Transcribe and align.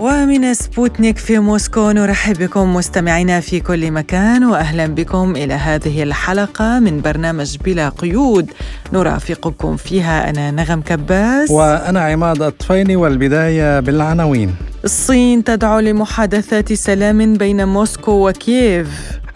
ومن 0.00 0.54
سبوتنيك 0.54 1.18
في 1.18 1.38
موسكو 1.38 1.90
نرحب 1.90 2.38
بكم 2.38 2.74
مستمعينا 2.74 3.40
في 3.40 3.60
كل 3.60 3.90
مكان 3.90 4.44
وأهلا 4.44 4.86
بكم 4.86 5.36
إلى 5.36 5.54
هذه 5.54 6.02
الحلقة 6.02 6.78
من 6.78 7.00
برنامج 7.00 7.56
بلا 7.64 7.88
قيود. 7.88 8.50
نرافقكم 8.92 9.76
فيها 9.76 10.30
أنا 10.30 10.50
نغم 10.50 10.80
كباس. 10.80 11.50
وأنا 11.50 12.00
عماد 12.00 12.42
الطفيلي 12.42 12.96
والبداية 12.96 13.80
بالعناوين. 13.80 14.54
الصين 14.84 15.44
تدعو 15.44 15.80
لمحادثات 15.80 16.72
سلام 16.72 17.34
بين 17.34 17.68
موسكو 17.68 18.28
وكييف. 18.28 18.88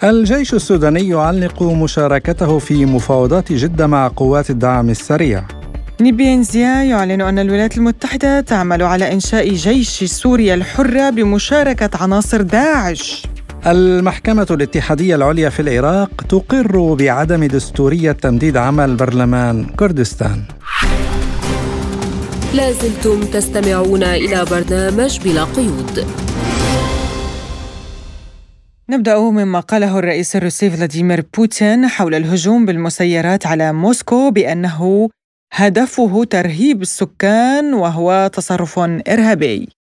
الجيش 0.05 0.55
السوداني 0.55 1.09
يعلق 1.09 1.63
مشاركته 1.63 2.59
في 2.59 2.87
مفاوضات 2.87 3.53
جدة 3.53 3.87
مع 3.87 4.09
قوات 4.17 4.51
الدعم 4.51 4.91
السريع. 4.91 5.45
نيبينزيا 6.01 6.83
يعلن 6.83 7.21
أن 7.21 7.39
الولايات 7.39 7.79
المتحدة 7.79 8.41
تعمل 8.41 8.83
على 8.83 9.13
إنشاء 9.13 9.49
جيش 9.49 10.05
سوريا 10.05 10.55
الحرة 10.55 11.11
بمشاركة 11.11 11.91
عناصر 12.03 12.43
داعش. 12.43 13.27
المحكمة 13.67 14.47
الاتحادية 14.51 15.15
العليا 15.15 15.49
في 15.49 15.63
العراق 15.63 16.11
تقر 16.29 16.95
بعدم 16.95 17.45
دستورية 17.45 18.13
تمديد 18.13 18.57
عمل 18.57 18.97
برلمان 18.97 19.65
كردستان. 19.65 20.43
لازلتم 22.55 23.21
تستمعون 23.21 24.03
إلى 24.03 24.45
برنامج 24.51 25.21
بلا 25.21 25.45
قيود. 25.45 26.07
نبدأ 28.91 29.19
مما 29.19 29.61
قاله 29.61 29.99
الرئيس 29.99 30.37
الروسي 30.37 30.71
فلاديمير 30.71 31.25
بوتين 31.37 31.87
حول 31.87 32.15
الهجوم 32.15 32.67
بالمسيرات 32.67 33.47
على 33.47 33.73
موسكو 33.73 34.31
بأنه 34.31 35.09
هدفه 35.53 36.25
ترهيب 36.25 36.83
السكان 36.83 37.75
وهو 37.75 38.31
تصرف 38.33 38.79
إرهابي. 38.79 39.80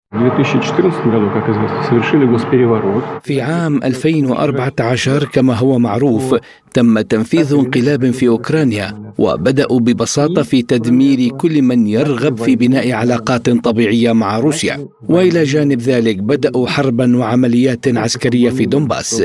في 3.23 3.41
عام 3.41 3.83
2014 3.83 5.23
كما 5.23 5.53
هو 5.53 5.79
معروف 5.79 6.35
تم 6.73 7.01
تنفيذ 7.01 7.53
انقلاب 7.53 8.11
في 8.11 8.27
أوكرانيا 8.27 9.13
وبدأوا 9.17 9.79
ببساطة 9.79 10.41
في 10.41 10.61
تدمير 10.61 11.29
كل 11.29 11.61
من 11.61 11.88
يرغب 11.88 12.38
في 12.38 12.55
بناء 12.55 12.91
علاقات 12.91 13.49
طبيعية 13.49 14.11
مع 14.11 14.39
روسيا. 14.39 14.88
وإلى 15.09 15.43
جانب 15.43 15.81
ذلك 15.81 16.17
بدأوا 16.17 16.67
حربا 16.67 17.17
وعمليات 17.17 17.88
عسكرية 17.97 18.49
في 18.49 18.66
دونباس. 18.66 19.23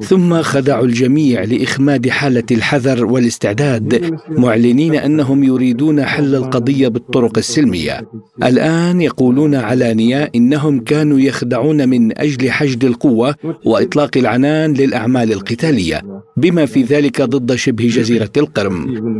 ثم 0.00 0.42
خدعوا 0.42 0.84
الجميع 0.84 1.44
لإخماد 1.44 2.08
حالة 2.08 2.44
الحذر 2.50 3.04
والاستعداد 3.06 4.18
معلنين 4.28 4.94
أنهم 4.94 5.44
يريدون 5.44 6.04
حل 6.04 6.34
القضية 6.34 6.88
بالطرق 6.88 7.38
السلمية. 7.38 8.00
الآن 8.44 9.00
يقولون 9.00 9.54
علانية 9.54 10.23
إنهم 10.34 10.80
كانوا 10.80 11.20
يخدعون 11.20 11.88
من 11.88 12.18
أجل 12.18 12.50
حشد 12.50 12.84
القوة 12.84 13.34
وإطلاق 13.64 14.16
العنان 14.16 14.72
للأعمال 14.72 15.32
القتالية 15.32 16.02
بما 16.36 16.66
في 16.66 16.82
ذلك 16.82 17.22
ضد 17.22 17.54
شبه 17.54 17.88
جزيرة 17.88 18.30
القرم. 18.36 18.74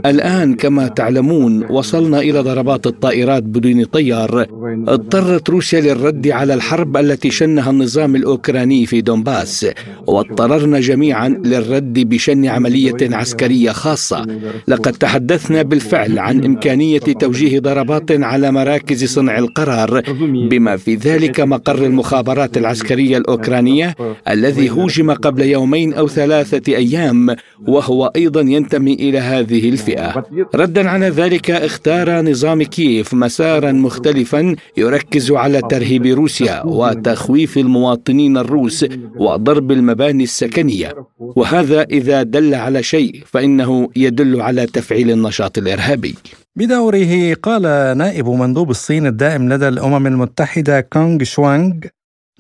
الآن 0.06 0.54
كما 0.54 0.88
تعلمون 0.88 1.64
وصلنا 1.70 2.18
إلى 2.18 2.40
ضربات 2.40 2.86
الطائرات 2.86 3.42
بدون 3.42 3.84
طيار. 3.84 4.46
اضطرت 4.88 5.50
روسيا 5.50 5.80
للرد 5.80 6.28
على 6.28 6.54
الحرب 6.54 6.96
التي 6.96 7.30
شنها 7.30 7.70
النظام 7.70 8.16
الأوكراني 8.16 8.86
في 8.86 9.00
دونباس 9.00 9.66
واضطررنا 10.06 10.80
جميعا 10.80 11.28
للرد 11.28 12.08
بشن 12.08 12.46
عملية 12.46 12.96
عسكرية 13.02 13.70
خاصة. 13.70 14.26
لقد 14.68 14.92
تحدثنا 14.92 15.62
بالفعل 15.62 16.18
عن 16.18 16.44
إمكانية 16.44 16.98
توجيه 16.98 17.60
ضربات 17.60 18.12
على 18.12 18.52
مراكز 18.52 19.04
صنع 19.04 19.38
القرار 19.38 20.02
بما 20.50 20.76
في 20.76 20.93
ذلك 20.94 21.40
مقر 21.40 21.84
المخابرات 21.84 22.56
العسكرية 22.56 23.16
الأوكرانية 23.16 23.96
الذي 24.28 24.70
هوجم 24.70 25.10
قبل 25.10 25.42
يومين 25.42 25.92
أو 25.94 26.08
ثلاثة 26.08 26.76
أيام 26.76 27.36
وهو 27.66 28.12
أيضا 28.16 28.40
ينتمي 28.40 28.94
إلى 28.94 29.18
هذه 29.18 29.68
الفئة. 29.68 30.24
ردا 30.54 30.88
على 30.88 31.08
ذلك 31.08 31.50
اختار 31.50 32.22
نظام 32.22 32.62
كييف 32.62 33.14
مسارا 33.14 33.72
مختلفا 33.72 34.56
يركز 34.76 35.32
على 35.32 35.60
ترهيب 35.70 36.06
روسيا 36.06 36.62
وتخويف 36.66 37.58
المواطنين 37.58 38.36
الروس 38.36 38.86
وضرب 39.16 39.72
المباني 39.72 40.24
السكنية. 40.24 40.94
وهذا 41.18 41.82
إذا 41.82 42.22
دل 42.22 42.54
على 42.54 42.82
شيء 42.82 43.22
فإنه 43.26 43.88
يدل 43.96 44.40
على 44.40 44.66
تفعيل 44.66 45.10
النشاط 45.10 45.58
الإرهابي. 45.58 46.14
بدوره 46.56 47.34
قال 47.34 47.62
نائب 47.98 48.28
مندوب 48.28 48.70
الصين 48.70 49.06
الدائم 49.06 49.52
لدى 49.52 49.68
الأمم 49.68 50.06
المتحدة 50.06 50.80
كونغ 50.80 51.22
شوانغ 51.22 51.72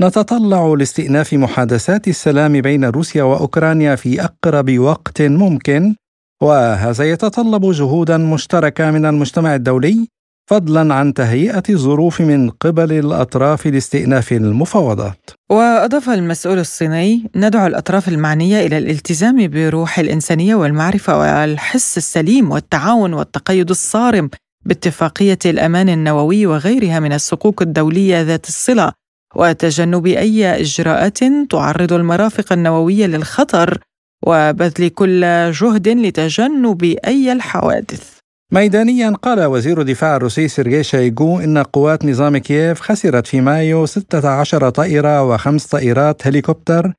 نتطلع 0.00 0.74
لاستئناف 0.78 1.34
محادثات 1.34 2.08
السلام 2.08 2.60
بين 2.60 2.84
روسيا 2.84 3.22
وأوكرانيا 3.22 3.94
في 3.96 4.24
أقرب 4.24 4.78
وقت 4.78 5.22
ممكن 5.22 5.94
وهذا 6.42 7.04
يتطلب 7.10 7.70
جهودا 7.72 8.16
مشتركة 8.16 8.90
من 8.90 9.06
المجتمع 9.06 9.54
الدولي 9.54 10.08
فضلا 10.46 10.94
عن 10.94 11.14
تهيئة 11.14 11.62
الظروف 11.70 12.20
من 12.20 12.50
قبل 12.50 12.92
الأطراف 12.92 13.66
لاستئناف 13.66 14.32
المفاوضات. 14.32 15.30
وأضاف 15.50 16.10
المسؤول 16.10 16.58
الصيني: 16.58 17.30
ندعو 17.36 17.66
الأطراف 17.66 18.08
المعنية 18.08 18.66
إلى 18.66 18.78
الالتزام 18.78 19.48
بروح 19.48 19.98
الإنسانية 19.98 20.54
والمعرفة 20.54 21.18
والحس 21.18 21.96
السليم 21.96 22.50
والتعاون 22.50 23.14
والتقيد 23.14 23.70
الصارم 23.70 24.30
باتفاقية 24.66 25.38
الأمان 25.46 25.88
النووي 25.88 26.46
وغيرها 26.46 27.00
من 27.00 27.12
الصكوك 27.12 27.62
الدولية 27.62 28.22
ذات 28.22 28.48
الصلة 28.48 28.92
وتجنب 29.36 30.06
أي 30.06 30.60
إجراءات 30.60 31.18
تعرض 31.50 31.92
المرافق 31.92 32.52
النووية 32.52 33.06
للخطر 33.06 33.78
وبذل 34.26 34.88
كل 34.88 35.50
جهد 35.52 35.88
لتجنب 35.88 36.82
أي 37.06 37.32
الحوادث. 37.32 38.13
ميدانيا 38.54 39.10
قال 39.10 39.44
وزير 39.44 39.80
الدفاع 39.80 40.16
الروسي 40.16 40.48
سيرجي 40.48 40.82
شايغو 40.82 41.40
إن 41.40 41.58
قوات 41.58 42.04
نظام 42.04 42.38
كييف 42.38 42.80
خسرت 42.80 43.26
في 43.26 43.40
مايو 43.40 43.86
16 43.86 44.70
طائرة 44.70 45.22
وخمس 45.22 45.66
طائرات 45.66 46.26
هليكوبتر 46.26 46.92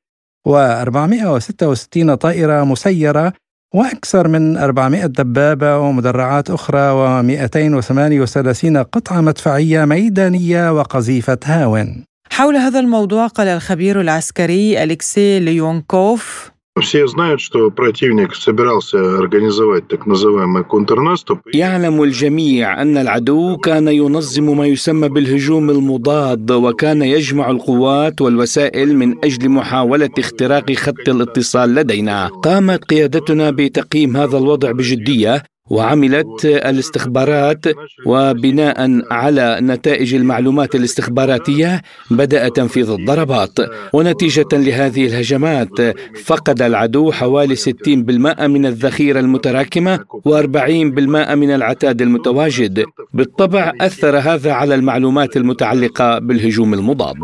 و466 0.49 2.13
طائرة 2.13 2.63
مسيرة 2.63 3.33
وأكثر 3.75 4.27
من 4.27 4.57
400 4.57 5.05
دبابة 5.05 5.77
ومدرعات 5.77 6.49
أخرى 6.49 6.91
و238 6.91 8.77
قطعة 8.77 9.21
مدفعية 9.21 9.85
ميدانية 9.85 10.71
وقذيفة 10.71 11.39
هاون. 11.45 12.03
حول 12.31 12.55
هذا 12.55 12.79
الموضوع 12.79 13.27
قال 13.27 13.47
الخبير 13.47 14.01
العسكري 14.01 14.83
أليكسي 14.83 15.39
ليونكوف 15.39 16.54
Все 16.80 17.06
знают, 17.08 17.40
что 17.40 17.70
противник 17.70 18.34
собирался 18.34 19.18
организовать 19.18 19.88
так 19.88 20.06
называемый 20.06 20.64
контрнаступ. 20.64 21.40
يعلم 21.54 22.02
الجميع 22.02 22.82
أن 22.82 22.96
العدو 22.96 23.56
كان 23.56 23.88
ينظم 23.88 24.58
ما 24.58 24.66
يسمى 24.66 25.08
بالهجوم 25.08 25.70
المضاد 25.70 26.50
وكان 26.50 27.02
يجمع 27.02 27.50
القوات 27.50 28.20
والوسائل 28.20 28.96
من 28.96 29.24
أجل 29.24 29.48
محاولة 29.48 30.10
اختراق 30.18 30.72
خط 30.72 31.08
الاتصال 31.08 31.74
لدينا 31.74 32.26
قامت 32.26 32.84
قيادتنا 32.84 33.50
بتقييم 33.50 34.16
هذا 34.16 34.38
الوضع 34.38 34.72
بجدية 34.72 35.42
وعملت 35.69 36.45
الاستخبارات 36.45 37.65
وبناء 38.05 39.01
على 39.11 39.57
نتائج 39.61 40.15
المعلومات 40.15 40.75
الاستخباراتية 40.75 41.81
بدا 42.11 42.49
تنفيذ 42.49 42.89
الضربات. 42.89 43.59
ونتيجة 43.93 44.47
لهذه 44.53 45.05
الهجمات 45.05 45.81
فقد 46.25 46.61
العدو 46.61 47.11
حوالي 47.11 47.55
60% 47.55 48.47
من 48.47 48.65
الذخيرة 48.65 49.19
المتراكمة 49.19 49.99
و40% 50.27 51.33
من 51.33 51.51
العتاد 51.51 52.01
المتواجد. 52.01 52.85
بالطبع 53.13 53.73
أثر 53.81 54.17
هذا 54.17 54.51
على 54.51 54.75
المعلومات 54.75 55.37
المتعلقة 55.37 56.19
بالهجوم 56.19 56.73
المضاد. 56.73 57.15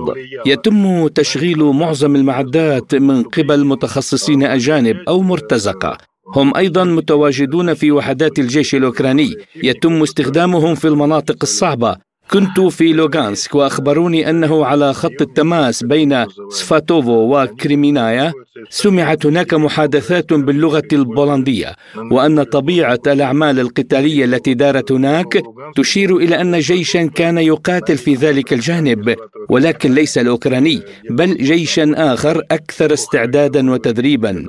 يتم 0.46 1.08
تشغيل 1.08 1.64
معظم 1.64 2.16
المعدات 2.16 2.96
من 2.96 3.24
قبل 3.24 3.66
متخصصين 3.66 4.44
أجانب 4.44 4.98
أو 5.08 5.22
مرتزقة. 5.22 6.11
هم 6.36 6.56
أيضا 6.58 6.84
متواجدون 6.84 7.74
في 7.74 7.92
وحدات 7.92 8.40
الجيش 8.40 8.76
الأوكراني. 8.76 9.36
يتم 9.64 10.02
استخدامهم 10.02 10.76
في 10.76 10.88
المناطق 10.88 11.38
الصعبة. 11.44 12.11
كنت 12.34 12.60
في 12.60 12.94
لوغانسك 12.94 13.56
وأخبروني 13.56 14.30
أنه 14.30 14.66
على 14.66 14.94
خط 14.94 15.22
التماس 15.22 15.84
بين 15.84 16.26
سفاتوفو 16.50 17.42
وكريمينايا 17.42 18.34
سمعت 18.70 19.26
هناك 19.26 19.54
محادثات 19.54 20.34
باللغة 20.34 20.88
البولندية 20.94 21.76
وأن 22.12 22.44
طبيعة 22.44 23.00
الأعمال 23.08 23.60
القتالية 23.60 24.26
التي 24.26 24.54
دارت 24.54 24.92
هناك 24.92 25.42
تشير 25.76 26.18
إلى 26.18 26.42
أن 26.42 26.60
جيشا 26.60 27.06
كان 27.06 27.38
يقاتل 27.38 27.98
في 27.98 28.14
ذلك 28.14 28.54
الجانب 28.54 29.16
ولكن 29.50 29.94
ليس 29.94 30.18
الأوكراني 30.18 30.82
بل 31.10 31.38
جيشا 31.38 31.94
آخر 31.96 32.42
أكثر 32.52 32.94
استعدادا 32.94 33.72
وتدريبا. 33.72 34.46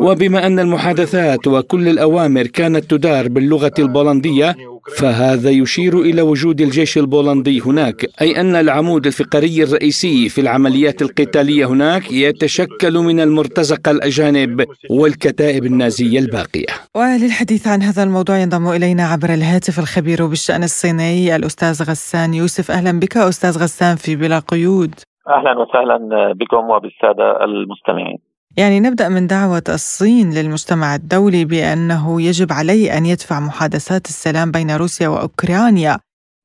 وبما 0.00 0.46
أن 0.46 0.58
المحادثات 0.58 1.46
وكل 1.46 1.88
الأوامر 1.88 2.46
كانت 2.46 2.90
تدار 2.90 3.28
باللغة 3.28 3.72
البولندية 3.78 4.56
فهذا 4.94 5.50
يشير 5.50 6.00
إلى 6.00 6.22
وجود 6.22 6.60
الجيش 6.60 6.98
البولندي 6.98 7.60
هناك 7.60 8.06
أي 8.20 8.40
أن 8.40 8.56
العمود 8.56 9.06
الفقري 9.06 9.62
الرئيسي 9.62 10.28
في 10.28 10.40
العمليات 10.40 11.02
القتالية 11.02 11.64
هناك 11.66 12.12
يتشكل 12.12 12.98
من 12.98 13.20
المرتزقة 13.20 13.90
الأجانب 13.90 14.64
والكتائب 14.90 15.64
النازية 15.64 16.18
الباقية. 16.18 16.66
وللحديث 16.94 17.68
عن 17.68 17.82
هذا 17.82 18.02
الموضوع 18.02 18.38
ينضم 18.38 18.68
إلينا 18.68 19.02
عبر 19.02 19.34
الهاتف 19.34 19.78
الخبير 19.78 20.26
بالشأن 20.26 20.62
الصيني 20.62 21.36
الأستاذ 21.36 21.82
غسان 21.90 22.34
يوسف. 22.34 22.70
أهلا 22.70 23.00
بك 23.00 23.16
أستاذ 23.16 23.62
غسان 23.62 23.96
في 23.96 24.16
بلا 24.16 24.38
قيود. 24.38 24.94
أهلا 25.28 25.58
وسهلا 25.58 25.96
بكم 26.32 26.70
وبالسادة 26.70 27.44
المستمعين. 27.44 28.18
يعني 28.56 28.80
نبدأ 28.80 29.08
من 29.08 29.26
دعوة 29.26 29.62
الصين 29.68 30.34
للمجتمع 30.34 30.94
الدولي 30.94 31.44
بأنه 31.44 32.22
يجب 32.22 32.52
عليه 32.52 32.96
أن 32.96 33.06
يدفع 33.06 33.40
محادثات 33.40 34.08
السلام 34.08 34.50
بين 34.50 34.70
روسيا 34.70 35.08
وأوكرانيا. 35.08 35.98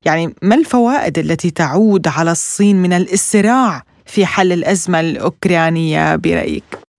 يعني 0.06 0.36
ما 0.42 0.56
الفوائد 0.56 1.18
التي 1.20 1.52
تعود 1.52 2.08
على 2.08 2.32
الصين 2.32 2.82
من 2.82 2.94
الإسراع 2.94 3.84
في 4.06 4.26
حل 4.26 4.52
الأزمة 4.52 5.00
الأوكرانية 5.00 6.16
برأيك؟ 6.16 6.64
آه، 6.74 6.91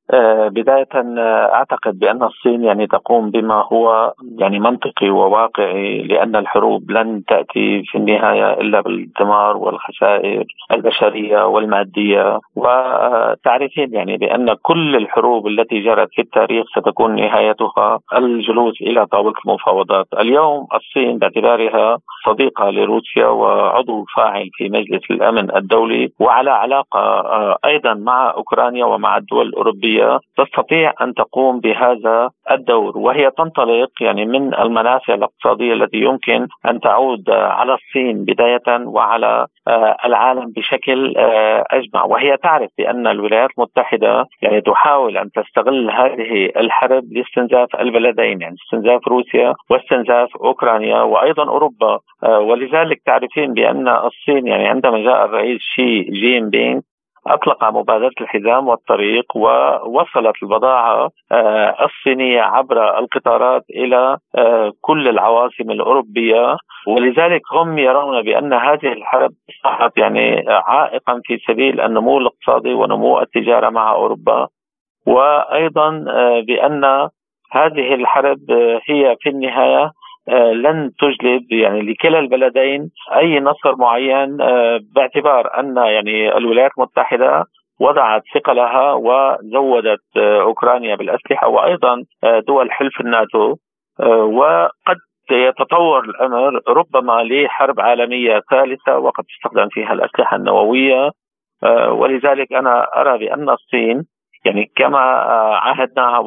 بداية 0.49 0.89
آه، 0.95 1.55
أعتقد 1.55 1.99
بأن 1.99 2.23
الصين 2.23 2.65
يعني 2.65 2.87
تقوم 2.87 3.31
بما 3.31 3.65
هو 3.73 4.13
يعني 4.39 4.59
منطقي 4.59 5.11
وواقعي 5.11 6.03
لأن 6.03 6.37
الحروب 6.37 6.91
لن 6.91 7.23
تأتي 7.29 7.83
في 7.83 7.99
النهاية 7.99 8.53
إلا 8.53 8.81
بالدمار 8.81 9.57
والخسائر 9.57 10.45
البشرية 10.73 11.47
والمادية. 11.47 12.39
وتعرفين 12.57 13.95
يعني 13.95 14.17
بأن 14.17 14.55
كل 14.63 14.97
الحروب 14.97 15.47
التي 15.47 15.81
جرت 15.81 16.09
في 16.13 16.23
التاريخ 16.23 16.67
ستكون 16.79 17.17
نهايتها 17.17 18.01
الجلوس 18.19 18.81
إلى 18.81 19.07
طاولة 19.07 19.35
المفاوضات. 19.47 20.07
اليوم 20.21 20.67
الصين 20.75 21.19
باعتبارها 21.19 21.99
صديقة 22.27 22.71
لروسيا 22.71 23.27
وعضو 23.27 24.05
فاعل 24.17 24.49
في 24.53 24.69
مجلس 24.69 25.11
الأمن 25.11 25.57
الدولي 25.57 26.13
وعلى 26.21 26.51
علاقة 26.51 27.01
آه، 27.01 27.57
أيضا 27.65 27.95
مع 27.95 28.31
أوكرانيا 28.31 28.85
ومع 28.85 29.17
الدول 29.17 29.47
الأوروبية. 29.47 30.02
تستطيع 30.37 30.93
أن 31.01 31.15
تقوم 31.15 31.61
بهذا 31.61 32.31
الدور 32.51 32.99
وهي 32.99 33.31
تنطلق 33.31 33.91
يعني 34.01 34.25
من 34.25 34.55
المنافع 34.55 35.15
الاقتصادية 35.15 35.73
التي 35.73 35.97
يمكن 35.97 36.47
أن 36.71 36.81
تعود 36.81 37.31
على 37.31 37.75
الصين 37.75 38.25
بداية 38.25 38.87
وعلى 38.87 39.47
آه، 39.69 39.97
العالم 40.05 40.53
بشكل 40.57 41.17
آه، 41.17 41.65
أجمع. 41.71 42.05
وهي 42.05 42.37
تعرف 42.37 42.71
بأن 42.79 43.07
الولايات 43.07 43.51
المتحدة 43.59 44.27
يعني 44.43 44.61
تحاول 44.61 45.19
أن 45.19 45.31
تستغل 45.31 45.91
هذه 45.91 46.51
الحرب 46.57 47.05
لاستنزاف 47.13 47.77
البلدين 47.81 48.41
يعني 48.41 48.57
استنزاف 48.65 49.09
روسيا 49.09 49.55
واستنزاف 49.71 50.37
أوكرانيا 50.37 51.01
وأيضا 51.03 51.49
أوروبا 51.49 51.99
آه، 52.25 52.39
ولذلك 52.39 53.03
تعرفين 53.07 53.55
بأن 53.55 53.89
الصين 53.89 54.47
يعني 54.47 54.69
عندما 54.69 54.99
جاء 54.99 55.25
الرئيس 55.25 55.61
شي 55.61 56.01
جين 56.03 56.51
بينغ 56.51 56.81
أطلق 57.27 57.65
مبادرة 57.65 58.13
الحزام 58.21 58.69
والطريق 58.69 59.37
ووصلت 59.37 60.43
البضاعة 60.43 61.11
آه، 61.33 61.77
الصينية 61.85 62.41
عبر 62.41 62.99
القطارات 62.99 63.65
إلى 63.71 64.19
آه، 64.39 64.73
كل 64.81 65.09
العواصم 65.09 65.71
الأوروبية. 65.71 66.57
ولذلك 66.87 67.43
هم 67.53 67.79
يرون 67.79 68.23
بأن 68.23 68.53
هذه 68.53 68.93
الحرب 68.93 69.31
اصبحت 69.51 69.99
يعني 69.99 70.45
عائقا 70.49 71.21
في 71.25 71.39
سبيل 71.49 71.81
النمو 71.81 72.19
الاقتصادي 72.19 72.75
ونمو 72.75 73.21
التجارة 73.21 73.71
مع 73.71 73.93
أوروبا. 73.93 74.49
وأيضا 75.07 76.05
آه، 76.09 76.41
بأن 76.41 76.85
هذه 77.53 77.95
الحرب 77.95 78.51
هي 78.89 79.17
في 79.21 79.29
النهاية 79.29 79.85
آه، 79.85 79.93
لن 80.29 80.91
تجلب 81.01 81.53
يعني 81.53 81.83
لكلا 81.83 82.19
البلدين 82.19 82.91
أي 83.17 83.41
نصر 83.41 83.77
معين 83.77 84.41
آه، 84.41 84.81
باعتبار 84.95 85.61
أن 85.61 85.77
يعني 85.77 86.37
الولايات 86.37 86.71
المتحدة 86.79 87.45
وضعت 87.81 88.23
ثقلها 88.35 88.93
وزودت 88.93 90.01
آه، 90.17 90.43
أوكرانيا 90.43 90.97
بالأسلحة 90.97 91.49
وأيضا 91.49 92.03
دول 92.47 92.73
حلف 92.73 93.01
الناتو 93.01 93.57
وقد 94.25 94.97
يتطور 95.31 96.05
الأمر 96.05 96.61
ربما 96.69 97.23
لحرب 97.23 97.81
عالمية 97.81 98.41
ثالثة 98.51 98.99
وقد 98.99 99.25
تستخدم 99.25 99.69
فيها 99.69 99.93
الأسلحة 99.93 100.37
النووية 100.37 101.11
ولذلك 101.89 102.53
أنا 102.53 103.01
أرى 103.01 103.19
بأن 103.19 103.51
الصين 103.51 104.05
يعني 104.45 104.71
كما 104.77 104.99
عهدناها 105.63 106.19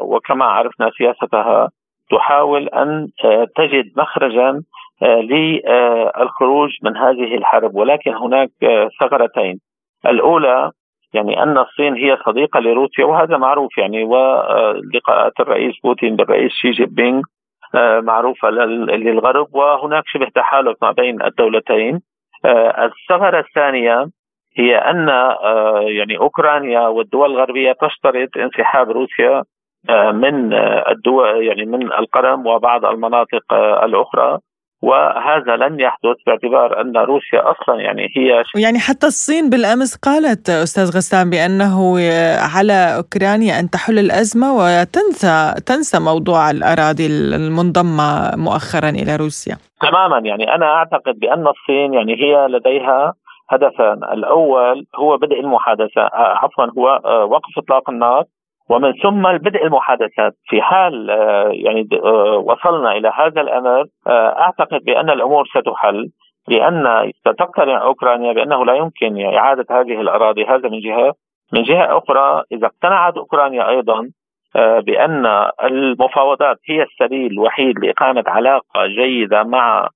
وكما 0.00 0.44
عرفنا 0.44 0.90
سياستها 0.98 1.70
تحاول 2.10 2.68
أن 2.68 3.08
آه، 3.24 3.46
تجد 3.56 3.92
مخرجا 3.96 4.62
آه، 5.02 5.20
للخروج 5.20 6.70
من 6.82 6.96
هذه 6.96 7.34
الحرب. 7.34 7.74
ولكن 7.74 8.14
هناك 8.14 8.50
آه، 8.62 8.88
ثغرتين. 9.00 9.60
الأولى 10.06 10.70
يعني 11.14 11.42
أن 11.42 11.58
الصين 11.58 11.94
هي 11.94 12.18
صديقة 12.26 12.60
لروسيا 12.60 13.04
وهذا 13.04 13.36
معروف 13.36 13.78
يعني 13.78 14.04
ولقاءات 14.04 15.40
الرئيس 15.40 15.74
بوتين 15.84 16.16
بالرئيس 16.16 16.52
شي 16.52 16.70
جين 16.70 16.86
بينغ 16.86 17.22
معروفة 18.02 18.50
للغرب. 18.50 19.54
وهناك 19.54 20.02
شبه 20.06 20.28
تحالف 20.34 20.76
ما 20.82 20.90
بين 20.90 21.22
الدولتين. 21.22 22.00
الثغرة 22.78 23.40
الثانية 23.40 24.06
هي 24.58 24.76
أن 24.76 25.08
يعني 25.88 26.18
أوكرانيا 26.18 26.80
والدول 26.80 27.30
الغربية 27.30 27.72
تشترط 27.72 28.36
انسحاب 28.36 28.90
روسيا 28.90 29.42
من 30.12 30.52
آه، 30.52 30.90
الدول 30.90 31.46
يعني 31.46 31.64
من 31.64 31.82
القرم 31.82 32.46
وبعض 32.46 32.84
المناطق 32.84 33.52
آه، 33.52 33.84
الأخرى. 33.84 34.38
وهذا 34.82 35.56
لن 35.56 35.80
يحدث 35.80 36.16
باعتبار 36.26 36.80
أن 36.80 36.96
روسيا 36.96 37.50
أصلا 37.50 37.80
يعني 37.80 38.02
هي 38.16 38.42
يعني 38.56 38.78
حتى 38.78 39.06
الصين 39.06 39.50
بالأمس 39.50 39.96
قالت 39.96 40.50
أستاذ 40.50 40.96
غسان 40.96 41.30
بأنه 41.30 41.98
على 42.56 42.96
أوكرانيا 42.96 43.60
أن 43.60 43.70
تحل 43.70 43.98
الأزمة 43.98 44.48
وتنسى 44.56 45.54
تنسى 45.66 45.98
موضوع 46.00 46.50
الأراضي 46.50 47.06
المنضمة 47.06 48.36
مؤخرا 48.36 48.88
إلى 48.88 49.16
روسيا. 49.16 49.56
تماما. 49.80 50.18
يعني 50.28 50.54
أنا 50.54 50.66
أعتقد 50.66 51.18
بأن 51.20 51.46
الصين 51.46 51.94
يعني 51.94 52.14
هي 52.22 52.46
لديها 52.48 53.14
هدفان. 53.50 54.04
الأول 54.12 54.86
هو 54.96 55.16
بدء 55.16 55.40
المحادثة 55.40 56.02
عفوا 56.14 56.64
هو 56.78 56.86
وقف 57.30 57.58
إطلاق 57.58 57.90
النار. 57.90 58.24
ومن 58.70 58.92
ثم 58.92 59.22
بدء 59.22 59.64
المحادثات. 59.66 60.34
في 60.48 60.62
حال 60.62 61.10
آه، 61.10 61.50
يعني 61.52 61.88
آه، 62.04 62.36
وصلنا 62.36 62.92
إلى 62.92 63.12
هذا 63.14 63.40
الأمر 63.40 63.84
آه، 64.06 64.40
أعتقد 64.40 64.84
بأن 64.84 65.10
الأمور 65.10 65.44
ستحل 65.46 66.10
لأن 66.48 67.12
ستقتنع 67.20 67.82
أوكرانيا 67.82 68.32
بأنه 68.32 68.64
لا 68.64 68.74
يمكن 68.74 69.34
إعادة 69.34 69.66
هذه 69.70 70.00
الأراضي 70.00 70.44
هذا 70.44 70.68
من 70.68 70.80
جهة. 70.80 71.14
من 71.52 71.62
جهة 71.62 71.98
أخرى 71.98 72.42
إذا 72.52 72.66
اقتنعت 72.66 73.16
أوكرانيا 73.16 73.68
أيضا 73.68 74.10
بأن 74.80 75.26
المفاوضات 75.64 76.56
هي 76.68 76.82
السبيل 76.82 77.32
الوحيد 77.32 77.78
لإقامة 77.78 78.24
علاقة 78.26 78.86
جيدة 78.86 79.42
مع 79.42 79.88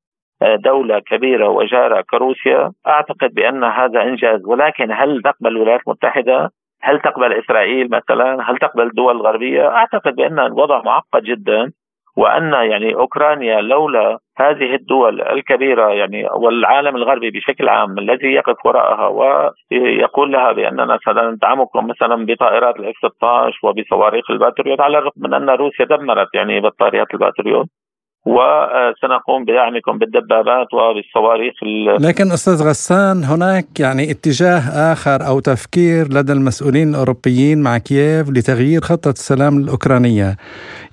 دولة 0.42 0.98
كبيرة 0.98 1.48
وجارة 1.48 2.04
كروسيا. 2.10 2.72
أعتقد 2.86 3.34
بأن 3.34 3.64
هذا 3.64 4.02
إنجاز 4.02 4.44
ولكن 4.44 4.92
هل 4.92 5.22
تقبل 5.22 5.48
الولايات 5.48 5.80
المتحدة؟ 5.86 6.50
هل 6.82 7.00
تقبل 7.00 7.32
إسرائيل 7.32 7.90
مثلا؟ 7.90 8.50
هل 8.50 8.56
تقبل 8.56 8.86
الدول 8.86 9.16
الغربية؟ 9.16 9.68
أعتقد 9.68 10.14
بأن 10.16 10.38
الوضع 10.38 10.82
معقد 10.82 11.22
جدا 11.22 11.72
وأن 12.16 12.52
يعني 12.52 12.94
أوكرانيا 12.94 13.60
لولا 13.60 14.18
هذه 14.38 14.74
الدول 14.74 15.22
الكبيرة 15.22 15.88
يعني 15.88 16.28
والعالم 16.34 16.96
الغربي 16.96 17.30
بشكل 17.30 17.68
عام 17.68 17.98
الذي 17.98 18.32
يقف 18.32 18.66
وراءها 18.66 19.06
ويقول 19.06 20.32
لها 20.32 20.52
بأننا 20.52 20.98
سندعمكم 21.04 21.86
مثلا 21.86 22.26
بطائرات 22.26 22.76
الإف 22.76 22.94
16 22.96 23.58
وبصواريخ 23.62 24.30
الباتريوت 24.30 24.80
على 24.80 24.98
الرغم 24.98 25.12
من 25.16 25.34
أن 25.34 25.50
روسيا 25.50 25.84
دمرت 25.84 26.28
يعني 26.34 26.60
بطاريات 26.60 27.14
الباتريوت 27.14 27.66
وسنقوم 28.26 29.44
بدعمكم 29.44 29.98
بالدبابات 29.98 30.74
وبالصواريخ 30.74 31.54
لكن 32.00 32.32
أستاذ 32.32 32.68
غسان 32.68 33.24
هناك 33.24 33.80
يعني 33.80 34.10
اتجاه 34.10 34.92
آخر 34.92 35.26
أو 35.26 35.40
تفكير 35.40 36.08
لدى 36.12 36.32
المسؤولين 36.32 36.88
الأوروبيين 36.90 37.62
مع 37.62 37.78
كييف 37.78 38.30
لتغيير 38.30 38.80
خطة 38.80 39.10
السلام 39.10 39.58
الأوكرانية. 39.58 40.36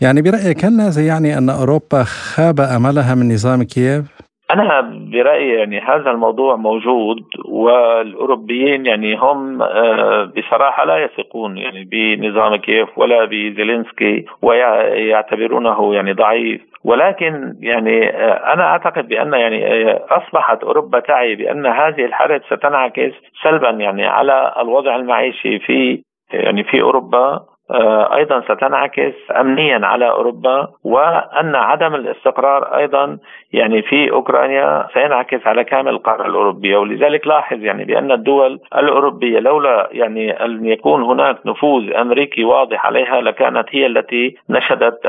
يعني 0.01 0.21
برأيك 0.21 0.65
هل 0.65 0.81
هذا 0.81 1.05
يعني 1.05 1.37
أن 1.37 1.49
أوروبا 1.49 2.03
خاب 2.03 2.59
أملها 2.59 3.15
من 3.15 3.33
نظام 3.33 3.63
كييف؟ 3.63 4.26
أنا 4.51 4.81
برأيي 5.11 5.53
يعني 5.53 5.79
هذا 5.79 6.11
الموضوع 6.11 6.55
موجود 6.55 7.23
والأوروبيين 7.45 8.85
يعني 8.85 9.15
هم 9.15 9.61
آه، 9.61 10.23
بصراحة 10.23 10.85
لا 10.85 10.97
يثقون 10.97 11.57
يعني 11.57 11.83
بنظام 11.83 12.55
كيف 12.55 12.97
ولا 12.97 13.25
بزيلينسكي 13.25 14.25
ويعتبرونه 14.41 15.95
يعني 15.95 16.13
ضعيف. 16.13 16.61
ولكن 16.83 17.55
يعني 17.59 18.09
آه، 18.09 18.53
أنا 18.53 18.63
أعتقد 18.63 19.07
بأن 19.07 19.33
يعني 19.33 19.67
آه، 19.67 20.05
أصبحت 20.09 20.63
أوروبا 20.63 20.99
تعي 20.99 21.35
بأن 21.35 21.65
هذه 21.65 22.05
الحرب 22.05 22.41
ستنعكس 22.45 23.11
سلبا 23.43 23.69
يعني 23.69 24.05
على 24.05 24.53
الوضع 24.59 24.95
المعيشي 24.95 25.59
في 25.59 26.03
يعني 26.33 26.63
في 26.63 26.81
أوروبا. 26.81 27.45
أيضا 27.71 28.41
ستنعكس 28.41 29.13
امنيا 29.39 29.85
على 29.85 30.09
أوروبا 30.09 30.67
وأن 30.83 31.55
عدم 31.55 31.95
الاستقرار 31.95 32.63
أيضا 32.77 33.17
يعني 33.53 33.81
في 33.81 34.11
أوكرانيا 34.11 34.87
سينعكس 34.93 35.47
على 35.47 35.63
كامل 35.63 35.91
القارة 35.91 36.27
الأوروبية. 36.27 36.77
ولذلك 36.77 37.27
لاحظ 37.27 37.63
يعني 37.63 37.85
بأن 37.85 38.11
الدول 38.11 38.59
الأوروبية 38.75 39.39
لولا 39.39 39.89
يعني 39.91 40.45
أن 40.45 40.65
يكون 40.65 41.03
هناك 41.03 41.37
نفوذ 41.45 41.93
أمريكي 41.93 42.43
واضح 42.43 42.85
عليها 42.85 43.21
لكانت 43.21 43.65
هي 43.71 43.85
التي 43.85 44.37
نشدت 44.49 44.99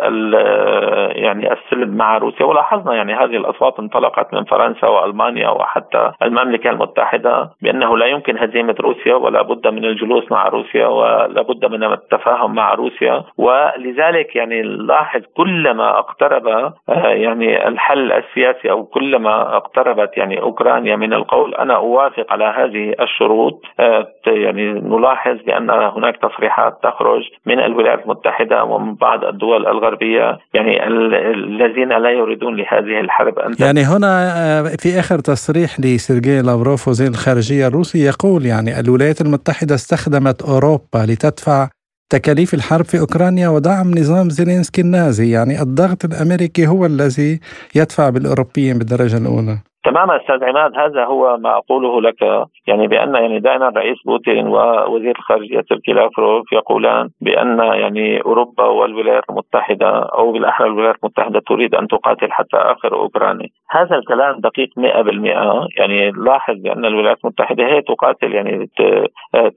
يعني 1.16 1.52
السلم 1.52 1.96
مع 1.96 2.18
روسيا. 2.18 2.46
ولاحظنا 2.46 2.94
يعني 2.94 3.14
هذه 3.14 3.36
الأصوات 3.36 3.78
انطلقت 3.78 4.34
من 4.34 4.44
فرنسا 4.44 4.86
وألمانيا 4.88 5.48
وحتى 5.48 6.12
المملكة 6.22 6.70
المتحدة 6.70 7.50
بأنه 7.62 7.98
لا 7.98 8.06
يمكن 8.06 8.38
هزيمة 8.38 8.74
روسيا 8.80 9.14
ولا 9.14 9.42
بد 9.42 9.66
من 9.68 9.84
الجلوس 9.84 10.32
مع 10.32 10.48
روسيا 10.48 10.86
ولا 10.86 11.42
بد 11.42 11.64
من 11.70 11.84
التفاهم 11.84 12.47
مع 12.54 12.74
روسيا 12.74 13.24
ولذلك 13.36 14.36
يعني 14.36 14.62
نلاحظ 14.62 15.20
كلما 15.36 15.98
اقترب 15.98 16.46
آه، 16.46 16.72
يعني 17.08 17.68
الحل 17.68 18.12
السياسي 18.12 18.70
أو 18.70 18.84
كلما 18.84 19.56
اقتربت 19.56 20.16
يعني 20.16 20.40
أوكرانيا 20.40 20.96
من 20.96 21.12
القول 21.12 21.54
أنا 21.54 21.76
أوافق 21.76 22.26
على 22.32 22.44
هذه 22.44 22.94
الشروط 23.00 23.62
آه، 23.80 24.06
يعني 24.26 24.72
نلاحظ 24.72 25.36
بأن 25.46 25.70
هناك 25.70 26.16
تصريحات 26.16 26.78
تخرج 26.82 27.22
من 27.46 27.60
الولايات 27.60 28.02
المتحدة 28.02 28.64
ومن 28.64 28.94
بعض 28.94 29.24
الدول 29.24 29.66
الغربية 29.66 30.38
يعني 30.54 30.86
الذين 30.86 31.88
لا 31.88 32.10
يريدون 32.10 32.56
لهذه 32.56 33.00
الحرب 33.00 33.38
أن 33.38 33.54
يعني 33.60 33.80
هنا 33.80 34.08
آه، 34.36 34.62
في 34.62 35.00
آخر 35.00 35.18
تصريح 35.18 35.80
لسيرجي 35.80 36.42
لافروف 36.42 36.88
وزير 36.88 37.10
الخارجية 37.10 37.66
الروسي 37.66 37.98
يقول 37.98 38.46
يعني 38.46 38.80
الولايات 38.80 39.20
المتحدة 39.20 39.74
استخدمت 39.74 40.42
أوروبا 40.42 40.98
لتدفع 41.08 41.68
تكاليف 42.10 42.54
الحرب 42.54 42.84
في 42.84 42.98
أوكرانيا 42.98 43.48
ودعم 43.48 43.98
نظام 43.98 44.30
زيلينسكي 44.30 44.80
النازي، 44.80 45.30
يعني 45.30 45.62
الضغط 45.62 46.04
الأمريكي 46.04 46.66
هو 46.66 46.86
الذي 46.86 47.40
يدفع 47.74 48.10
بالأوروبيين 48.10 48.78
بالدرجة 48.78 49.16
الأولى. 49.16 49.58
تماما 49.88 50.16
أستاذ 50.16 50.44
عماد 50.44 50.78
هذا 50.78 51.04
هو 51.04 51.36
ما 51.36 51.56
أقوله 51.56 52.00
لك 52.00 52.46
يعني 52.66 52.86
بأن 52.86 53.14
يعني 53.14 53.38
دائما 53.40 53.68
الرئيس 53.68 53.98
بوتين 54.06 54.48
ووزير 54.48 55.16
الخارجيه 55.18 55.60
تركي 55.60 55.92
لافروف 55.92 56.52
يقولان 56.52 57.08
بأن 57.20 57.58
يعني 57.58 58.20
أوروبا 58.20 58.64
والولايات 58.64 59.22
المتحدة 59.30 59.88
أو 59.88 60.32
بالأحرى 60.32 60.66
الولايات 60.66 60.96
المتحدة 61.02 61.40
تريد 61.46 61.74
أن 61.74 61.88
تقاتل 61.88 62.32
حتى 62.32 62.56
آخر 62.56 62.94
أوكرانيا، 62.94 63.48
هذا 63.70 63.96
الكلام 63.96 64.40
دقيق 64.40 64.68
100% 64.76 65.68
يعني 65.78 66.10
لاحظ 66.10 66.54
بأن 66.54 66.84
الولايات 66.84 67.18
المتحدة 67.24 67.66
هي 67.66 67.82
تقاتل 67.82 68.34
يعني 68.34 68.70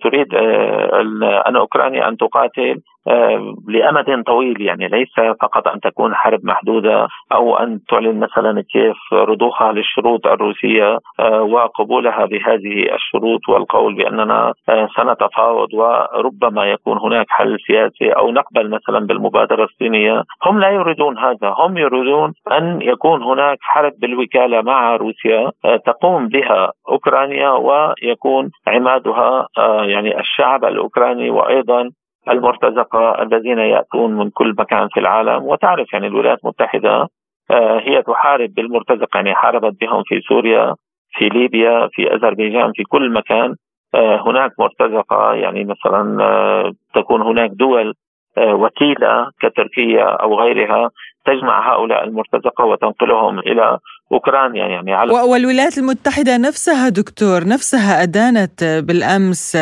تريد 0.03 0.35
آه، 0.35 1.01
أن 1.47 1.55
أوكرانيا 1.55 2.07
أن 2.07 2.17
تقاتل. 2.17 2.81
لأمد 3.67 4.23
طويل 4.23 4.61
يعني 4.61 4.87
ليس 4.87 5.35
فقط 5.41 5.67
أن 5.67 5.79
تكون 5.79 6.15
حرب 6.15 6.39
محدودة 6.45 7.07
أو 7.33 7.57
أن 7.57 7.79
تعلن 7.89 8.19
مثلا 8.19 8.61
كيف 8.61 8.97
رضوخها 9.13 9.71
للشروط 9.71 10.27
الروسية 10.27 10.97
آه، 11.19 11.41
وقبولها 11.41 12.25
بهذه 12.25 12.95
الشروط 12.95 13.49
والقول 13.49 13.95
بأننا 13.95 14.53
آه، 14.69 14.87
سنتفاوض 14.97 15.73
وربما 15.73 16.65
يكون 16.65 16.97
هناك 16.97 17.25
حل 17.29 17.57
سياسي 17.67 18.11
أو 18.11 18.31
نقبل 18.31 18.69
مثلا 18.69 19.07
بالمبادرة 19.07 19.63
الصينية، 19.63 20.23
هم 20.45 20.59
لا 20.59 20.69
يريدون 20.69 21.17
هذا، 21.17 21.55
هم 21.57 21.77
يريدون 21.77 22.33
أن 22.51 22.81
يكون 22.81 23.23
هناك 23.23 23.57
حرب 23.61 23.93
بالوكالة 23.97 24.61
مع 24.61 24.95
روسيا 24.95 25.51
تقوم 25.85 26.27
بها 26.27 26.71
أوكرانيا 26.89 27.49
ويكون 27.49 28.51
عمادها 28.67 29.47
يعني 29.81 30.19
الشعب 30.19 30.65
الأوكراني 30.65 31.29
وأيضا 31.29 31.89
المرتزقة 32.29 33.21
الذين 33.23 33.59
يأتون 33.59 34.17
من 34.17 34.29
كل 34.29 34.55
مكان 34.57 34.87
في 34.93 34.99
العالم. 34.99 35.43
وتعرف 35.43 35.93
يعني 35.93 36.07
الولايات 36.07 36.39
المتحدة 36.43 37.07
آه، 37.51 37.79
هي 37.79 38.01
تحارب 38.01 38.53
بالمرتزقة. 38.53 39.07
يعني 39.15 39.35
حاربت 39.35 39.81
بهم 39.81 40.03
في 40.05 40.21
سوريا 40.21 40.75
في 41.11 41.29
ليبيا 41.29 41.89
في 41.91 42.13
أذربيجان 42.13 42.71
في 42.75 42.83
كل 42.83 43.13
مكان. 43.13 43.55
آه، 43.95 44.29
هناك 44.29 44.51
مرتزقة. 44.59 45.33
يعني 45.33 45.63
مثلا 45.63 46.23
آه، 46.23 46.71
تكون 46.95 47.21
هناك 47.21 47.49
دول 47.49 47.93
وكيلة 48.37 49.31
كتركيا 49.41 50.03
أو 50.03 50.39
غيرها 50.39 50.89
تجمع 51.25 51.73
هؤلاء 51.73 52.03
المرتزقة 52.03 52.65
وتنقلهم 52.65 53.39
إلى 53.39 53.77
أوكرانيا. 54.11 54.67
يعني 54.67 54.93
على 54.93 55.11
والولايات 55.11 55.77
المتحدة 55.77 56.37
نفسها 56.37 56.89
دكتور 56.89 57.47
نفسها 57.47 58.03
أدانت 58.03 58.83
بالأمس 58.87 59.57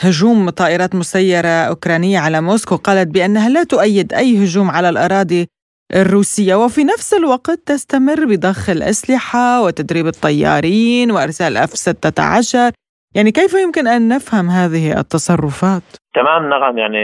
هجوم 0.00 0.50
طائرات 0.50 0.94
مسيرة 0.94 1.48
أوكرانية 1.48 2.18
على 2.18 2.40
موسكو 2.40 2.76
قالت 2.76 3.08
بأنها 3.08 3.48
لا 3.48 3.64
تؤيد 3.64 4.12
أي 4.12 4.44
هجوم 4.44 4.70
على 4.70 4.88
الأراضي 4.88 5.46
الروسية 5.94 6.54
وفي 6.54 6.84
نفس 6.84 7.14
الوقت 7.14 7.60
تستمر 7.66 8.24
بضخ 8.24 8.70
الأسلحة 8.70 9.62
وتدريب 9.62 10.06
الطيارين 10.06 11.10
وإرسال 11.10 11.56
أف 11.56 11.78
16 11.78 12.72
يعني 13.14 13.32
كيف 13.32 13.54
يمكن 13.54 13.86
أن 13.86 14.08
نفهم 14.08 14.50
هذه 14.50 15.00
التصرفات؟ 15.00 15.82
تمام 16.18 16.48
نعم 16.48 16.78
يعني 16.78 16.98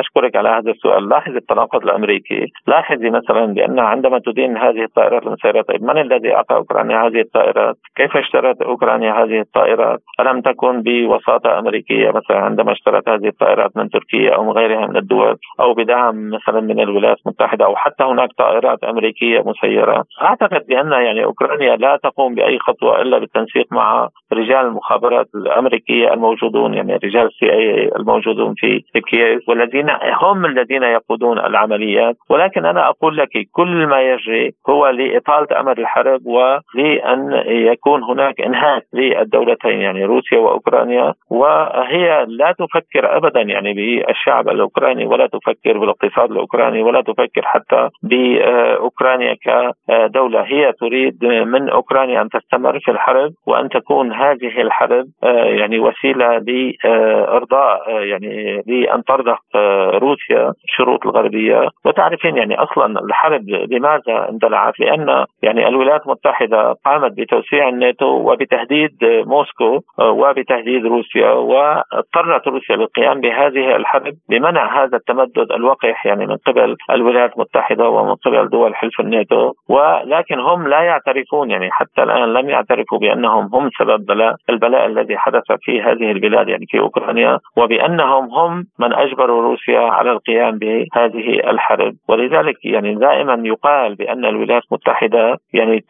أشكرك 0.00 0.36
على 0.36 0.48
هذا 0.48 0.70
السؤال 0.70 1.08
لاحظ 1.08 1.36
التناقض 1.36 1.82
الأمريكي 1.82 2.46
لاحظي 2.66 3.10
مثلا 3.10 3.46
بأن 3.46 3.78
عندما 3.78 4.18
تدين 4.18 4.56
هذه 4.56 4.84
الطائرات 4.84 5.22
المسيرة 5.22 5.62
طيب 5.62 5.82
من 5.82 5.98
الذي 5.98 6.34
أعطى 6.34 6.54
أوكرانيا 6.54 7.06
هذه 7.06 7.20
الطائرات؟ 7.20 7.76
كيف 7.96 8.16
اشترت 8.16 8.62
أوكرانيا 8.62 9.12
هذه 9.12 9.40
الطائرات؟ 9.40 10.00
ألم 10.20 10.40
تكن 10.40 10.82
بوساطة 10.82 11.58
أمريكية 11.58 12.10
مثلا 12.10 12.36
عندما 12.38 12.72
اشترت 12.72 13.08
هذه 13.08 13.28
الطائرات 13.28 13.76
من 13.76 13.90
تركيا 13.90 14.34
أو 14.34 14.44
من 14.44 14.50
غيرها 14.50 14.86
من 14.86 14.96
الدول 14.96 15.36
أو 15.60 15.74
بدعم 15.74 16.30
مثلا 16.30 16.60
من 16.60 16.80
الولايات 16.80 17.16
المتحدة 17.26 17.64
أو 17.64 17.76
حتى 17.76 18.04
هناك 18.04 18.28
طائرات 18.38 18.84
أمريكية 18.84 19.42
مسيرة 19.46 20.04
أعتقد 20.22 20.66
بأن 20.68 20.92
يعني 20.92 21.24
أوكرانيا 21.24 21.76
لا 21.76 21.98
تقوم 22.02 22.34
بأي 22.34 22.58
خطوة 22.58 23.02
إلا 23.02 23.18
بالتنسيق 23.18 23.66
مع 23.72 24.08
رجال 24.32 24.66
المخابرات 24.66 25.28
الأمريكية 25.34 26.12
الموجودون 26.12 26.74
يعني 26.74 26.96
رجال 26.96 27.26
السي 27.26 27.52
آي 27.52 27.90
الموجودون 27.96 28.54
في 28.60 29.00
كييف 29.10 29.48
والذين 29.48 29.90
هم 30.22 30.44
الذين 30.44 30.82
يقودون 30.82 31.38
العمليات. 31.38 32.16
ولكن 32.30 32.64
أنا 32.64 32.88
أقول 32.88 33.16
لك 33.16 33.28
كل 33.52 33.86
ما 33.86 34.00
يجري 34.02 34.52
هو 34.68 34.88
لإطالة 34.88 35.60
امد 35.60 35.78
الحرب 35.78 36.20
ولأن 36.26 37.42
يكون 37.46 38.02
هناك 38.02 38.40
إنهاك 38.40 38.82
للدولتين 38.92 39.80
يعني 39.80 40.04
روسيا 40.04 40.38
وأوكرانيا. 40.38 41.14
وهي 41.30 42.26
لا 42.28 42.54
تفكر 42.58 43.16
ابدا 43.16 43.40
يعني 43.40 43.72
بالشعب 43.72 44.48
الأوكراني 44.48 45.06
ولا 45.06 45.26
تفكر 45.26 45.78
بالاقتصاد 45.78 46.30
الأوكراني 46.30 46.82
ولا 46.82 47.00
تفكر 47.00 47.42
حتى 47.42 47.88
بأوكرانيا 48.02 49.36
كدولة. 49.44 50.42
هي 50.42 50.72
تريد 50.72 51.24
من 51.24 51.68
أوكرانيا 51.68 52.22
أن 52.22 52.28
تستمر 52.28 52.80
في 52.80 52.90
الحرب 52.90 53.32
وأن 53.46 53.68
تكون 53.68 54.12
هذه 54.12 54.60
الحرب 54.60 55.04
يعني 55.22 55.78
وسيلة 55.78 56.38
لإرضاء 56.38 57.90
يعني 57.90 58.49
بأن 58.66 59.04
ترضخ 59.04 59.38
آه، 59.54 59.90
روسيا 59.90 60.52
الشروط 60.64 61.06
الغربية. 61.06 61.68
وتعرفين 61.84 62.36
يعني 62.36 62.54
أصلا 62.54 63.00
الحرب 63.00 63.48
لماذا 63.48 64.28
اندلعت؟ 64.28 64.80
لأن 64.80 65.24
يعني 65.42 65.68
الولايات 65.68 66.06
المتحدة 66.06 66.72
قامت 66.84 67.12
بتوسيع 67.12 67.68
الناتو 67.68 68.06
وبتهديد 68.06 68.92
موسكو 69.02 69.80
آه، 69.98 70.10
وبتهديد 70.10 70.86
روسيا 70.86 71.30
واضطرت 71.30 72.48
روسيا 72.48 72.76
للقيام 72.76 73.20
بهذه 73.20 73.76
الحرب 73.76 74.14
بمنع 74.28 74.82
هذا 74.82 74.96
التمدد 74.96 75.52
الوقح 75.52 76.06
يعني 76.06 76.26
من 76.26 76.36
قبل 76.36 76.76
الولايات 76.90 77.32
المتحدة 77.36 77.88
ومن 77.88 78.14
قبل 78.14 78.48
دول 78.48 78.74
حلف 78.74 79.00
الناتو. 79.00 79.52
ولكن 79.68 80.40
هم 80.40 80.68
لا 80.68 80.80
يعترفون 80.80 81.50
يعني 81.50 81.70
حتى 81.70 82.02
الآن 82.02 82.32
لم 82.32 82.50
يعترفوا 82.50 82.98
بأنهم 82.98 83.50
هم 83.54 83.70
سبب 83.78 84.06
بلاء 84.06 84.34
البلاء 84.50 84.86
الذي 84.86 85.18
حدث 85.18 85.52
في 85.60 85.82
هذه 85.82 86.10
البلاد 86.10 86.48
يعني 86.48 86.66
في 86.68 86.80
أوكرانيا 86.80 87.38
وبأنهم 87.56 88.29
هم 88.30 88.64
من 88.78 88.92
أجبروا 88.92 89.42
روسيا 89.42 89.80
على 89.80 90.10
القيام 90.10 90.58
بهذه 90.58 91.50
الحرب. 91.50 91.94
ولذلك 92.08 92.64
يعني 92.64 92.94
دائما 92.94 93.42
يقال 93.44 93.94
بأن 93.94 94.24
الولايات 94.24 94.62
المتحدة 94.72 95.36
يعني 95.52 95.84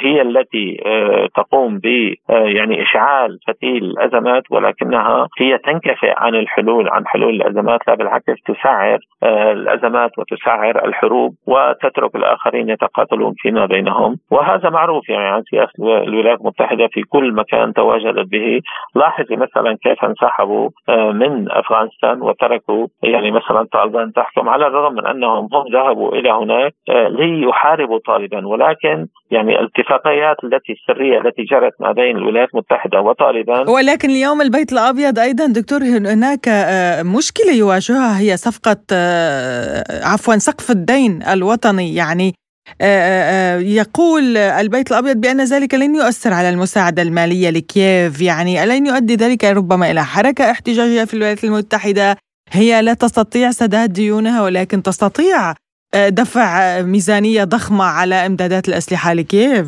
هي 0.00 0.22
التي 0.22 0.82
آه، 0.86 1.28
تقوم 1.34 1.78
ب 1.78 2.14
آه، 2.30 2.34
يعني 2.34 2.82
إشعال 2.82 3.38
فتيل 3.46 3.84
الأزمات 3.84 4.42
ولكنها 4.50 5.28
هي 5.40 5.58
تنكفئ 5.58 6.12
عن 6.16 6.34
الحلول 6.34 6.88
عن 6.88 7.06
حلول 7.06 7.34
الأزمات. 7.34 7.80
لا 7.88 7.94
بالعكس 7.94 8.42
تسعر 8.46 8.98
آه، 9.22 9.52
الأزمات 9.52 10.10
وتسعر 10.18 10.84
الحروب 10.84 11.34
وتترك 11.46 12.16
الآخرين 12.16 12.68
يتقاتلون 12.68 13.34
فيما 13.36 13.66
بينهم. 13.66 14.16
وهذا 14.30 14.70
معروف 14.70 15.08
يعني 15.08 15.28
عن 15.28 15.42
سياسة 15.42 16.02
الولايات 16.02 16.40
المتحدة 16.40 16.86
في 16.86 17.02
كل 17.02 17.32
مكان 17.32 17.72
تواجدت 17.72 18.28
به. 18.30 18.60
لاحظي 18.94 19.36
مثلا 19.36 19.76
كيف 19.82 20.04
انسحبوا 20.04 20.70
من 21.12 21.50
أفغانستان 21.50 21.83
وتركوا 22.22 22.86
يعني 23.02 23.30
مثلا 23.30 23.66
طالبان 23.72 24.12
تحكم 24.12 24.48
على 24.48 24.66
الرغم 24.66 24.92
من 24.92 25.06
أنهم 25.06 25.48
هم 25.52 25.64
ذهبوا 25.72 26.12
إلى 26.16 26.30
هناك 26.30 26.74
ليحاربوا 26.88 27.98
طالبان 28.06 28.44
ولكن 28.44 29.06
يعني 29.30 29.60
الاتفاقيات 29.60 30.36
التي 30.44 30.72
السرية 30.72 31.18
التي 31.18 31.42
جرت 31.42 31.72
ما 31.80 31.92
بين 31.92 32.16
الولايات 32.16 32.48
المتحدة 32.54 33.00
وطالبان 33.00 33.68
ولكن 33.68 34.10
اليوم 34.10 34.42
البيت 34.42 34.72
الأبيض 34.72 35.18
أيضا 35.18 35.46
دكتور 35.46 35.78
هناك 35.82 36.48
آه، 36.48 37.02
مشكلة 37.02 37.52
يواجهها 37.58 38.20
هي 38.20 38.36
صفقة 38.36 38.76
آه، 38.92 39.84
عفوا 40.12 40.34
سقف 40.36 40.70
الدين 40.70 41.22
الوطني. 41.22 41.94
يعني 41.94 42.28
آه، 42.28 42.43
يقول 43.60 44.36
البيت 44.36 44.90
الأبيض 44.90 45.16
بأن 45.16 45.44
ذلك 45.44 45.74
لن 45.74 45.94
يؤثر 45.94 46.32
على 46.32 46.48
المساعدة 46.48 47.02
المالية 47.02 47.50
لكييف. 47.50 48.20
يعني 48.20 48.66
لن 48.66 48.86
يؤدي 48.86 49.14
ذلك 49.14 49.44
ربما 49.44 49.90
إلى 49.90 50.04
حركة 50.04 50.50
احتجاجية 50.50 51.04
في 51.04 51.14
الولايات 51.14 51.44
المتحدة. 51.44 52.16
هي 52.50 52.82
لا 52.82 52.94
تستطيع 52.94 53.50
سداد 53.50 53.92
ديونها 53.92 54.42
ولكن 54.42 54.82
تستطيع 54.82 55.54
دفع 55.96 56.80
ميزانية 56.82 57.44
ضخمة 57.44 57.84
على 57.84 58.26
إمدادات 58.26 58.68
الأسلحة 58.68 59.12
لكييف. 59.12 59.66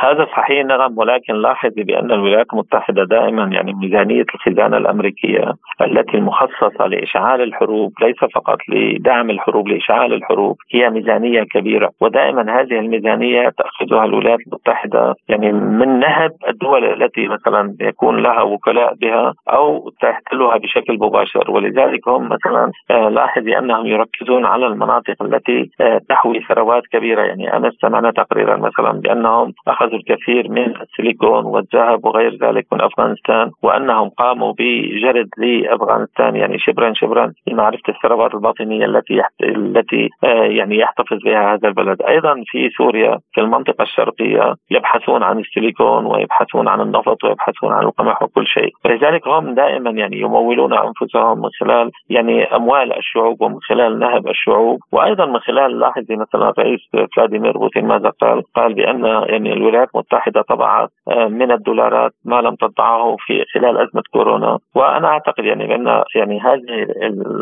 هذا 0.00 0.26
صحيح 0.36 0.64
نعم 0.64 0.98
ولكن 0.98 1.34
لاحظي 1.34 1.82
بأن 1.82 2.10
الولايات 2.10 2.46
المتحدة 2.52 3.04
دائما 3.04 3.44
يعني 3.52 3.72
ميزانية 3.72 4.24
الخزانة 4.34 4.76
الأمريكية 4.76 5.44
التي 5.80 6.16
المخصصه 6.16 6.86
لإشعال 6.86 7.42
الحروب 7.42 7.92
ليس 8.02 8.16
فقط 8.34 8.58
لدعم 8.68 9.30
الحروب 9.30 9.68
لإشعال 9.68 10.12
الحروب 10.12 10.56
هي 10.74 10.90
ميزانية 10.90 11.42
كبيرة 11.42 11.90
ودائما 12.00 12.60
هذه 12.60 12.78
الميزانية 12.78 13.48
تأخذها 13.48 14.04
الولايات 14.04 14.38
المتحدة 14.46 15.14
يعني 15.28 15.52
من 15.52 15.98
نهب 15.98 16.32
الدول 16.48 16.84
التي 16.84 17.28
مثلا 17.28 17.76
يكون 17.80 18.22
لها 18.22 18.42
وكلاء 18.42 18.94
بها 18.94 19.34
أو 19.48 19.90
تحتلها 20.00 20.56
بشكل 20.56 20.94
مباشر. 20.94 21.50
ولذلك 21.50 22.08
هم 22.08 22.28
مثلا 22.28 22.70
آه، 22.90 23.08
لاحظي 23.08 23.58
انهم 23.58 23.86
يركزون 23.86 24.44
على 24.44 24.66
المناطق 24.66 25.22
التي 25.22 25.70
آه، 25.80 26.00
تحوي 26.08 26.40
ثروات 26.48 26.82
كبيرة. 26.92 27.22
يعني 27.22 27.56
امس 27.56 27.72
سمعنا 27.82 28.10
تقريرا 28.10 28.56
مثلا 28.56 28.92
بأنهم 28.92 29.52
أخذوا 29.68 29.89
الكثير 29.94 30.50
من 30.50 30.74
السيليكون 30.80 31.44
والذهب 31.44 32.04
وغير 32.04 32.38
ذلك 32.42 32.66
من 32.72 32.80
أفغانستان 32.80 33.50
وأنهم 33.62 34.08
قاموا 34.08 34.54
بجرد 34.58 35.28
لأفغانستان 35.38 36.36
يعني 36.36 36.58
شبرا 36.58 36.92
شبرا 36.94 37.32
لمعرفة 37.46 37.82
الثروات 37.88 38.34
الباطنية 38.34 38.84
التي 38.84 39.20
التي 39.42 40.08
آه، 40.24 40.44
يعني 40.44 40.78
يحتفظ 40.78 41.18
بها 41.24 41.54
هذا 41.54 41.68
البلد، 41.68 42.02
أيضا 42.02 42.42
في 42.46 42.70
سوريا 42.70 43.18
في 43.32 43.40
المنطقة 43.40 43.82
الشرقية 43.82 44.54
يبحثون 44.70 45.22
عن 45.22 45.38
السيليكون 45.38 46.06
ويبحثون 46.06 46.68
عن 46.68 46.80
النفط 46.80 47.24
ويبحثون 47.24 47.72
عن 47.72 47.82
القمح 47.82 48.22
وكل 48.22 48.46
شيء، 48.46 48.72
ولذلك 48.84 49.28
هم 49.28 49.54
دائما 49.54 49.90
يعني 49.90 50.20
يمولون 50.20 50.72
أنفسهم 50.72 51.38
من 51.38 51.50
خلال 51.60 51.90
يعني 52.10 52.44
أموال 52.44 52.96
الشعوب 52.96 53.42
ومن 53.42 53.60
خلال 53.60 53.98
نهب 53.98 54.28
الشعوب. 54.28 54.78
وأيضا 54.92 55.26
من 55.26 55.38
خلال 55.38 55.78
لاحظي 55.78 56.16
مثلا 56.16 56.50
الرئيس 56.50 56.80
فلاديمير 57.16 57.58
بوتين 57.58 57.86
ماذا 57.86 58.08
قال؟ 58.20 58.42
قال 58.54 58.74
بأن 58.74 59.04
يعني 59.04 59.52
الولايات 59.52 59.79
المتحدة 59.94 60.42
طبعت 60.42 60.90
آه، 61.08 61.28
من 61.28 61.52
الدولارات 61.52 62.12
ما 62.24 62.40
لم 62.40 62.54
تطبعه 62.54 63.16
في 63.18 63.44
خلال 63.54 63.76
أزمة 63.76 64.02
كورونا. 64.12 64.58
وأنا 64.74 65.08
أعتقد 65.08 65.44
يعني 65.44 65.66
بأن 65.66 66.02
يعني 66.14 66.40
هذه 66.40 66.86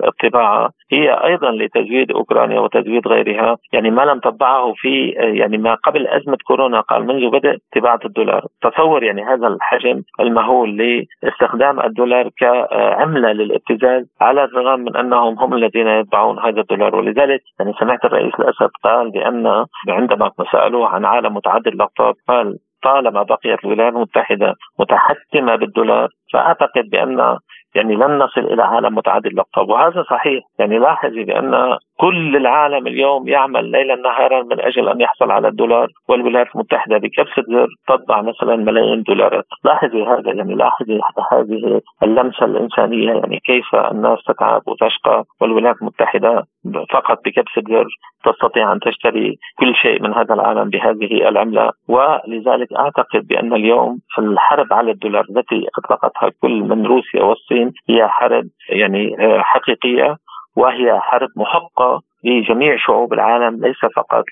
الطباعة 0.08 0.70
هي 0.92 1.10
أيضا 1.10 1.50
لتزويد 1.50 2.12
أوكرانيا 2.12 2.60
وتزويد 2.60 3.08
غيرها. 3.08 3.56
يعني 3.72 3.90
ما 3.90 4.02
لم 4.02 4.18
تطبعه 4.18 4.72
في 4.76 5.14
آه، 5.20 5.22
يعني 5.22 5.58
ما 5.58 5.74
قبل 5.74 6.06
أزمة 6.06 6.36
كورونا 6.46 6.80
قال 6.80 7.06
منذ 7.06 7.30
بدء 7.30 7.58
طباعة 7.76 8.00
الدولار. 8.04 8.44
تصور 8.62 9.02
يعني 9.02 9.22
هذا 9.24 9.46
الحجم 9.46 10.02
المهول 10.20 10.76
لاستخدام 11.22 11.80
الدولار 11.80 12.28
كعملة 12.38 13.32
للابتزاز 13.32 14.06
على 14.20 14.44
الرغم 14.44 14.80
من 14.80 14.96
أنهم 14.96 15.38
هم 15.38 15.54
الذين 15.54 15.88
يطبعون 15.88 16.38
هذا 16.38 16.60
الدولار. 16.60 16.96
ولذلك 16.96 17.40
يعني 17.60 17.72
سمعت 17.80 18.04
الرئيس 18.04 18.34
الأسد 18.38 18.70
قال 18.84 19.10
بأن 19.10 19.64
عندما 19.88 20.30
سألوه 20.52 20.88
عن 20.88 21.04
عالم 21.04 21.34
متعدد 21.34 21.66
الأقطاب 21.66 22.14
قال 22.28 22.58
طالما 22.82 23.22
بقيت 23.22 23.64
الولايات 23.64 23.92
المتحدة 23.92 24.54
متحكمة 24.78 25.56
بالدولار 25.56 26.08
فأعتقد 26.32 26.84
بأن 26.90 27.38
يعني 27.78 27.94
لن 27.94 28.18
نصل 28.18 28.40
إلى 28.40 28.62
عالم 28.62 28.94
متعدد 28.94 29.26
الاقطاب 29.26 29.68
وهذا 29.68 30.04
صحيح. 30.10 30.44
يعني 30.58 30.78
لاحظي 30.78 31.24
بأن 31.24 31.78
كل 31.96 32.36
العالم 32.36 32.86
اليوم 32.86 33.28
يعمل 33.28 33.70
ليلا 33.70 33.96
نهارا 33.96 34.42
من 34.42 34.60
أجل 34.60 34.88
أن 34.88 35.00
يحصل 35.00 35.30
على 35.30 35.48
الدولار 35.48 35.88
والولايات 36.08 36.46
المتحدة 36.54 36.98
بكبسه 36.98 37.42
زر 37.48 37.68
تطبع 37.88 38.22
مثلا 38.22 38.56
ملايين 38.56 39.02
دولارات. 39.02 39.44
لاحظي 39.64 40.02
هذا 40.04 40.32
يعني 40.32 40.54
لاحظي 40.54 41.00
هذه 41.32 41.80
اللمسة 42.02 42.44
الإنسانية 42.44 43.12
يعني 43.12 43.40
كيف 43.44 43.74
الناس 43.74 44.18
تتعب 44.26 44.62
وتشقى 44.66 45.24
والولايات 45.40 45.76
المتحدة 45.82 46.42
فقط 46.92 47.18
بكبسه 47.24 47.62
زر 47.68 47.86
تستطيع 48.24 48.72
أن 48.72 48.80
تشتري 48.80 49.36
كل 49.58 49.74
شيء 49.74 50.02
من 50.02 50.14
هذا 50.14 50.34
العالم 50.34 50.70
بهذه 50.70 51.28
العملة. 51.28 51.70
ولذلك 51.88 52.72
أعتقد 52.72 53.26
بأن 53.28 53.52
اليوم 53.52 53.98
الحرب 54.18 54.72
على 54.72 54.90
الدولار 54.90 55.24
التي 55.30 55.66
أطلقتها 55.78 56.30
كل 56.42 56.60
من 56.62 56.86
روسيا 56.86 57.22
والصين 57.22 57.67
هي 57.88 58.08
حرب 58.08 58.48
يعني 58.68 59.16
حقيقية 59.40 60.16
وهي 60.56 61.00
حرب 61.00 61.28
محقة 61.36 62.02
لجميع 62.24 62.76
شعوب 62.86 63.12
العالم 63.12 63.64
ليس 63.64 63.92
فقط 63.96 64.24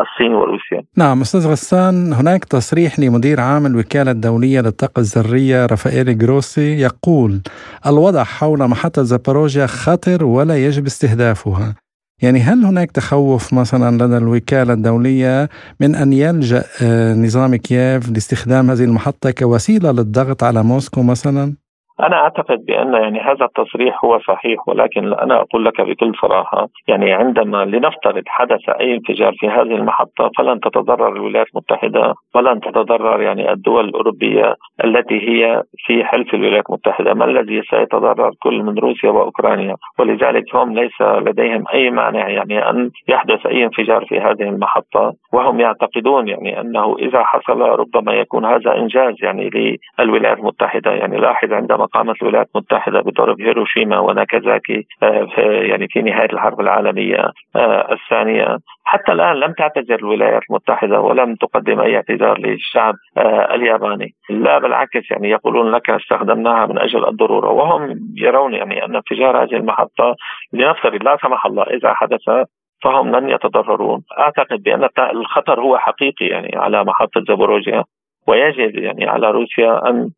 الصين 0.00 0.34
وروسيا 0.34 0.82
نعم 0.96 1.20
أستاذ 1.20 1.48
غسان 1.48 2.12
هناك 2.12 2.44
تصريح 2.44 3.00
لمدير 3.00 3.40
عام 3.40 3.66
الوكالة 3.66 4.10
الدولية 4.10 4.60
للطاقة 4.60 5.00
الذرية 5.00 5.66
رافائيل 5.66 6.18
جروسي 6.18 6.80
يقول 6.80 7.40
الوضع 7.86 8.24
حول 8.24 8.58
محطة 8.58 9.02
زاباروجيا 9.02 9.66
خطر 9.66 10.24
ولا 10.24 10.66
يجب 10.66 10.86
استهدافها 10.86 11.74
يعني 12.22 12.40
هل 12.40 12.64
هناك 12.64 12.90
تخوف 12.90 13.54
مثلا 13.54 14.04
لدى 14.04 14.16
الوكالة 14.16 14.72
الدولية 14.72 15.48
من 15.80 15.94
أن 15.94 16.12
يلجأ 16.12 16.64
آه، 16.82 17.14
نظام 17.14 17.56
كييف 17.56 18.10
لاستخدام 18.10 18.70
هذه 18.70 18.84
المحطة 18.84 19.30
كوسيلة 19.30 19.90
للضغط 19.90 20.44
على 20.44 20.62
موسكو 20.62 21.02
مثلا؟ 21.02 21.54
أنا 22.00 22.16
أعتقد 22.16 22.64
بأن 22.66 22.94
يعني 22.94 23.20
هذا 23.20 23.44
التصريح 23.44 24.04
هو 24.04 24.18
صحيح 24.18 24.68
ولكن 24.68 25.12
أنا 25.12 25.40
أقول 25.40 25.64
لك 25.64 25.80
بكل 25.80 26.12
صراحة 26.22 26.68
يعني 26.88 27.12
عندما 27.12 27.64
لنفترض 27.64 28.22
حدث 28.26 28.68
أي 28.68 28.94
انفجار 28.94 29.32
في 29.38 29.48
هذه 29.48 29.74
المحطة 29.74 30.30
فلن 30.38 30.60
تتضرر 30.60 31.12
الولايات 31.12 31.46
المتحدة 31.54 32.14
ولن 32.34 32.60
تتضرر 32.60 33.22
يعني 33.22 33.52
الدول 33.52 33.88
الأوروبية 33.88 34.54
التي 34.84 35.28
هي 35.28 35.62
في 35.86 36.04
حلف 36.04 36.34
الولايات 36.34 36.64
المتحدة. 36.68 37.14
ما 37.14 37.24
الذي 37.24 37.62
سيتضرر؟ 37.70 38.30
كل 38.42 38.62
من 38.62 38.78
روسيا 38.78 39.10
وأوكرانيا. 39.10 39.74
ولذلك 39.98 40.54
هم 40.54 40.74
ليس 40.74 41.00
لديهم 41.00 41.64
أي 41.74 41.90
مانع 41.90 42.28
يعني 42.28 42.70
أن 42.70 42.90
يحدث 43.08 43.46
أي 43.46 43.64
انفجار 43.64 44.04
في 44.04 44.20
هذه 44.20 44.42
المحطة 44.42 45.14
وهم 45.32 45.60
يعتقدون 45.60 46.28
يعني 46.28 46.60
أنه 46.60 46.96
إذا 46.98 47.22
حصل 47.22 47.60
ربما 47.60 48.12
يكون 48.12 48.44
هذا 48.44 48.76
إنجاز 48.76 49.14
يعني 49.22 49.50
للولايات 49.98 50.38
المتحدة. 50.38 50.90
يعني 50.90 51.16
لاحظ 51.16 51.52
عندما 51.52 51.86
قامت 51.92 52.22
الولايات 52.22 52.48
المتحدة 52.54 53.00
بضرب 53.00 53.40
هيروشيما 53.40 53.98
وناكازاكي 53.98 54.86
آه، 55.02 55.28
يعني 55.38 55.88
في 55.88 56.02
نهاية 56.02 56.32
الحرب 56.32 56.60
العالمية 56.60 57.30
آه، 57.56 57.92
الثانية. 57.92 58.58
حتى 58.84 59.12
الآن 59.12 59.36
لم 59.36 59.52
تعتذر 59.52 59.94
الولايات 59.94 60.42
المتحدة 60.50 61.00
ولم 61.00 61.34
تقدم 61.34 61.80
أي 61.80 61.96
اعتذار 61.96 62.38
للشعب 62.38 62.94
آه، 63.18 63.54
الياباني، 63.54 64.14
لا 64.30 64.58
بالعكس 64.58 65.10
يعني 65.10 65.30
يقولون 65.30 65.70
لك 65.70 65.90
استخدمناها 65.90 66.66
من 66.66 66.78
أجل 66.78 67.08
الضرورة. 67.08 67.50
وهم 67.50 68.00
يرون 68.16 68.54
يعني 68.54 68.84
أن 68.84 68.94
انفجار 68.96 69.42
هذه 69.42 69.54
المحطة 69.54 70.16
لنفترض 70.52 71.02
لا 71.02 71.16
سمح 71.22 71.46
الله 71.46 71.62
إذا 71.62 71.94
حدث 71.94 72.46
فهم 72.82 73.16
لن 73.16 73.28
يتضررون. 73.28 74.02
أعتقد 74.18 74.62
بأن 74.62 74.88
الخطر 74.98 75.60
هو 75.60 75.78
حقيقي 75.78 76.26
يعني 76.26 76.50
على 76.56 76.84
محطة 76.84 77.24
زابوروجيا 77.28 77.84
ويجب 78.26 78.78
يعني 78.78 79.08
على 79.08 79.30
روسيا 79.30 79.70
آه، 79.70 80.08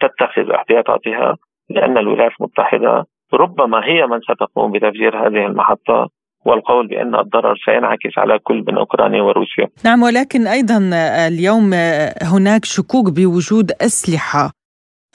تتخذ 0.00 0.50
احتياطاتها 0.50 1.36
لأن 1.70 1.98
الولايات 1.98 2.32
المتحدة 2.40 3.06
ربما 3.34 3.84
هي 3.84 4.06
من 4.06 4.20
ستقوم 4.20 4.72
بتفجير 4.72 5.26
هذه 5.26 5.46
المحطة 5.46 6.08
والقول 6.46 6.88
بأن 6.88 7.14
الضرر 7.14 7.56
سينعكس 7.64 8.18
على 8.18 8.38
كل 8.38 8.64
من 8.68 8.78
أوكرانيا 8.78 9.22
وروسيا. 9.22 9.66
نعم 9.84 10.02
ولكن 10.02 10.46
أيضا 10.46 10.90
اليوم 11.28 11.74
هناك 12.22 12.64
شكوك 12.64 13.10
بوجود 13.10 13.72
أسلحة 13.80 14.50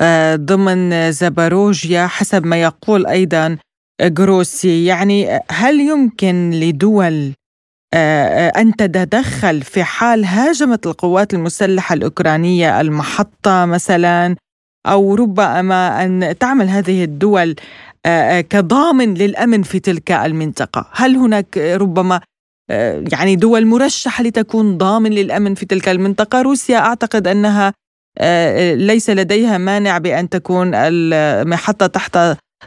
آه، 0.01 0.35
ضمن 0.35 1.11
زاباروجيا 1.11 2.07
حسب 2.07 2.45
ما 2.45 2.61
يقول 2.61 3.05
أيضا 3.07 3.57
جروسي 4.01 4.85
يعني 4.85 5.39
هل 5.51 5.79
يمكن 5.79 6.49
لدول 6.49 7.13
آه، 7.13 7.33
أن 7.93 8.75
تتدخل 8.75 9.61
في 9.61 9.83
حال 9.83 10.25
هاجمت 10.25 10.87
القوات 10.87 11.33
المسلحة 11.33 11.93
الأوكرانية 11.93 12.81
المحطة 12.81 13.65
مثلا 13.65 14.35
أو 14.87 15.15
ربما 15.15 16.03
أن 16.05 16.35
تعمل 16.39 16.69
هذه 16.69 17.03
الدول 17.03 17.55
كضامن 18.49 19.13
للأمن 19.13 19.63
في 19.63 19.79
تلك 19.79 20.11
المنطقة. 20.11 20.89
هل 20.91 21.15
هناك 21.15 21.57
ربما 21.57 22.21
يعني 23.11 23.35
دول 23.35 23.65
مرشحة 23.65 24.23
لتكون 24.23 24.77
ضامن 24.77 25.11
للأمن 25.11 25.55
في 25.55 25.65
تلك 25.65 25.89
المنطقة؟ 25.89 26.41
روسيا 26.41 26.77
أعتقد 26.77 27.27
أنها 27.27 27.73
ليس 28.75 29.09
لديها 29.09 29.57
مانع 29.57 29.97
بأن 29.97 30.29
تكون 30.29 30.71
المحطة 30.75 31.87
تحت 31.87 32.17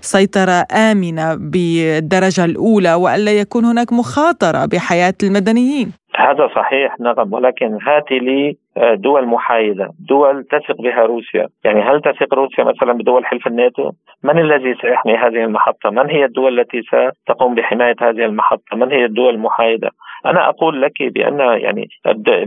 سيطرة 0.00 0.64
آمنة 0.90 1.35
بالدرجة 1.35 2.44
الأولى 2.44 2.94
وألا 2.94 3.40
يكون 3.40 3.64
هناك 3.64 3.92
مخاطرة 3.92 4.66
بحياة 4.72 5.18
المدنيين. 5.22 5.92
هذا 6.16 6.48
صحيح 6.57 7.00
نعم 7.00 7.33
ولكن 7.33 7.79
هاتي 7.87 8.18
لي 8.18 8.57
آه، 8.76 8.94
دول 8.94 9.26
محايدة 9.26 9.90
دول 10.09 10.44
تثق 10.44 10.83
بها 10.83 11.03
روسيا. 11.03 11.48
يعني 11.64 11.81
هل 11.81 12.00
تثق 12.03 12.35
روسيا 12.35 12.64
مثلا 12.64 12.92
بدول 12.92 13.26
حلف 13.26 13.46
الناتو؟ 13.46 13.90
من 14.24 14.38
الذي 14.38 14.74
سيحمي 14.83 15.14
هذه 15.16 15.44
المحطة؟ 15.44 15.90
من 15.90 16.11
هي 16.11 16.24
الدول 16.24 16.61
التي 16.61 16.83
ستقوم 17.22 17.55
بحماية 17.55 17.96
هذه 18.00 18.24
المحطة؟ 18.24 18.76
من 18.76 18.92
هي 18.92 19.05
الدول 19.05 19.35
المحايدة؟ 19.35 19.90
أنا 20.26 20.48
أقول 20.48 20.83
لك 20.83 21.03
بأن 21.03 21.40
يعني 21.40 21.88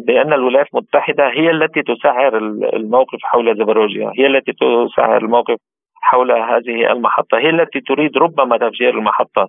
بأن 0.08 0.34
الولايات 0.34 0.67
المتحدة 0.73 1.27
هي 1.27 1.51
التي 1.51 1.82
تسعر 1.82 2.38
الموقف 2.73 3.19
حول 3.23 3.58
زبروجيا 3.58 4.12
هي 4.17 4.27
التي 4.27 4.51
تسعر 4.51 5.17
الموقف 5.17 5.56
حول 6.03 6.31
هذه 6.31 6.91
المحطة. 6.91 7.37
هي 7.37 7.49
التي 7.49 7.79
تريد 7.81 8.17
ربما 8.17 8.57
تفجير 8.57 8.89
المحطة. 8.89 9.47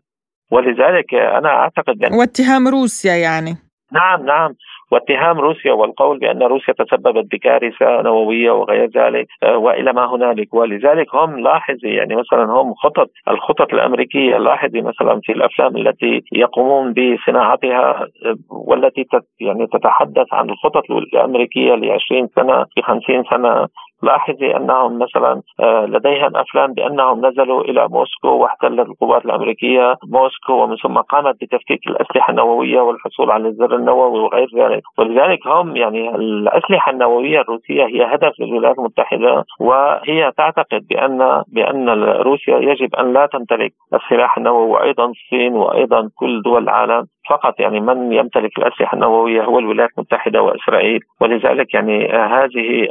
ولذلك 0.50 1.14
أنا 1.14 1.48
أعتقد 1.48 1.98
بأن 1.98 2.14
واتهام 2.14 2.68
روسيا 2.68 3.14
يعني. 3.14 3.54
نعم 3.92 4.26
نعم. 4.26 4.54
واتهام 4.90 5.40
روسيا 5.40 5.72
والقول 5.72 6.18
بأن 6.18 6.42
روسيا 6.42 6.74
تسببت 6.74 7.32
بكارثة 7.32 8.02
نووية 8.02 8.50
وغير 8.50 8.90
ذلك 8.96 9.26
آه، 9.42 9.56
وإلى 9.56 9.92
ما 9.92 10.14
هنالك. 10.14 10.54
ولذلك 10.54 11.14
هم 11.14 11.38
لاحظي 11.38 11.88
يعني 11.88 12.16
مثلا 12.16 12.44
هم 12.44 12.74
خطط 12.74 13.10
الخطط 13.28 13.72
الأمريكية 13.72 14.36
لاحظي 14.36 14.80
مثلا 14.80 15.20
في 15.22 15.32
الأفلام 15.32 15.76
التي 15.76 16.22
يقومون 16.32 16.92
بصناعتها 16.92 18.02
آه، 18.02 18.36
والتي 18.50 19.06
يعني 19.40 19.66
تتحدث 19.66 20.26
عن 20.32 20.50
الخطط 20.50 20.90
الأمريكية 20.90 21.74
ل 21.74 21.90
20 21.90 22.28
سنة 22.36 22.64
في 22.74 22.82
50 22.82 23.24
سنة 23.30 23.68
لاحظي 24.04 24.56
أنهم 24.56 24.98
مثلا 24.98 25.42
آه، 25.60 25.86
لديهم 25.86 26.36
أفلام 26.36 26.72
بأنهم 26.72 27.26
نزلوا 27.26 27.60
إلى 27.60 27.88
موسكو 27.88 28.28
واحتلت 28.28 28.88
القوات 28.88 29.24
الأمريكية. 29.24 29.96
موسكو 30.06 30.52
ومن 30.52 30.76
ثم 30.76 30.98
قامت 30.98 31.34
بتفكيك 31.40 31.80
الأسلحة 31.86 32.30
النووية 32.30 32.80
والحصول 32.80 33.30
على 33.30 33.48
الزر 33.48 33.76
النووي 33.76 34.20
وغير 34.20 34.48
ذلك. 34.56 34.82
ولذلك 34.98 35.46
هم 35.46 35.76
يعني 35.76 36.14
الأسلحة 36.14 36.92
النووية 36.92 37.40
الروسية 37.40 37.84
هي 37.84 38.14
هدف 38.14 38.40
للولايات 38.40 38.78
المتحدة 38.78 39.44
وهي 39.60 40.32
تعتقد 40.36 40.86
بأن 40.90 41.42
بأن 41.48 41.88
روسيا 42.04 42.58
يجب 42.58 42.94
أن 42.94 43.12
لا 43.12 43.26
تمتلك 43.26 43.72
السلاح 43.94 44.38
النووي 44.38 44.66
وأيضا 44.70 45.04
الصين 45.04 45.52
وأيضا 45.56 46.10
كل 46.16 46.42
دول 46.42 46.62
العالم. 46.62 47.06
فقط 47.30 47.60
يعني 47.60 47.80
من 47.80 48.12
يمتلك 48.12 48.58
الأسلحة 48.58 48.94
النووية 48.94 49.42
هو 49.42 49.58
الولايات 49.58 49.90
المتحدة 49.98 50.42
وإسرائيل. 50.42 51.00
ولذلك 51.20 51.74
يعني 51.74 52.08
هذه 52.08 52.88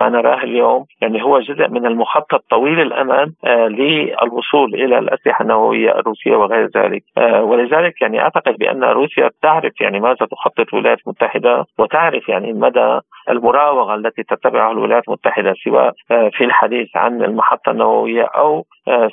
ما 0.00 0.08
نراه 0.08 0.42
اليوم 0.42 0.84
يعني 1.00 1.22
هو 1.22 1.40
جزء 1.40 1.68
من 1.68 1.86
المخطط 1.86 2.44
طويل 2.50 2.80
الأمد 2.80 3.32
آه، 3.44 3.68
للوصول 3.68 4.74
إلى 4.74 4.98
الأسلحة 4.98 5.42
النووية 5.42 5.90
الروسية 5.98 6.36
وغير 6.36 6.68
ذلك. 6.76 7.02
آه، 7.18 7.42
ولذلك 7.42 8.02
يعني 8.02 8.20
أعتقد 8.20 8.58
بأن 8.58 8.84
روسيا 8.84 9.30
تعرف 9.42 9.80
يعني 9.80 10.00
ماذا 10.00 10.26
تخطط 10.30 10.74
الولايات 10.74 10.98
المتحدة 11.06 11.64
وتعرف 11.78 12.28
يعني 12.28 12.52
مدى 12.52 13.00
المراوغة 13.30 13.94
التي 13.94 14.22
تتبعها 14.22 14.72
الولايات 14.72 15.02
المتحدة 15.08 15.54
سواء 15.64 15.92
آه، 16.10 16.30
في 16.32 16.44
الحديث 16.44 16.96
عن 16.96 17.22
المحطة 17.22 17.70
النووية 17.70 18.22
أو 18.22 18.64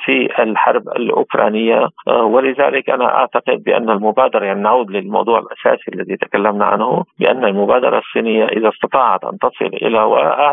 في 0.05 0.43
الحرب 0.43 0.87
الأوكرانية. 0.87 1.87
ولذلك 2.07 2.89
أنا 2.89 3.15
أعتقد 3.15 3.63
بأن 3.63 3.89
المبادرة 3.89 4.45
يعني 4.45 4.60
نعود 4.61 4.91
للموضوع 4.91 5.39
الأساسي 5.39 5.91
الذي 5.93 6.17
تكلمنا 6.17 6.65
عنه 6.65 7.03
بأن 7.19 7.45
المبادرة 7.45 7.97
الصينية 7.97 8.45
إذا 8.45 8.69
استطاعت 8.69 9.23
أن 9.23 9.37
تصل 9.37 9.65
إلى 9.65 10.01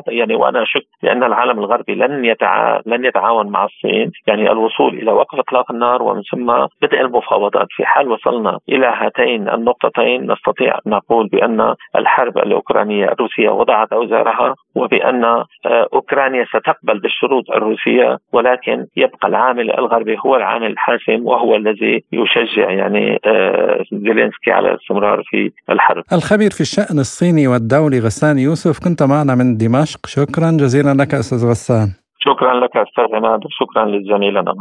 يعني 0.09 0.35
وأنا 0.35 0.63
اشك 0.63 0.87
بأن 1.03 1.25
العالم 1.25 1.59
الغربي 1.59 1.95
لن 1.95 2.25
يتعا 2.25 2.83
لن 2.87 3.05
يتعاون 3.05 3.47
مع 3.51 3.65
الصين 3.65 4.11
يعني 4.27 4.51
الوصول 4.51 4.95
إلى 4.95 5.13
وقف 5.13 5.39
إطلاق 5.39 5.73
النار 5.73 6.03
ومن 6.03 6.23
ثم 6.23 6.67
بدء 6.83 7.01
المفاوضات 7.01 7.67
في 7.71 7.85
حال 7.87 8.11
وصلنا 8.11 8.59
إلى 8.69 8.87
هاتين 8.87 9.49
النقطتين. 9.49 10.33
نستطيع 10.33 10.75
أن 10.75 10.93
نقول 10.93 11.29
بأن 11.29 11.75
الحرب 11.97 12.39
الاوكرانيه 12.39 13.05
الروسيه 13.05 13.49
وضعت 13.49 13.93
أوزارها 13.93 14.55
وبأن 14.79 15.25
آه، 15.25 15.45
أوكرانيا 15.93 16.45
ستقبل 16.45 17.01
بالشروط 17.01 17.51
الروسية 17.51 18.19
ولكن 18.33 18.87
يبقى 18.97 19.29
العامل 19.29 19.71
الغربي 19.79 20.17
هو 20.27 20.37
العامل 20.37 20.67
الحاسم 20.67 21.27
وهو 21.27 21.57
الذي 21.57 22.05
يشجع 22.13 22.71
يعني 22.71 23.19
آه، 23.27 23.85
زيلينسكي 23.93 24.51
على 24.51 24.69
الاستمرار 24.71 25.23
في 25.31 25.51
الحرب. 25.71 26.05
الخبير 26.13 26.51
في 26.51 26.61
الشأن 26.61 26.99
الصيني 26.99 27.49
والدولي 27.49 27.99
غسان 27.99 28.39
يوسف 28.39 28.85
كنت 28.85 29.03
معنا 29.03 29.35
من 29.35 29.57
دمشق 29.57 30.07
شكرا 30.07 30.51
جزيلا 30.51 30.95
لك 31.03 31.15
أستاذ 31.15 31.51
غسان. 31.51 31.89
شكرا 32.19 32.55
لك 32.61 32.77
أستاذ 32.77 33.15
عماد 33.15 33.41
وشكرا 33.45 33.85
للزميل 33.85 34.39
أنا. 34.39 34.55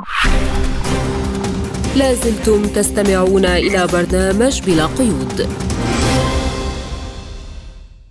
لازلتم 1.98 2.62
تستمعون 2.76 3.46
إلى 3.46 3.82
برنامج 3.94 4.56
بلا 4.68 4.86
قيود. 5.00 5.38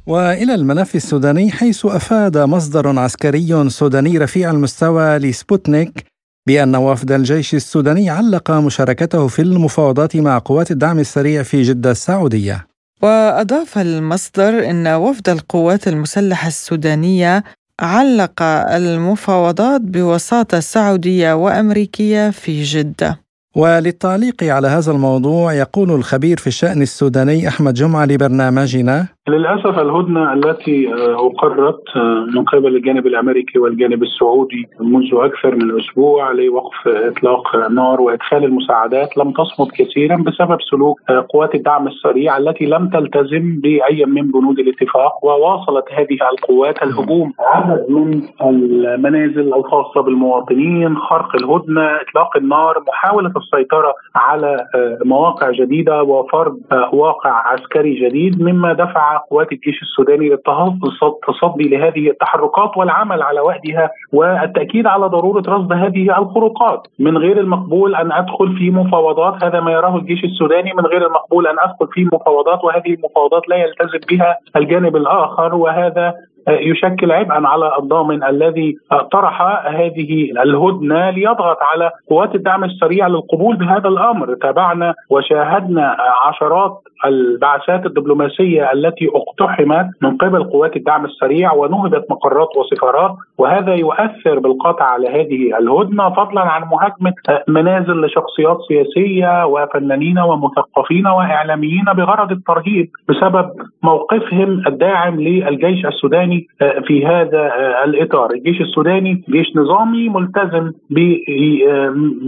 وإلى 0.06 0.54
الملف 0.54 0.94
السوداني 0.94 1.50
حيث 1.50 1.86
أفاد 1.86 2.38
مصدر 2.38 2.98
عسكري 2.98 3.70
سوداني 3.70 4.18
رفيع 4.18 4.50
المستوى 4.50 5.18
لسبوتنيك 5.18 6.04
بأن 6.46 6.76
وفد 6.76 7.12
الجيش 7.12 7.54
السوداني 7.54 8.10
علق 8.10 8.50
مشاركته 8.50 9.28
في 9.28 9.42
المفاوضات 9.42 10.16
مع 10.16 10.38
قوات 10.38 10.70
الدعم 10.70 10.98
السريع 10.98 11.42
في 11.42 11.62
جدة 11.62 11.90
السعودية. 11.90 12.66
وأضاف 13.02 13.78
المصدر 13.78 14.70
أن 14.70 14.86
وفد 14.86 15.28
القوات 15.28 15.88
المسلحة 15.88 16.48
السودانية 16.48 17.44
علق 17.80 18.42
المفاوضات 18.42 19.80
بوساطة 19.80 20.60
سعودية 20.60 21.32
وأمريكية 21.32 22.30
في 22.30 22.62
جدة. 22.62 23.25
وللتعليق 23.56 24.36
على 24.42 24.68
هذا 24.68 24.92
الموضوع 24.92 25.52
يقول 25.52 25.90
الخبير 25.90 26.36
في 26.36 26.46
الشأن 26.46 26.82
السوداني 26.82 27.48
أحمد 27.48 27.74
جمعة 27.74 28.04
لبرنامجنا. 28.04 29.16
للأسف 29.28 29.78
الهدنة 29.78 30.32
التي 30.32 30.94
آه، 30.94 31.26
أقرت 31.26 31.82
آه، 31.96 32.26
من 32.34 32.44
قبل 32.44 32.76
الجانب 32.76 33.06
الأمريكي 33.06 33.58
والجانب 33.58 34.02
السعودي 34.02 34.68
منذ 34.80 35.08
أكثر 35.12 35.54
من 35.54 35.80
أسبوع 35.80 36.32
لوقف 36.32 36.88
إطلاق 36.88 37.56
نار 37.70 38.00
وإدخال 38.00 38.44
المساعدات 38.44 39.16
لم 39.16 39.32
تصمد 39.32 39.68
كثيرا 39.78 40.16
بسبب 40.16 40.58
سلوك 40.70 41.00
آه، 41.10 41.26
قوات 41.28 41.54
الدعم 41.54 41.86
السريع 41.88 42.36
التي 42.36 42.66
لم 42.66 42.88
تلتزم 42.88 43.60
بأي 43.60 44.04
من 44.04 44.30
بنود 44.30 44.58
الاتفاق 44.58 45.24
وواصلت 45.24 45.84
هذه 45.92 46.18
القوات 46.32 46.82
الهجوم. 46.82 47.32
عدد 47.40 47.90
من 47.90 48.22
المنازل 48.42 49.54
الخاصة 49.54 50.00
بالمواطنين 50.00 50.96
خرق 50.96 51.36
الهدنة 51.36 51.86
إطلاق 52.00 52.36
النار 52.36 52.82
محاولة 52.88 53.32
السيطرة 53.46 53.94
على 54.14 54.66
مواقع 55.04 55.50
جديدة 55.50 56.02
وفرض 56.02 56.58
واقع 56.92 57.30
عسكري 57.30 58.08
جديد 58.08 58.42
مما 58.42 58.72
دفع 58.72 59.16
قوات 59.16 59.52
الجيش 59.52 59.82
السوداني 59.82 60.28
للتصدي 60.28 61.68
لهذه 61.68 62.10
التحركات 62.10 62.76
والعمل 62.76 63.22
على 63.22 63.40
وحدها 63.40 63.90
والتأكيد 64.12 64.86
على 64.86 65.06
ضرورة 65.06 65.42
رصد 65.48 65.72
هذه 65.72 66.18
الخروقات. 66.18 66.86
من 66.98 67.18
غير 67.18 67.40
المقبول 67.40 67.94
أن 67.94 68.12
أدخل 68.12 68.56
في 68.58 68.70
مفاوضات 68.70 69.44
هذا 69.44 69.60
ما 69.60 69.72
يراه 69.72 69.96
الجيش 69.96 70.24
السوداني. 70.24 70.72
من 70.72 70.86
غير 70.86 71.06
المقبول 71.06 71.46
أن 71.46 71.58
أدخل 71.58 71.88
في 71.92 72.04
مفاوضات 72.04 72.64
وهذه 72.64 72.94
المفاوضات 72.94 73.48
لا 73.48 73.56
يلتزم 73.56 73.98
بها 74.10 74.38
الجانب 74.56 74.96
الآخر 74.96 75.54
وهذا 75.54 76.14
يشكل 76.48 77.12
عبئا 77.12 77.48
على 77.48 77.76
الضامن 77.78 78.24
الذي 78.24 78.76
طرح 79.12 79.42
هذه 79.66 80.30
الهدنة 80.42 81.10
ليضغط 81.10 81.58
على 81.62 81.90
قوات 82.10 82.34
الدعم 82.34 82.64
السريع 82.64 83.06
للقبول 83.06 83.56
بهذا 83.56 83.88
الأمر. 83.88 84.34
تابعنا 84.34 84.94
وشاهدنا 85.10 85.96
عشرات 86.24 86.80
البعثات 87.04 87.86
الدبلوماسية 87.86 88.72
التي 88.72 89.08
اقتحمت 89.14 89.86
من 90.02 90.16
قبل 90.16 90.44
قوات 90.44 90.76
الدعم 90.76 91.04
السريع 91.04 91.52
ونهبت 91.52 92.04
مقرات 92.10 92.48
وسفارات 92.56 93.14
وهذا 93.38 93.74
يؤثر 93.74 94.38
بالقطع 94.38 94.84
على 94.84 95.08
هذه 95.08 95.58
الهدنة 95.58 96.10
فضلا 96.10 96.40
عن 96.40 96.62
مهاجمة 96.62 97.12
منازل 97.48 98.00
لشخصيات 98.00 98.58
سياسية 98.68 99.46
وفنانين 99.46 100.18
ومثقفين 100.18 101.06
وإعلاميين 101.06 101.84
بغرض 101.96 102.30
الترهيب 102.32 102.88
بسبب 103.08 103.50
موقفهم 103.82 104.62
الداعم 104.66 105.20
للجيش 105.20 105.86
السوداني 105.86 106.46
في 106.86 107.06
هذا 107.06 107.52
الإطار، 107.84 108.30
الجيش 108.30 108.60
السوداني 108.60 109.24
جيش 109.30 109.56
نظامي 109.56 110.08
ملتزم 110.08 110.72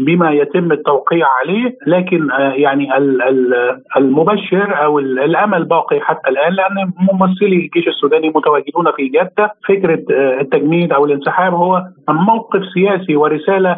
بما 0.07 0.31
يتم 0.31 0.72
التوقيع 0.72 1.26
عليه 1.40 1.76
لكن 1.87 2.28
يعني 2.54 2.88
المبشر 3.96 4.58
أو 4.62 4.99
الأمل 4.99 5.64
باقي 5.64 6.01
حتى 6.01 6.31
الآن 6.31 6.53
لأن 6.53 6.92
ممثلي 7.12 7.57
الجيش 7.57 7.88
السوداني 7.88 8.29
متواجدون 8.29 8.92
في 8.97 9.09
جدة. 9.09 9.55
فكرة 9.68 10.05
التجميد 10.40 10.92
أو 10.92 11.05
الانسحاب 11.05 11.55
هو 11.55 11.85
موقف 12.09 12.62
سياسي 12.75 13.16
ورسالة 13.16 13.77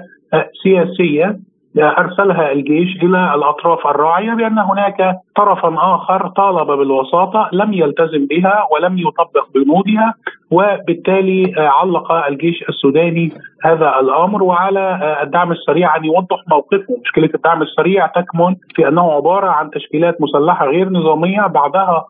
سياسية 0.62 1.38
أرسلها 1.78 2.52
الجيش 2.52 2.96
إلى 3.02 3.34
الأطراف 3.34 3.86
الراعية 3.86 4.34
بأن 4.34 4.58
هناك 4.58 5.16
طرفا 5.40 5.94
آخر 5.94 6.28
طالب 6.28 6.66
بالوساطة 6.66 7.48
لم 7.52 7.72
يلتزم 7.72 8.26
بها 8.26 8.66
ولم 8.72 8.98
يطبق 8.98 9.46
بنودها 9.54 10.14
وبالتالي 10.50 11.54
علق 11.56 12.12
الجيش 12.12 12.64
السوداني 12.68 13.32
هذا 13.64 14.00
الأمر. 14.00 14.42
وعلى 14.42 15.18
الدعم 15.22 15.52
السريع 15.52 15.96
أن 15.96 16.04
يوضح 16.04 16.36
موقفه، 16.48 16.96
مشكلة 17.04 17.30
الدعم 17.34 17.62
السريع 17.62 18.06
تكمن 18.06 18.54
في 18.74 18.88
أنه 18.88 19.12
عبارة 19.12 19.46
عن 19.46 19.70
تشكيلات 19.70 20.16
مسلحة 20.20 20.66
غير 20.66 20.88
نظامية. 20.88 21.46
بعدها 21.46 22.04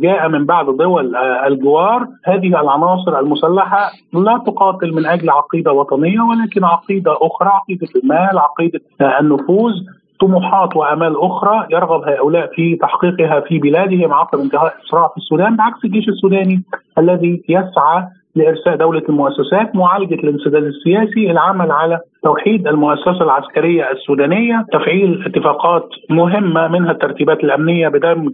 جاء 0.00 0.28
من 0.28 0.46
بعض 0.46 0.76
دول 0.76 1.16
الجوار، 1.16 2.06
هذه 2.24 2.60
العناصر 2.60 3.18
المسلحة 3.18 3.90
لا 4.12 4.42
تقاتل 4.46 4.92
من 4.94 5.06
أجل 5.06 5.30
عقيدة 5.30 5.72
وطنية 5.72 6.20
ولكن 6.20 6.64
عقيدة 6.64 7.16
أخرى، 7.20 7.48
عقيدة 7.48 7.88
المال، 7.96 8.38
عقيدة 8.38 8.80
النفوذ، 9.20 9.72
طموحات 10.20 10.76
وامال 10.76 11.16
أخرى 11.20 11.66
يرغب 11.70 12.08
هؤلاء 12.08 12.50
في 12.54 12.76
تحقيقها 12.76 13.40
في 13.40 13.58
بلادهم 13.58 14.12
عقب 14.12 14.38
انتهاء 14.38 14.74
الصراع 14.82 15.08
في 15.08 15.16
السودان 15.16 15.56
بعكس 15.56 15.84
الجيش 15.84 16.08
السوداني 16.08 16.62
الذي 16.98 17.42
يسعى 17.48 18.06
لإرساء 18.36 18.76
دولة 18.76 19.02
المؤسسات، 19.08 19.76
معالجة 19.76 20.14
الانسداد 20.14 20.62
السياسي، 20.62 21.30
العمل 21.30 21.70
على 21.70 22.00
توحيد 22.24 22.68
المؤسسة 22.68 23.22
العسكرية 23.22 23.90
السودانية، 23.90 24.66
تفعيل 24.72 25.24
اتفاقات 25.26 25.88
مهمة 26.10 26.68
منها 26.68 26.92
الترتيبات 26.92 27.44
الأمنية 27.44 27.88
بدعم 27.88 28.30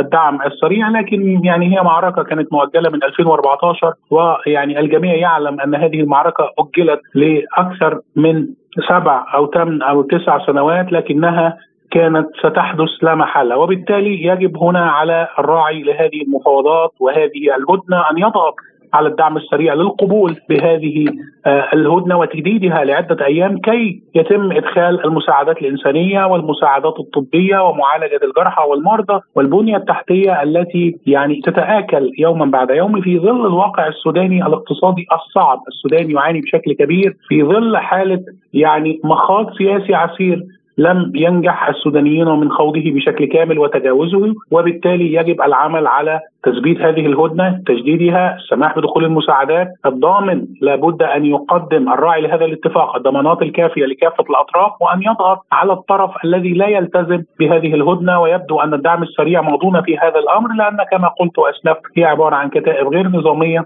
الدعم 0.00 0.42
السريع، 0.42 0.88
لكن 0.88 1.44
يعني 1.44 1.76
هي 1.76 1.82
معركة 1.82 2.22
كانت 2.22 2.52
مؤجلة 2.52 2.90
من 2.90 3.04
2014 3.04 3.92
ويعني 4.10 4.80
الجميع 4.80 5.14
يعلم 5.14 5.60
أن 5.60 5.74
هذه 5.74 6.00
المعركة 6.00 6.50
أجلت 6.58 7.00
لأكثر 7.14 8.00
من 8.16 8.46
سبع 8.88 9.26
أو 9.34 9.50
ثمان 9.50 9.82
أو 9.82 10.02
تسع 10.02 10.46
سنوات 10.46 10.92
لكنها 10.92 11.58
كانت 11.90 12.28
ستحدث 12.38 12.88
لا 13.02 13.14
محالة. 13.14 13.56
وبالتالي 13.56 14.24
يجب 14.24 14.56
هنا 14.58 14.90
على 14.90 15.28
الراعي 15.38 15.82
لهذه 15.82 16.22
المفاوضات 16.22 16.92
وهذه 17.00 17.56
الهدنه 17.56 18.10
أن 18.10 18.18
يضغط 18.18 18.54
على 18.94 19.08
الدعم 19.08 19.36
السريع 19.36 19.74
للقبول 19.74 20.36
بهذه 20.48 21.06
الهدنة 21.46 22.18
وتجديدها 22.18 22.84
لعدة 22.84 23.26
أيام 23.26 23.58
كي 23.58 24.02
يتم 24.14 24.52
إدخال 24.52 25.04
المساعدات 25.04 25.58
الإنسانية 25.62 26.24
والمساعدات 26.24 26.94
الطبية 27.00 27.58
ومعالجة 27.58 28.20
الجرحى 28.24 28.62
والمرضى 28.70 29.20
والبنية 29.34 29.76
التحتية 29.76 30.42
التي 30.42 30.96
يعني 31.06 31.40
تتآكل 31.40 32.10
يوما 32.18 32.44
بعد 32.44 32.70
يوم 32.70 33.00
في 33.00 33.18
ظل 33.18 33.46
الواقع 33.46 33.86
السوداني 33.86 34.46
الاقتصادي 34.46 35.06
الصعب، 35.12 35.58
السودان 35.68 36.10
يعاني 36.10 36.40
بشكل 36.40 36.72
كبير 36.72 37.16
في 37.28 37.42
ظل 37.42 37.76
حالة 37.76 38.20
يعني 38.54 39.00
مخاض 39.04 39.52
سياسي 39.58 39.94
عسير 39.94 40.42
لم 40.78 41.12
ينجح 41.14 41.68
السودانيين 41.68 42.28
من 42.28 42.50
خوضه 42.50 42.82
بشكل 42.86 43.24
كامل 43.24 43.58
وتجاوزه 43.58 44.34
وبالتالي 44.50 45.14
يجب 45.14 45.42
العمل 45.42 45.86
على 45.86 46.20
تثبيت 46.46 46.78
هذه 46.80 47.06
الهدنة، 47.06 47.62
تجديدها، 47.66 48.36
السماح 48.36 48.78
بدخول 48.78 49.04
المساعدات، 49.04 49.68
الضامن 49.86 50.46
لابد 50.60 51.02
أن 51.02 51.24
يقدم 51.24 51.92
الراعي 51.92 52.20
لهذا 52.20 52.44
الاتفاق 52.44 52.96
الضمانات 52.96 53.42
الكافية 53.42 53.84
لكافة 53.84 54.24
الأطراف 54.30 54.72
وأن 54.80 55.02
يضغط 55.02 55.38
على 55.52 55.72
الطرف 55.72 56.10
الذي 56.24 56.52
لا 56.52 56.66
يلتزم 56.66 57.22
بهذه 57.38 57.74
الهدنة 57.74 58.20
ويبدو 58.20 58.60
أن 58.60 58.74
الدعم 58.74 59.02
السريع 59.02 59.42
موضون 59.42 59.82
في 59.82 59.98
هذا 59.98 60.18
الأمر 60.18 60.48
لأن 60.58 60.76
كما 60.90 61.08
قلت 61.08 61.38
واسلفت 61.38 61.82
هي 61.96 62.04
عبارة 62.04 62.36
عن 62.36 62.48
كتائب 62.48 62.88
غير 62.88 63.08
نظامية 63.08 63.64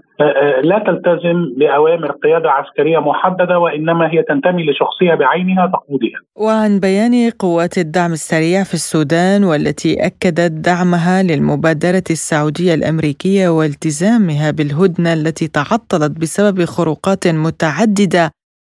لا 0.63 0.79
تلتزم 0.87 1.53
بأوامر 1.57 2.11
قيادة 2.11 2.51
عسكرية 2.51 2.99
محددة 2.99 3.59
وإنما 3.59 4.11
هي 4.11 4.23
تنتمي 4.23 4.63
لشخصية 4.69 5.13
بعينها 5.15 5.67
تقودها. 5.67 6.19
وعن 6.35 6.79
بيان 6.79 7.31
قوات 7.39 7.77
الدعم 7.77 8.11
السريع 8.11 8.63
في 8.63 8.73
السودان 8.73 9.43
والتي 9.43 10.05
أكدت 10.05 10.51
دعمها 10.51 11.23
للمبادرة 11.23 12.03
السعودية 12.09 12.68
الأمريكية 12.73 13.49
والتزامها 13.49 14.51
بالهدنة 14.51 15.13
التي 15.13 15.47
تعطلت 15.47 16.11
بسبب 16.11 16.65
خروقات 16.65 17.27
متعددة 17.27 18.31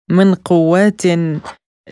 من 0.09 0.35
قوات 0.35 1.01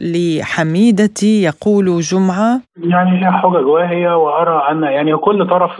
لحميدتي 0.01 1.43
يقول 1.43 1.99
جمعة. 1.99 2.61
يعني 2.83 3.21
هي 3.21 3.31
حجج 3.31 3.65
واهية 3.65 4.17
وأرى 4.17 4.71
أن 4.71 4.83
يعني 4.83 5.17
كل 5.17 5.47
طرف 5.47 5.71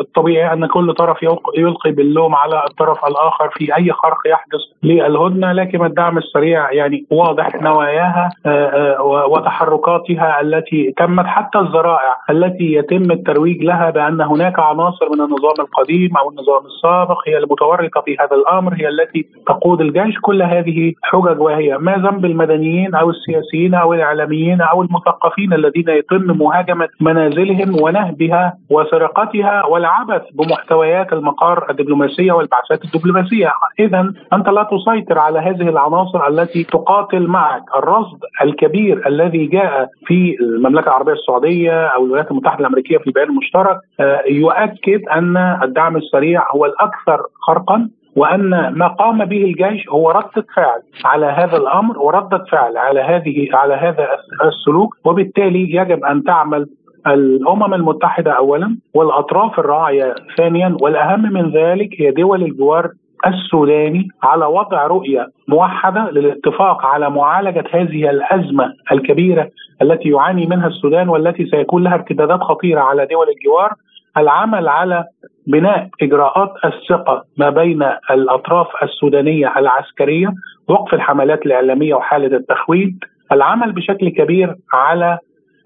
الطبيعي 0.00 0.52
أن 0.52 0.66
كل 0.66 0.94
طرف 0.94 1.16
يلقي 1.56 1.90
باللوم 1.90 2.34
على 2.34 2.62
الطرف 2.70 3.04
الآخر 3.04 3.50
في 3.52 3.76
أي 3.76 3.92
خرق 3.92 4.18
يحدث 4.26 4.60
للهدنة 4.82 5.52
لكن 5.52 5.84
الدعم 5.84 6.18
السريع 6.18 6.72
يعني 6.72 7.06
واضح 7.10 7.54
نواياها 7.54 8.30
وتحركاتها 9.30 10.40
التي 10.40 10.94
تمت 10.96 11.26
حتى 11.26 11.58
الذرائع 11.58 12.16
التي 12.30 12.72
يتم 12.72 13.10
الترويج 13.10 13.62
لها 13.62 13.90
بأن 13.90 14.20
هناك 14.20 14.58
عناصر 14.58 15.08
من 15.12 15.20
النظام 15.20 15.54
القديم 15.58 16.16
أو 16.16 16.30
النظام 16.30 16.62
السابق 16.66 17.28
هي 17.28 17.38
المتورطة 17.38 18.00
في 18.00 18.16
هذا 18.20 18.36
الأمر 18.36 18.74
هي 18.74 18.88
التي 18.88 19.26
تقود 19.46 19.80
الجيش. 19.80 20.14
كل 20.22 20.42
هذه 20.42 20.92
حجج 21.02 21.40
واهية 21.40 21.76
ما 21.76 21.96
ذنب 21.96 22.24
المدنيين 22.24 22.94
أو 22.94 23.10
السياسيين 23.10 23.63
المسؤولين 23.64 23.74
أو 23.74 23.94
الإعلاميين 23.94 24.60
أو 24.60 24.82
المثقفين 24.82 25.52
الذين 25.52 25.88
يتم 25.88 26.38
مهاجمة 26.38 26.88
منازلهم 27.00 27.82
ونهبها 27.82 28.54
وسرقتها 28.70 29.66
والعبث 29.66 30.22
بمحتويات 30.34 31.12
المقار 31.12 31.70
الدبلوماسية 31.70 32.32
والبعثات 32.32 32.84
الدبلوماسية، 32.84 33.52
اذا 33.78 34.12
أنت 34.32 34.48
لا 34.48 34.62
تسيطر 34.62 35.18
على 35.18 35.38
هذه 35.38 35.68
العناصر 35.68 36.28
التي 36.28 36.64
تقاتل 36.64 37.26
معك، 37.26 37.62
الرصد 37.76 38.18
الكبير 38.42 39.06
الذي 39.06 39.46
جاء 39.46 39.88
في 40.06 40.36
المملكة 40.40 40.88
العربية 40.88 41.12
السعودية 41.12 41.86
أو 41.86 42.04
الولايات 42.04 42.30
المتحدة 42.30 42.60
الأمريكية 42.60 42.98
في 42.98 43.06
البيان 43.06 43.28
المشترك 43.28 43.78
يؤكد 44.30 45.08
أن 45.08 45.36
الدعم 45.62 45.96
السريع 45.96 46.42
هو 46.54 46.64
الأكثر 46.66 47.22
خرقا 47.46 47.88
وأن 48.16 48.72
ما 48.74 48.88
قام 48.88 49.24
به 49.24 49.44
الجيش 49.44 49.88
هو 49.88 50.10
ردة 50.10 50.46
فعل 50.56 50.80
على 51.04 51.26
هذا 51.26 51.56
الأمر 51.56 51.98
وردة 51.98 52.44
فعل 52.52 52.76
على 52.76 53.00
هذه 53.00 53.48
على 53.52 53.74
هذا 53.74 54.08
السلوك 54.44 54.96
وبالتالي 55.04 55.74
يجب 55.74 56.04
أن 56.04 56.24
تعمل 56.24 56.66
الأمم 57.06 57.74
المتحدة 57.74 58.32
اولا 58.32 58.76
والأطراف 58.94 59.58
الراعية 59.58 60.14
ثانيا 60.38 60.76
والأهم 60.80 61.22
من 61.32 61.50
ذلك 61.50 62.00
هي 62.00 62.10
دول 62.10 62.42
الجوار 62.42 62.90
السوداني 63.26 64.08
على 64.22 64.44
وضع 64.46 64.86
رؤية 64.86 65.26
موحدة 65.48 66.10
للاتفاق 66.10 66.86
على 66.86 67.10
معالجة 67.10 67.64
هذه 67.72 68.10
الأزمة 68.10 68.72
الكبيرة 68.92 69.48
التي 69.82 70.08
يعاني 70.08 70.46
منها 70.46 70.66
السودان 70.66 71.08
والتي 71.08 71.46
سيكون 71.46 71.84
لها 71.84 71.94
ارتدادات 71.94 72.40
خطيرة 72.40 72.80
على 72.80 73.06
دول 73.06 73.26
الجوار. 73.28 73.72
العمل 74.16 74.68
على 74.68 75.04
بناء 75.46 75.88
إجراءات 76.02 76.52
الثقة 76.64 77.24
ما 77.36 77.50
بين 77.50 77.82
الأطراف 78.10 78.66
السودانية 78.82 79.52
العسكرية 79.56 80.34
وقف 80.68 80.94
الحملات 80.94 81.46
الإعلامية 81.46 81.94
وحالة 81.94 82.36
التخويف 82.36 82.94
العمل 83.32 83.72
بشكل 83.72 84.08
كبير 84.08 84.56
على 84.72 85.18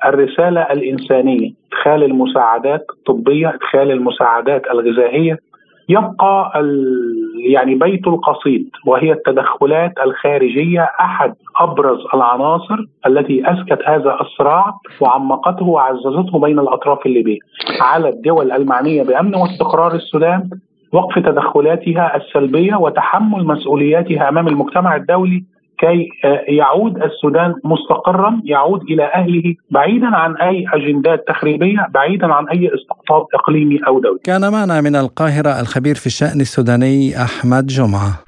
الرسالة 0.04 0.60
الإنسانية 0.60 1.50
إدخال 1.72 2.02
المساعدات 2.04 2.86
الطبية 2.90 3.48
إدخال 3.48 3.90
المساعدات 3.90 4.66
الغذائية 4.66 5.38
يبقى 5.88 6.52
يعني 7.50 7.74
بيت 7.74 8.06
القصيد 8.06 8.70
وهي 8.86 9.12
التدخلات 9.12 9.92
الخارجية 10.04 10.80
أحد 11.00 11.34
أبرز 11.60 11.98
العناصر 12.14 12.76
التي 13.06 13.42
أسكت 13.52 13.78
هذا 13.86 14.18
الصراع 14.20 14.74
وعمقته 15.00 15.66
وعززته 15.66 16.38
بين 16.40 16.58
الأطراف 16.58 17.06
الليبية. 17.06 17.38
على 17.80 18.08
الدول 18.08 18.52
المعنية 18.52 19.02
بأمن 19.02 19.34
واستقرار 19.34 19.94
السودان 19.94 20.50
وقف 20.92 21.18
تدخلاتها 21.18 22.16
السلبية 22.16 22.74
وتحمل 22.76 23.44
مسؤولياتها 23.46 24.28
أمام 24.28 24.48
المجتمع 24.48 24.96
الدولي 24.96 25.44
كي 25.78 26.08
يعود 26.48 27.02
السودان 27.02 27.54
مستقرا 27.64 28.40
يعود 28.44 28.82
إلى 28.82 29.04
أهله 29.04 29.54
بعيدا 29.70 30.06
عن 30.06 30.36
أي 30.36 30.64
أجندات 30.74 31.24
تخريبية 31.28 31.86
بعيدا 31.94 32.26
عن 32.26 32.48
أي 32.48 32.70
استقطاب 32.74 33.26
إقليمي 33.34 33.78
أو 33.86 34.00
دولي. 34.00 34.18
كان 34.24 34.52
معنا 34.52 34.80
من 34.80 34.96
القاهرة 34.96 35.60
الخبير 35.60 35.94
في 35.94 36.06
الشأن 36.06 36.40
السوداني 36.40 37.22
أحمد 37.22 37.66
جمعة. 37.66 38.24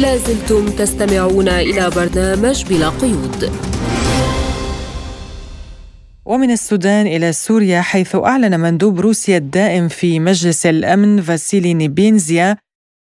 لازلتم 0.00 0.64
تستمعون 0.78 1.48
إلى 1.48 1.90
برنامج 1.96 2.64
بلا 2.68 2.88
قيود. 2.88 3.52
ومن 6.24 6.50
السودان 6.50 7.06
إلى 7.06 7.32
سوريا 7.32 7.80
حيث 7.80 8.16
أعلن 8.16 8.60
مندوب 8.60 9.00
روسيا 9.00 9.36
الدائم 9.36 9.88
في 9.88 10.20
مجلس 10.20 10.66
الأمن 10.66 11.20
فاسيلي 11.20 11.74
نيبينزيا 11.74 12.56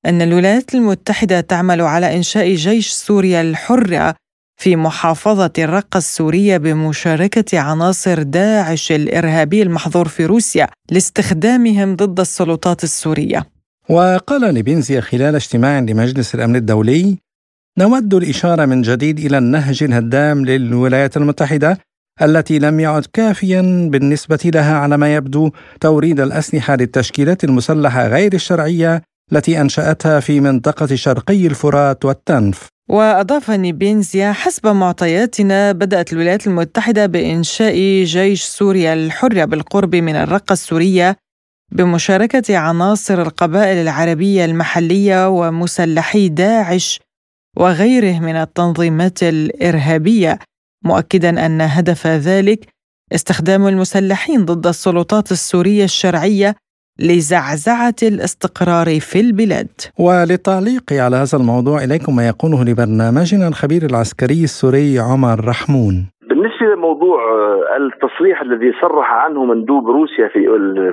أن 0.07 0.23
الولايات 0.23 0.75
المتحدة 0.75 1.41
تعمل 1.41 1.81
على 1.81 2.17
إنشاء 2.17 2.55
جيش 2.55 2.91
سوريا 2.91 3.41
الحرة 3.41 4.15
في 4.61 4.77
محافظة 4.77 5.53
الرقة 5.59 5.99
السورية 5.99 6.57
بمشاركة 6.57 7.59
عناصر 7.59 8.23
داعش 8.23 8.93
الإرهابي 8.93 9.63
المحظور 9.63 10.09
في 10.09 10.27
روسيا 10.27 10.67
لاستخدامهم 10.91 11.97
ضد 11.97 12.21
السلطات 12.21 12.85
السورية. 12.85 13.47
وقال 13.89 14.55
نيبينزيا 14.55 15.01
خلال 15.01 15.35
اجتماع 15.35 15.79
لمجلس 15.79 16.35
الأمن 16.35 16.57
الدولي 16.57 17.19
نود 17.79 18.15
الإشارة 18.15 18.65
من 18.65 18.83
جديد 18.83 19.19
إلى 19.19 19.39
النهج 19.39 19.83
الهدام 19.83 20.45
للولايات 20.45 21.17
المتحدة 21.17 21.79
التي 22.23 22.59
لم 22.59 22.81
يعد 22.81 23.07
كافيا 23.13 23.89
بالنسبة 23.93 24.51
لها 24.55 24.77
على 24.77 24.97
ما 24.97 25.15
يبدو 25.15 25.51
توريد 25.81 26.21
الأسلحة 26.21 26.77
للتشكيلات 26.77 27.45
المسلحة 27.45 28.09
غير 28.09 28.35
الشرعية 28.35 29.03
التي 29.33 29.61
أنشأتها 29.61 30.21
في 30.21 30.41
منطقة 30.41 30.95
شرقي 30.95 31.47
الفرات 31.47 32.05
والتنف. 32.05 32.69
واضاف 32.91 33.51
نيبينزيا 33.51 34.33
حسب 34.33 34.67
معطياتنا 34.67 35.73
بدأت 35.73 36.13
الولايات 36.13 36.47
المتحدة 36.47 37.07
بإنشاء 37.07 38.05
جيش 38.05 38.43
سوريا 38.43 38.95
الحرة 38.95 39.45
بالقرب 39.45 39.97
من 39.97 40.17
الرقة 40.17 40.53
السورية 40.53 41.17
بمشاركة 41.73 42.59
عناصر 42.59 43.23
القبائل 43.23 43.77
العربية 43.79 44.45
المحلية 44.45 45.29
ومسلحي 45.29 46.29
داعش 46.29 47.01
وغيره 47.57 48.19
من 48.19 48.37
التنظيمات 48.37 49.23
الإرهابية 49.23 50.39
مؤكدا 50.85 51.47
أن 51.47 51.61
هدف 51.61 52.07
ذلك 52.07 52.69
استخدام 53.13 53.67
المسلحين 53.67 54.45
ضد 54.45 54.67
السلطات 54.67 55.33
السورية 55.33 55.85
الشرعية 55.85 56.57
لزعزعة 57.09 58.01
الاستقرار 58.03 58.87
في 59.01 59.21
البلاد. 59.21 59.75
وللتعليق 59.99 60.87
على 60.93 61.17
هذا 61.17 61.37
الموضوع 61.41 61.85
إليكم 61.85 62.17
ما 62.17 62.29
يقوله 62.29 62.65
لبرنامجنا 62.65 63.49
الخبير 63.49 63.83
العسكري 63.91 64.45
السوري 64.45 64.99
عمر 64.99 65.49
رحمون. 65.49 65.95
بالنسبة 66.29 66.67
لموضوع 66.75 67.19
آه، 67.23 67.77
التصريح 67.77 68.43
الذي 68.43 68.73
صرح 68.83 69.11
عنه 69.13 69.45
مندوب 69.45 69.87
روسيا 69.87 70.29
في 70.29 70.41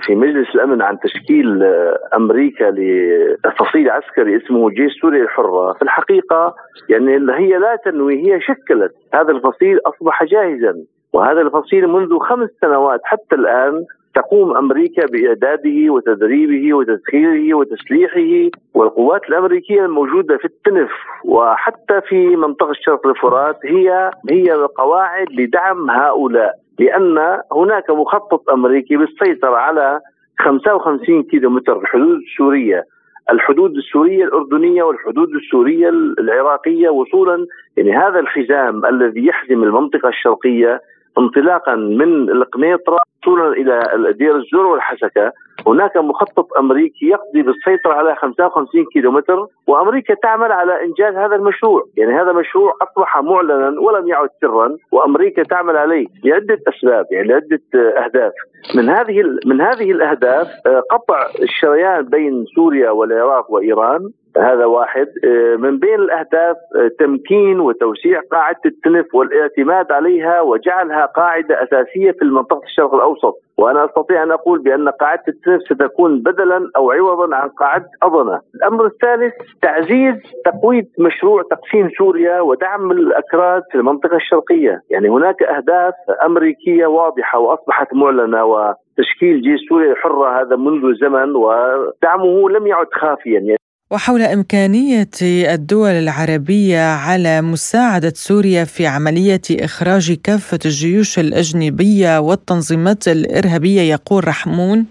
في 0.01 0.15
مجلس 0.15 0.47
الأمن 0.55 0.81
عن 0.81 0.99
تشكيل 0.99 1.63
آه، 1.63 1.99
أمريكا 2.15 2.63
لفصيل 2.63 3.89
عسكري 3.89 4.37
اسمه 4.37 4.69
جيش 4.69 4.91
سوريا 5.01 5.23
الحرة، 5.23 5.73
في 5.73 5.81
الحقيقة 5.81 6.55
يعني 6.89 7.11
هي 7.13 7.57
لا 7.57 7.75
تنوي 7.85 8.15
هي 8.25 8.41
شكلت 8.41 8.91
هذا 9.13 9.31
الفصيل 9.31 9.79
أصبح 9.85 10.23
جاهزا 10.23 10.73
وهذا 11.13 11.41
الفصيل 11.41 11.87
منذ 11.87 12.19
خمس 12.19 12.49
سنوات 12.61 12.99
حتى 13.03 13.35
الآن 13.35 13.85
تقوم 14.17 14.57
أمريكا 14.57 15.05
بإعداده 15.05 15.93
وتدريبه 15.93 16.73
وتسخيره 16.73 17.53
وتسليحه 17.53 18.57
والقوات 18.73 19.21
الأمريكية 19.29 19.85
الموجودة 19.85 20.37
في 20.37 20.45
التنف 20.45 20.89
وحتى 21.25 22.01
في 22.09 22.35
منطقة 22.35 22.73
شرق 22.85 23.07
الفرات 23.07 23.57
هي 23.65 24.11
هي 24.29 24.51
قواعد 24.51 25.27
لدعم 25.31 25.89
هؤلاء 25.89 26.53
لأن 26.79 27.17
هناك 27.53 27.89
مخطط 27.89 28.49
أمريكي 28.49 28.97
بالسيطرة 28.97 29.55
على 29.55 29.99
55 30.39 31.23
كيلو 31.23 31.49
متر 31.49 31.81
الحدود 31.81 32.17
السوريه 32.17 32.85
الحدود 33.31 33.75
السورية 33.77 34.23
الأردنية 34.23 34.83
والحدود 34.83 35.29
السورية 35.29 35.89
العراقية 36.19 36.89
وصولا 36.89 37.45
يعني 37.77 37.97
هذا 37.97 38.19
الحزام 38.19 38.85
الذي 38.85 39.25
يحزم 39.25 39.63
المنطقة 39.63 40.09
الشرقية 40.09 40.81
انطلاقا 41.17 41.75
من 41.75 42.29
القنيطرة 42.29 42.97
وصولا 43.23 43.51
إلى 43.51 44.13
دير 44.13 44.35
الزور 44.35 44.65
والحسكه 44.65 45.31
هناك 45.67 45.97
مخطط 45.97 46.57
أمريكي 46.57 47.05
يقضي 47.05 47.41
بالسيطرة 47.41 47.93
على 47.93 48.15
55 48.15 48.85
كيلومتر 48.93 49.47
وأمريكا 49.67 50.13
تعمل 50.13 50.51
على 50.51 50.83
إنجاز 50.83 51.15
هذا 51.15 51.35
المشروع، 51.35 51.83
يعني 51.97 52.13
هذا 52.13 52.31
المشروع 52.31 52.73
أصبح 52.81 53.17
معلنا 53.17 53.79
ولم 53.79 54.07
يعد 54.07 54.29
سرا 54.41 54.77
وأمريكا 54.91 55.43
تعمل 55.43 55.77
عليه 55.77 56.07
لعدة 56.23 56.59
أسباب 56.67 57.05
يعني 57.11 57.27
لعدة 57.27 57.61
أهداف. 57.75 58.33
من 58.75 58.89
هذه 58.89 59.23
من 59.45 59.61
هذه 59.61 59.91
الأهداف 59.91 60.47
آه، 60.65 60.83
قطع 60.91 61.27
الشريان 61.41 62.01
بين 62.01 62.45
سوريا 62.55 62.89
والعراق 62.89 63.51
وإيران. 63.51 64.09
هذا 64.37 64.65
واحد. 64.65 65.07
آه، 65.25 65.55
من 65.55 65.79
بين 65.79 65.95
الأهداف 65.95 66.55
آه، 66.75 66.91
تمكين 66.99 67.59
وتوسيع 67.59 68.21
قاعدة 68.31 68.59
التنف 68.65 69.15
والاعتماد 69.15 69.91
عليها 69.91 70.41
وجعلها 70.41 71.05
قاعدة 71.05 71.63
أساسية 71.63 72.11
في 72.11 72.21
المنطقة 72.21 72.63
الشرق 72.63 72.93
الأوسط. 72.93 73.33
وأنا 73.57 73.85
أستطيع 73.85 74.23
أن 74.23 74.31
أقول 74.31 74.59
بأن 74.59 74.89
قاعدة 74.89 75.23
التنف 75.27 75.61
ستكون 75.61 76.19
بدلا 76.19 76.69
أو 76.75 76.91
عوضا 76.91 77.35
عن 77.35 77.49
قاعدة 77.49 77.89
اضنه. 78.03 78.39
الأمر 78.55 78.85
الثالث 78.85 79.33
تعزيز 79.61 80.15
تقويض 80.45 80.85
مشروع 80.99 81.41
تقسيم 81.51 81.89
سوريا 81.97 82.41
ودعم 82.41 82.91
الأكراد 82.91 83.63
في 83.71 83.77
المنطقة 83.77 84.15
الشرقية، 84.15 84.81
يعني 84.89 85.09
هناك 85.09 85.43
أهداف 85.43 85.93
أمريكية 86.25 86.85
واضحة 86.85 87.39
وأصبحت 87.39 87.93
معلنة 87.93 88.45
وتشكيل 88.45 89.41
جيش 89.41 89.59
سوريا 89.69 89.91
الحره 89.91 90.41
هذا 90.41 90.55
منذ 90.55 90.93
زمن 91.01 91.35
ودعمه 91.35 92.49
لم 92.49 92.67
يعد 92.67 92.87
خافيا. 92.93 93.39
يعني 93.39 93.66
وحول 93.91 94.21
إمكانية 94.21 95.09
الدول 95.23 95.89
العربية 95.89 96.81
على 96.81 97.41
مساعدة 97.41 98.13
سوريا 98.15 98.63
في 98.63 98.87
عملية 98.87 99.41
إخراج 99.51 100.11
كافة 100.11 100.59
الجيوش 100.65 101.19
الأجنبية 101.19 102.19
والتنظيمات 102.19 103.07
الإرهابية 103.07 103.81
يقول 103.81 104.27
رحمون. 104.27 104.85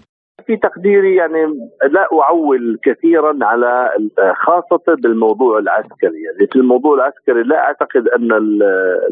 في 0.47 0.57
تقديري 0.57 1.15
يعني 1.15 1.45
لا 1.89 2.07
أعول 2.13 2.79
كثيرا 2.83 3.37
على 3.41 3.89
خاصة 4.35 4.95
بالموضوع 5.03 5.59
العسكري، 5.59 6.21
يعني 6.23 6.47
في 6.51 6.55
الموضوع 6.55 6.95
العسكري 6.95 7.43
لا 7.43 7.63
أعتقد 7.63 8.07
أن 8.07 8.31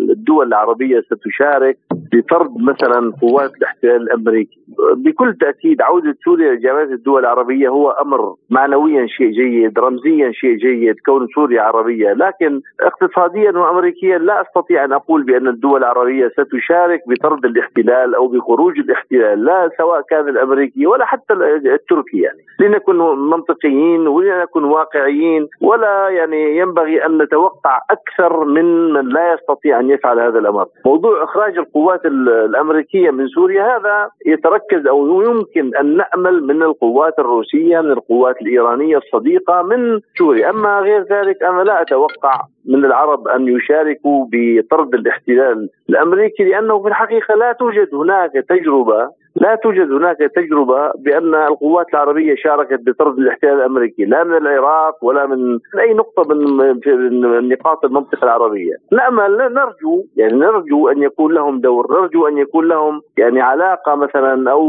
الدول 0.10 0.48
العربية 0.48 1.02
ستشارك 1.02 1.78
بطرد 1.91 2.52
مثلا 2.58 3.13
قوات 3.21 3.52
الاحتلال 3.58 4.02
الأمريكي، 4.02 4.60
بكل 4.95 5.34
تأكيد 5.34 5.82
عودة 5.82 6.15
سوريا 6.26 6.54
لجامعه 6.54 6.84
الدول 6.84 7.19
العربية 7.19 7.69
هو 7.69 7.89
أمر 7.89 8.36
معنويا 8.50 9.08
شيء 9.08 9.32
جيد، 9.32 9.80
رمزيا 9.80 10.32
شيء 10.32 10.56
جيد 10.56 10.95
كون 11.06 11.28
سوريا 11.36 11.62
عربية، 11.62 12.13
لكن 12.13 12.62
اقتصاديا 12.82 13.52
وامريكيا 13.52 14.17
لا 14.17 14.41
أستطيع 14.41 14.86
أن 14.86 14.93
أقول 14.93 15.24
بأن 15.24 15.48
الدول 15.48 15.80
العربية 15.80 16.28
ستشارك 16.28 17.02
بطرد 17.08 17.45
الاحتلال 17.45 18.15
أو 18.15 18.28
بخروج 18.28 18.80
الاحتلال، 18.80 19.45
لا 19.45 19.69
سواء 19.78 20.02
كان 20.02 20.30
الأمريكي 20.30 20.88
ولا 20.88 21.06
حتى 21.06 21.25
التركي 21.32 22.20
يعني. 22.20 22.46
لنكن 22.60 22.96
منطقيين 23.30 24.08
ولنكن 24.08 24.64
واقعيين 24.64 25.48
ولا 25.62 26.10
يعني 26.10 26.58
ينبغي 26.58 27.06
أن 27.06 27.18
نتوقع 27.18 27.80
أكثر 27.92 28.46
من 28.46 28.94
من 28.94 29.10
لا 29.10 29.34
يستطيع 29.34 29.80
أن 29.80 29.90
يفعل 29.90 30.20
هذا 30.20 30.40
الأمر. 30.40 30.66
موضوع 30.86 31.24
إخراج 31.24 31.58
القوات 31.58 32.06
الأمريكية 32.06 33.12
من 33.12 33.28
سوريا 33.28 33.78
هذا 33.78 34.10
يتركز 34.26 34.88
أو 34.88 35.22
يمكن 35.22 35.76
أن 35.76 35.98
نأمل 35.98 36.44
من 36.44 36.64
القوات 36.64 37.20
الروسية 37.20 37.82
من 37.82 37.92
القوات 37.92 38.42
الإيرانية 38.42 38.98
الصديقة 38.98 39.62
من 39.62 40.00
سوريا. 40.18 40.50
أما 40.50 40.80
غير 40.80 41.02
ذلك 41.02 41.44
أنا 41.44 41.62
لا 41.62 41.82
أتوقع 41.82 42.42
من 42.66 42.86
العرب 42.86 43.28
أن 43.28 43.48
يشاركوا 43.48 44.26
بطرد 44.32 44.94
الاحتلال 44.94 45.70
الأمريكي 45.90 46.44
لأنه 46.44 46.82
في 46.82 46.88
الحقيقة 46.88 47.36
لا 47.36 47.52
توجد 47.52 47.96
هناك 47.96 48.32
تجربة 48.50 49.10
لا 49.36 49.56
توجد 49.56 49.91
هناك 49.91 50.17
تجربة 50.17 50.91
بأن 50.98 51.36
القوات 51.36 51.86
العربية 51.93 52.36
شاركت 52.36 52.80
بطرد 52.88 53.19
الاحتلال 53.19 53.54
الأمريكي 53.54 54.06
لا 54.06 54.24
من 54.24 54.38
العراق 54.38 55.04
ولا 55.06 55.26
من 55.26 55.60
أي 55.80 55.93
نقطة 55.93 56.34
من 56.34 57.50
نقاط 57.50 57.86
المنطقة 57.86 58.24
العربية. 58.24 58.74
نأمل 58.91 59.38
نرجو 59.38 60.04
يعني 60.15 60.34
نرجو 60.34 60.88
أن 60.88 61.04
يكون 61.04 61.34
لهم 61.34 61.60
دور 61.60 62.02
نرجو 62.02 62.28
أن 62.28 62.38
يكون 62.38 62.67
لهم 62.67 63.02
يعني 63.17 63.41
علاقة 63.41 63.95
مثلا 63.95 64.52
أو 64.52 64.62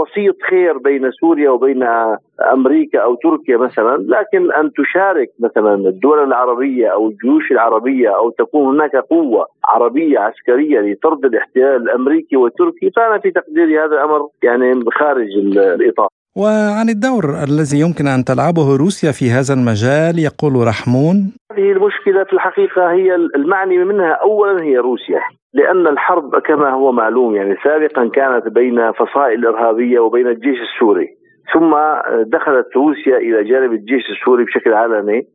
وسيط 0.00 0.36
خير 0.50 0.78
بين 0.78 1.10
سوريا 1.10 1.50
وبين 1.50 1.82
أمريكا 2.52 2.98
أو 2.98 3.14
تركيا 3.14 3.56
مثلا 3.56 3.96
لكن 3.96 4.52
أن 4.52 4.70
تشارك 4.72 5.28
مثلا 5.40 5.74
الدول 5.74 6.24
العربية 6.24 6.88
أو 6.88 7.08
الجيوش 7.08 7.52
العربية 7.52 8.16
أو 8.16 8.30
تكون 8.30 8.74
هناك 8.74 8.96
قوة 8.96 9.46
عربية 9.64 10.18
عسكرية 10.18 10.80
لطرد 10.80 11.24
الاحتلال 11.24 11.82
الأمريكي 11.82 12.36
والتركي 12.36 12.90
فأنا 12.96 13.18
في 13.18 13.30
تقديري 13.30 13.78
هذا 13.78 13.94
الأمر 13.94 14.28
يعني 14.42 14.84
خارج 14.98 15.28
الإطار. 15.56 16.08
وعن 16.36 16.88
الدور 16.88 17.24
الذي 17.24 17.80
يمكن 17.80 18.06
أن 18.06 18.24
تلعبه 18.24 18.76
روسيا 18.76 19.12
في 19.12 19.30
هذا 19.30 19.54
المجال 19.54 20.18
يقول 20.18 20.66
رحمون 20.66 21.16
هذه 21.52 21.72
المشكلة 21.72 22.24
في 22.24 22.32
الحقيقة 22.32 22.92
هي 22.92 23.14
المعني 23.14 23.84
منها 23.84 24.12
أولا 24.12 24.62
هي 24.62 24.76
روسيا 24.76 25.20
لأن 25.54 25.86
الحرب 25.86 26.38
كما 26.38 26.70
هو 26.70 26.92
معلوم 26.92 27.36
يعني 27.36 27.56
سابقا 27.64 28.10
كانت 28.14 28.48
بين 28.48 28.92
فصائل 28.92 29.46
إرهابية 29.46 30.00
وبين 30.00 30.26
الجيش 30.26 30.58
السوري. 30.60 31.08
ثم 31.54 31.74
دخلت 32.26 32.76
روسيا 32.76 33.16
إلى 33.16 33.44
جانب 33.44 33.72
الجيش 33.72 34.10
السوري 34.10 34.44
بشكل 34.44 34.74
علني 34.74 35.26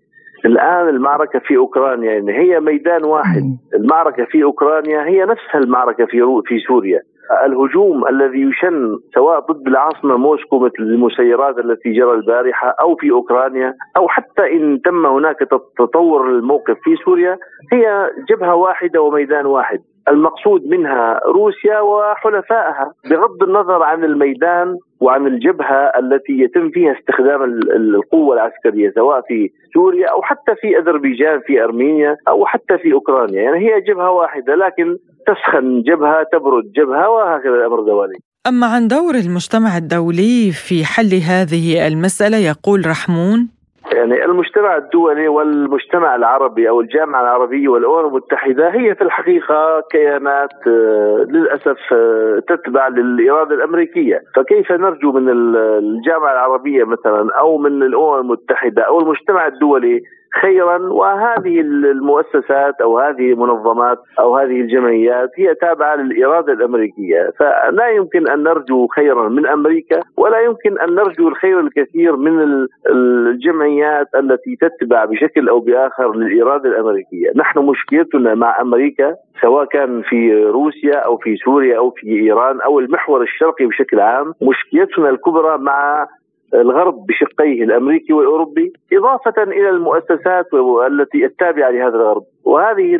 الآن 0.45 0.89
المعركة 0.89 1.39
في 1.39 1.57
أوكرانيا 1.57 2.11
يعني 2.13 2.37
هي 2.37 2.59
ميدان 2.59 3.03
واحد. 3.05 3.41
المعركة 3.75 4.25
في 4.25 4.43
أوكرانيا 4.43 5.03
هي 5.05 5.25
نفسها 5.25 5.57
المعركة 5.61 6.05
في, 6.05 6.41
في 6.45 6.59
سوريا. 6.59 6.99
الهجوم 7.45 8.07
الذي 8.07 8.41
يشن 8.41 8.97
سواء 9.15 9.39
ضد 9.39 9.67
العاصمة 9.67 10.17
موسكو 10.17 10.59
مثل 10.59 10.73
المسيرات 10.79 11.57
التي 11.57 11.91
جرى 11.91 12.11
البارحة 12.13 12.75
أو 12.81 12.95
في 12.95 13.11
أوكرانيا 13.11 13.73
أو 13.97 14.07
حتى 14.07 14.51
إن 14.51 14.81
تم 14.85 15.05
هناك 15.05 15.35
تطور 15.77 16.29
الموقف 16.29 16.77
في 16.83 16.95
سوريا 17.05 17.37
هي 17.73 18.09
جبهة 18.29 18.55
واحدة 18.55 19.01
وميدان 19.01 19.45
واحد. 19.45 19.79
المقصود 20.07 20.61
منها 20.67 21.19
روسيا 21.25 21.79
وحلفائها. 21.79 22.91
بغض 23.11 23.43
النظر 23.43 23.83
عن 23.83 24.03
الميدان 24.03 24.77
وعن 24.99 25.27
الجبهة 25.27 25.91
التي 25.99 26.33
يتم 26.33 26.69
فيها 26.69 26.95
استخدام 26.99 27.43
القوة 27.75 28.35
العسكرية 28.35 28.91
سواء 28.95 29.21
في 29.27 29.49
سوريا 29.73 30.07
أو 30.11 30.21
حتى 30.21 30.55
في 30.61 30.77
أذربيجان 30.77 31.39
في 31.47 31.63
أرمينيا 31.63 32.17
أو 32.27 32.45
حتى 32.45 32.77
في 32.77 32.93
أوكرانيا، 32.93 33.41
يعني 33.41 33.57
هي 33.57 33.81
جبهة 33.81 34.11
واحدة 34.11 34.55
لكن 34.55 34.97
تسخن 35.27 35.81
جبهة 35.81 36.23
تبرد 36.33 36.71
جبهة 36.75 37.09
وهكذا 37.09 37.55
الأمر 37.55 37.79
دوالي. 37.81 38.17
أما 38.47 38.67
عن 38.67 38.87
دور 38.87 39.15
المجتمع 39.15 39.77
الدولي 39.77 40.51
في 40.51 40.85
حل 40.85 41.13
هذه 41.13 41.87
المسألة 41.87 42.37
يقول 42.37 42.87
رحمون 42.87 43.56
يعني 43.91 44.25
المجتمع 44.25 44.77
الدولي 44.77 45.27
والمجتمع 45.27 46.15
العربي 46.15 46.69
أو 46.69 46.81
الجامعة 46.81 47.21
العربية 47.21 47.67
والامم 47.67 48.07
المتحده 48.07 48.69
هي 48.69 48.95
في 48.95 49.01
الحقيقة 49.01 49.81
كيانات 49.91 50.67
آه، 50.67 51.25
للأسف 51.29 51.77
آه، 51.93 52.41
تتبع 52.47 52.87
للإرادة 52.87 53.55
الأمريكية، 53.55 54.21
فكيف 54.35 54.71
نرجو 54.71 55.11
من 55.11 55.29
الجامعة 55.29 56.31
العربية 56.31 56.83
مثلا 56.83 57.29
أو 57.39 57.57
من 57.57 57.83
الامم 57.83 58.19
المتحده 58.19 58.81
أو 58.81 58.99
المجتمع 58.99 59.47
الدولي 59.47 60.01
خيرا 60.41 60.77
وهذه 60.77 61.61
المؤسسات 61.61 62.81
أو 62.81 62.99
هذه 62.99 63.31
المنظمات 63.31 63.97
أو 64.19 64.37
هذه 64.37 64.61
الجمعيات 64.61 65.29
هي 65.37 65.55
تابعة 65.55 65.95
للإرادة 65.95 66.53
الأمريكية. 66.53 67.31
فلا 67.39 67.87
يمكن 67.87 68.27
أن 68.27 68.43
نرجو 68.43 68.87
خيرا 68.87 69.29
من 69.29 69.45
أمريكا 69.47 69.99
ولا 70.17 70.39
يمكن 70.39 70.79
أن 70.79 70.95
نرجو 70.95 71.27
الخير 71.27 71.59
الكثير 71.59 72.15
من 72.15 72.67
الجمعيات 72.89 74.07
التي 74.15 74.55
تتبع 74.55 75.05
بشكل 75.05 75.49
أو 75.49 75.59
بآخر 75.59 76.15
للإرادة 76.15 76.69
الأمريكية. 76.69 77.31
نحن 77.35 77.59
مشكلتنا 77.59 78.35
مع 78.35 78.61
أمريكا 78.61 79.15
سواء 79.41 79.65
كان 79.65 80.01
في 80.01 80.43
روسيا 80.43 80.95
أو 80.95 81.17
في 81.17 81.35
سوريا 81.35 81.77
أو 81.77 81.89
في 81.89 82.07
إيران 82.07 82.61
أو 82.61 82.79
المحور 82.79 83.21
الشرقي 83.21 83.65
بشكل 83.65 83.99
عام 83.99 84.33
مشكلتنا 84.41 85.09
الكبرى 85.09 85.57
مع 85.57 86.07
الغرب 86.53 87.05
بشقيه 87.05 87.63
الأمريكي 87.63 88.13
والأوروبي 88.13 88.73
إضافة 88.93 89.43
إلى 89.43 89.69
المؤسسات 89.69 90.45
التي 90.91 91.25
التابعة 91.25 91.69
لهذا 91.69 91.95
الغرب 91.95 92.23
وهذه 92.43 92.97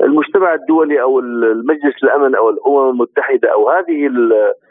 المجتمع 0.00 0.54
الدولي 0.54 1.02
أو 1.02 1.18
المجلس 1.18 1.96
الأمن 2.04 2.34
أو 2.34 2.50
الأمم 2.50 2.90
المتحدة 2.90 3.52
أو 3.52 3.70
هذه 3.70 4.10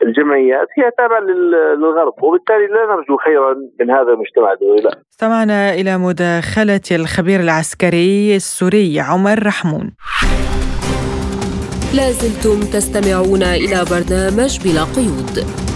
الجمعيات 0.02 0.68
هي 0.78 0.92
تابعة 0.98 1.20
للغرب 1.20 2.14
وبالتالي 2.24 2.68
لا 2.68 2.96
نرجو 2.96 3.18
خيرا 3.18 3.56
من 3.80 3.90
هذا 3.90 4.12
المجتمع 4.14 4.54
الدولي 4.54 4.82
لا. 4.82 4.92
استمعنا 5.12 5.74
إلى 5.74 5.98
مداخلة 5.98 6.88
الخبير 6.92 7.40
العسكري 7.40 8.36
السوري 8.36 9.00
عمر 9.00 9.46
رحمون. 9.46 9.92
لازلتم 11.96 12.60
تستمعون 12.74 13.44
إلى 13.44 13.78
برنامج 13.92 14.52
بلا 14.64 14.84
قيود. 14.96 15.69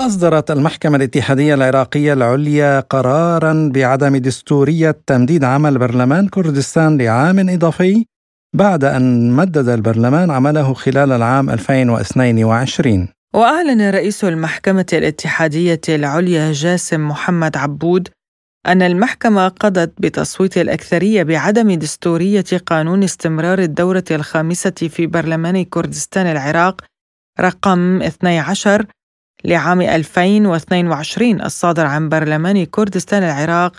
أصدرت 0.00 0.50
المحكمة 0.50 0.96
الاتحادية 0.96 1.54
العراقية 1.54 2.12
العليا 2.12 2.80
قرارا 2.80 3.70
بعدم 3.74 4.16
دستورية 4.16 4.96
تمديد 5.06 5.44
عمل 5.44 5.78
برلمان 5.78 6.28
كردستان 6.28 6.98
لعام 6.98 7.48
إضافي 7.48 8.04
بعد 8.54 8.84
أن 8.84 9.32
مدد 9.32 9.68
البرلمان 9.68 10.30
عمله 10.30 10.74
خلال 10.74 11.12
العام 11.12 11.50
2022 11.50 13.08
وأعلن 13.34 13.90
رئيس 13.90 14.24
المحكمة 14.24 14.86
الاتحادية 14.92 15.80
العليا 15.88 16.52
جاسم 16.52 17.08
محمد 17.08 17.56
عبود 17.56 18.08
أن 18.66 18.82
المحكمة 18.82 19.48
قضت 19.48 19.92
بتصويت 19.98 20.58
الأكثرية 20.58 21.22
بعدم 21.22 21.72
دستورية 21.72 22.44
قانون 22.66 23.02
استمرار 23.02 23.58
الدورة 23.58 24.04
الخامسة 24.10 24.70
في 24.70 25.06
برلمان 25.06 25.64
كردستان 25.64 26.26
العراق 26.26 26.80
رقم 27.40 28.02
12 28.02 28.86
لعام 29.44 29.80
2022 29.80 31.40
الصادر 31.40 31.86
عن 31.86 32.08
برلمان 32.08 32.64
كردستان 32.64 33.22
العراق 33.22 33.72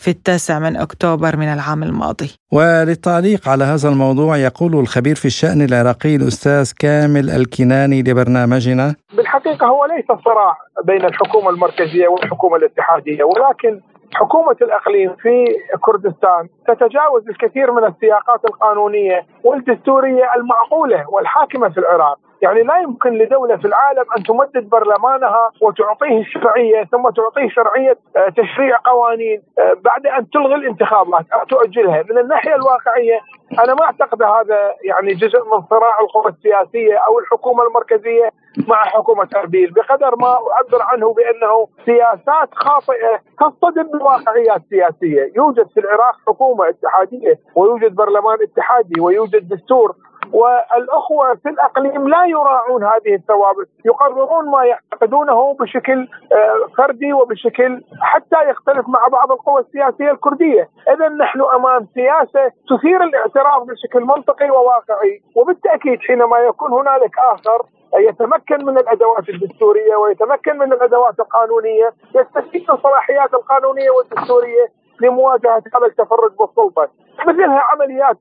في 0.00 0.10
التاسع 0.10 0.58
من 0.58 0.76
أكتوبر 0.76 1.36
من 1.36 1.48
العام 1.48 1.82
الماضي. 1.82 2.30
وللتعليق 2.52 3.48
على 3.48 3.64
هذا 3.64 3.88
الموضوع 3.88 4.36
يقول 4.36 4.74
الخبير 4.74 5.14
في 5.14 5.24
الشأن 5.24 5.62
العراقي 5.62 6.16
الأستاذ 6.16 6.72
كامل 6.78 7.30
الكناني 7.30 8.02
لبرنامجنا. 8.02 8.94
بالحقيقة 9.16 9.66
هو 9.66 9.84
ليس 9.84 10.06
صراع 10.24 10.58
بين 10.84 11.04
الحكومة 11.04 11.50
المركزية 11.50 12.08
والحكومة 12.08 12.56
الاتحادية 12.56 13.24
ولكن 13.24 13.80
حكومة 14.14 14.56
الأقليم 14.62 15.16
في 15.22 15.44
كردستان 15.80 16.48
تتجاوز 16.68 17.28
الكثير 17.28 17.72
من 17.72 17.84
السياقات 17.84 18.40
القانونية 18.44 19.26
والدستورية 19.44 20.24
المعقولة 20.36 21.04
والحاكمة 21.08 21.68
في 21.68 21.78
العراق. 21.78 22.18
يعني 22.42 22.62
لا 22.62 22.78
يمكن 22.78 23.10
لدولة 23.18 23.56
في 23.56 23.64
العالم 23.64 24.04
أن 24.18 24.22
تمدد 24.22 24.68
برلمانها 24.68 25.50
وتعطيه 25.62 26.20
الشرعية 26.20 26.84
ثم 26.84 27.08
تعطيه 27.08 27.48
شرعية 27.48 27.98
آه، 28.16 28.28
تشريع 28.28 28.78
قوانين 28.84 29.42
آه، 29.58 29.72
بعد 29.84 30.06
أن 30.06 30.30
تلغي 30.30 30.54
الانتخابات 30.54 31.26
أو 31.32 31.44
تؤجلها. 31.44 32.04
من 32.10 32.18
الناحية 32.18 32.54
الواقعية 32.54 33.20
أنا 33.64 33.74
ما 33.74 33.84
أعتقد 33.84 34.22
هذا 34.22 34.74
يعني 34.84 35.14
جزء 35.14 35.38
من 35.44 35.62
صراع 35.70 36.00
القوى 36.00 36.32
السياسية 36.32 36.96
أو 36.96 37.18
الحكومة 37.18 37.62
المركزية 37.66 38.30
مع 38.68 38.76
حكومة 38.84 39.28
أربيل 39.36 39.70
بقدر 39.70 40.16
ما 40.16 40.28
أعبر 40.28 40.82
عنه 40.82 41.14
بأنه 41.14 41.68
سياسات 41.84 42.48
خاطئة 42.54 43.20
تصطدم 43.40 43.82
بالواقعيات 43.82 44.56
السياسية 44.56 45.32
يوجد 45.36 45.68
في 45.74 45.80
العراق 45.80 46.14
حكومة 46.28 46.68
اتحادية 46.68 47.38
ويوجد 47.54 47.94
برلمان 47.94 48.38
اتحادي 48.42 49.00
ويوجد 49.00 49.48
دستور 49.48 49.94
والأخوة 50.32 51.34
في 51.34 51.48
الأقليم 51.48 52.08
لا 52.08 52.24
يراعون 52.26 52.84
هذه 52.84 53.14
الثوابت، 53.14 53.68
يقررون 53.84 54.50
ما 54.50 54.64
يعتقدونه 54.64 55.54
بشكل 55.60 56.08
آه، 56.32 56.68
فردي 56.78 57.12
وبشكل 57.12 57.82
حتى 58.00 58.50
يختلف 58.50 58.88
مع 58.88 59.08
بعض 59.08 59.32
القوى 59.32 59.60
السياسية 59.60 60.10
الكردية، 60.10 60.68
اذا 60.88 61.08
نحن 61.08 61.40
أمام 61.54 61.86
سياسة 61.94 62.52
تثير 62.68 63.02
الاعتراف 63.02 63.62
بشكل 63.62 64.00
منطقي 64.00 64.50
وواقعي، 64.50 65.22
وبالتأكيد 65.34 66.00
حينما 66.00 66.38
يكون 66.38 66.72
هنالك 66.72 67.18
آخر 67.18 67.62
يتمكن 67.94 68.64
من 68.64 68.78
الأدوات 68.78 69.28
الدستورية 69.28 69.96
ويتمكن 69.96 70.58
من 70.58 70.72
الأدوات 70.72 71.20
القانونية 71.20 71.92
يستفيد 72.14 72.62
من 72.68 72.74
الصلاحيات 72.74 73.34
القانونية 73.34 73.90
والدستورية 73.90 74.66
لمواجهة 75.00 75.62
هذا 75.74 75.86
التفرد 75.86 76.36
بالسلطة. 76.36 76.88
مثلها 77.26 77.62
عمليات 77.72 78.16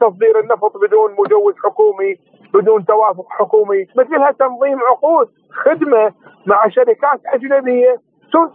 تصدير 0.00 0.40
النفط 0.40 0.76
بدون 0.76 1.12
مجوز 1.18 1.54
حكومي 1.64 2.16
بدون 2.54 2.84
توافق 2.84 3.26
حكومي. 3.28 3.86
مثلها 3.96 4.30
تنظيم 4.30 4.78
عقود 4.80 5.28
خدمة 5.50 6.12
مع 6.46 6.68
شركات 6.68 7.20
أجنبية 7.26 8.00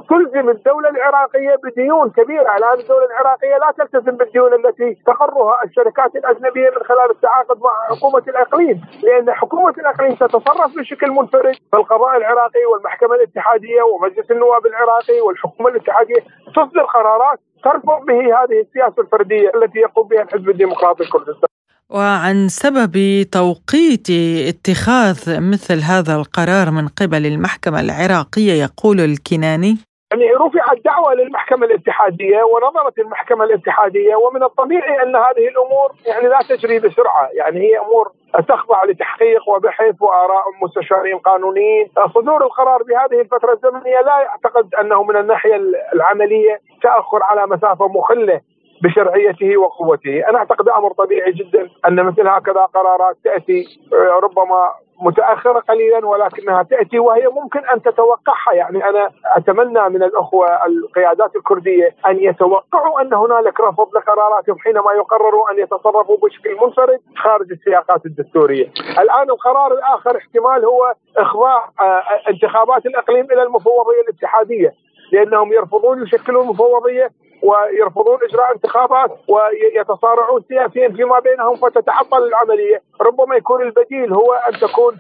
تلزم 0.09 0.49
الدولة 0.49 0.89
العراقية 0.89 1.55
بديون 1.63 2.09
كبيرة. 2.09 2.55
الآن 2.57 2.80
الدولة 2.80 3.05
العراقية 3.05 3.57
لا 3.57 3.71
تلتزم 3.78 4.11
بالديون 4.17 4.53
التي 4.53 4.97
تقرها 5.05 5.63
الشركات 5.65 6.15
الأجنبية 6.15 6.69
من 6.69 6.84
خلال 6.84 7.11
التعاقد 7.11 7.57
مع 7.61 7.95
حكومة 7.95 8.23
الإقليم 8.28 8.82
لأن 9.03 9.34
حكومة 9.34 9.69
الإقليم 9.69 10.15
تتصرف 10.15 10.76
بشكل 10.78 11.11
منفرد. 11.11 11.55
فالقضاء 11.71 12.17
العراقي 12.17 12.65
والمحكمة 12.73 13.15
الاتحادية 13.15 13.82
ومجلس 13.82 14.32
النواب 14.32 14.65
العراقي 14.65 15.21
والحكومة 15.21 15.69
الاتحادية 15.69 16.21
تصدر 16.55 16.84
قرارات 16.84 17.39
ترفض 17.63 18.05
به 18.05 18.19
هذه 18.43 18.59
السياسة 18.61 19.01
الفردية 19.01 19.51
التي 19.55 19.80
يقوم 19.80 20.07
بها 20.07 20.21
الحزب 20.21 20.49
الديمقراطي 20.49 21.03
الكردستاني. 21.03 21.55
وعن 21.89 22.47
سبب 22.47 22.93
توقيت 23.31 24.07
اتخاذ 24.49 25.39
مثل 25.51 25.79
هذا 25.91 26.15
القرار 26.15 26.71
من 26.71 26.88
قبل 26.88 27.25
المحكمة 27.25 27.79
العراقية 27.79 28.53
يقول 28.63 28.99
الكناني. 28.99 29.75
يعني 30.11 30.31
رفعت 30.33 30.77
دعوة 30.86 31.13
للمحكمة 31.13 31.65
الاتحادية 31.65 32.43
ونظرت 32.43 32.99
المحكمة 32.99 33.43
الاتحادية 33.43 34.15
ومن 34.15 34.43
الطبيعي 34.43 35.03
أن 35.03 35.15
هذه 35.15 35.47
الأمور 35.53 35.89
يعني 36.05 36.27
لا 36.27 36.39
تجري 36.49 36.79
بسرعة. 36.79 37.29
يعني 37.33 37.59
هي 37.59 37.79
أمور 37.79 38.11
تخضع 38.47 38.83
لتحقيق 38.83 39.49
وبحث 39.49 39.95
وآراء 40.01 40.43
مستشارين 40.63 41.17
قانونيين. 41.17 41.88
صدور 42.15 42.43
القرار 42.43 42.83
بهذه 42.83 43.21
الفترة 43.21 43.53
الزمنية 43.53 43.99
لا 44.05 44.17
يعتقد 44.19 44.75
أنه 44.75 45.03
من 45.03 45.15
الناحية 45.15 45.55
العملية 45.93 46.61
تأخر 46.83 47.23
على 47.23 47.47
مسافة 47.47 47.88
مخلة. 47.88 48.41
بشرعيته 48.86 49.57
وقوته 49.57 50.29
أنا 50.29 50.38
أعتقد 50.38 50.69
أمر 50.69 50.93
طبيعي 50.93 51.31
جدا 51.31 51.69
أن 51.88 52.03
مثل 52.03 52.27
هكذا 52.27 52.61
قرارات 52.61 53.17
تأتي 53.23 53.79
ربما 54.23 54.69
متأخرة 55.01 55.59
قليلا 55.59 56.05
ولكنها 56.07 56.63
تأتي 56.63 56.99
وهي 56.99 57.27
ممكن 57.27 57.59
أن 57.73 57.81
تتوقعها 57.81 58.53
يعني 58.53 58.89
أنا 58.89 59.09
أتمنى 59.36 59.89
من 59.89 60.03
الأخوة 60.03 60.65
القيادات 60.65 61.36
الكردية 61.36 61.95
أن 62.07 62.19
يتوقعوا 62.19 63.01
أن 63.01 63.13
هنالك 63.13 63.59
رفض 63.59 63.95
لقراراتهم 63.95 64.59
حينما 64.59 64.91
يقرروا 64.93 65.51
أن 65.51 65.59
يتصرفوا 65.59 66.17
بشكل 66.17 66.57
منفرد 66.61 66.99
خارج 67.17 67.51
السياقات 67.51 68.05
الدستورية. 68.05 68.71
الآن 68.99 69.29
القرار 69.29 69.73
الآخر 69.73 70.17
احتمال 70.17 70.65
هو 70.65 70.93
إخضاع 71.17 71.69
آه، 71.81 72.03
انتخابات 72.29 72.86
الإقليم 72.86 73.25
إلى 73.25 73.43
المفوضية 73.43 74.01
الاتحادية 74.09 74.73
لأنهم 75.11 75.53
يرفضون 75.53 76.03
يشكلوا 76.03 76.43
المفوضيه 76.43 77.09
ويرفضون 77.41 78.17
إجراء 78.29 78.55
انتخابات 78.55 79.11
ويتصارعون 79.27 80.41
سياسيا 80.47 80.89
فيما 80.89 81.19
بينهم 81.19 81.55
فتتعطل 81.55 82.23
العملية، 82.27 82.81
ربما 83.01 83.36
يكون 83.36 83.61
البديل 83.61 84.13
هو 84.13 84.33
أن 84.33 84.59
تكون 84.59 84.93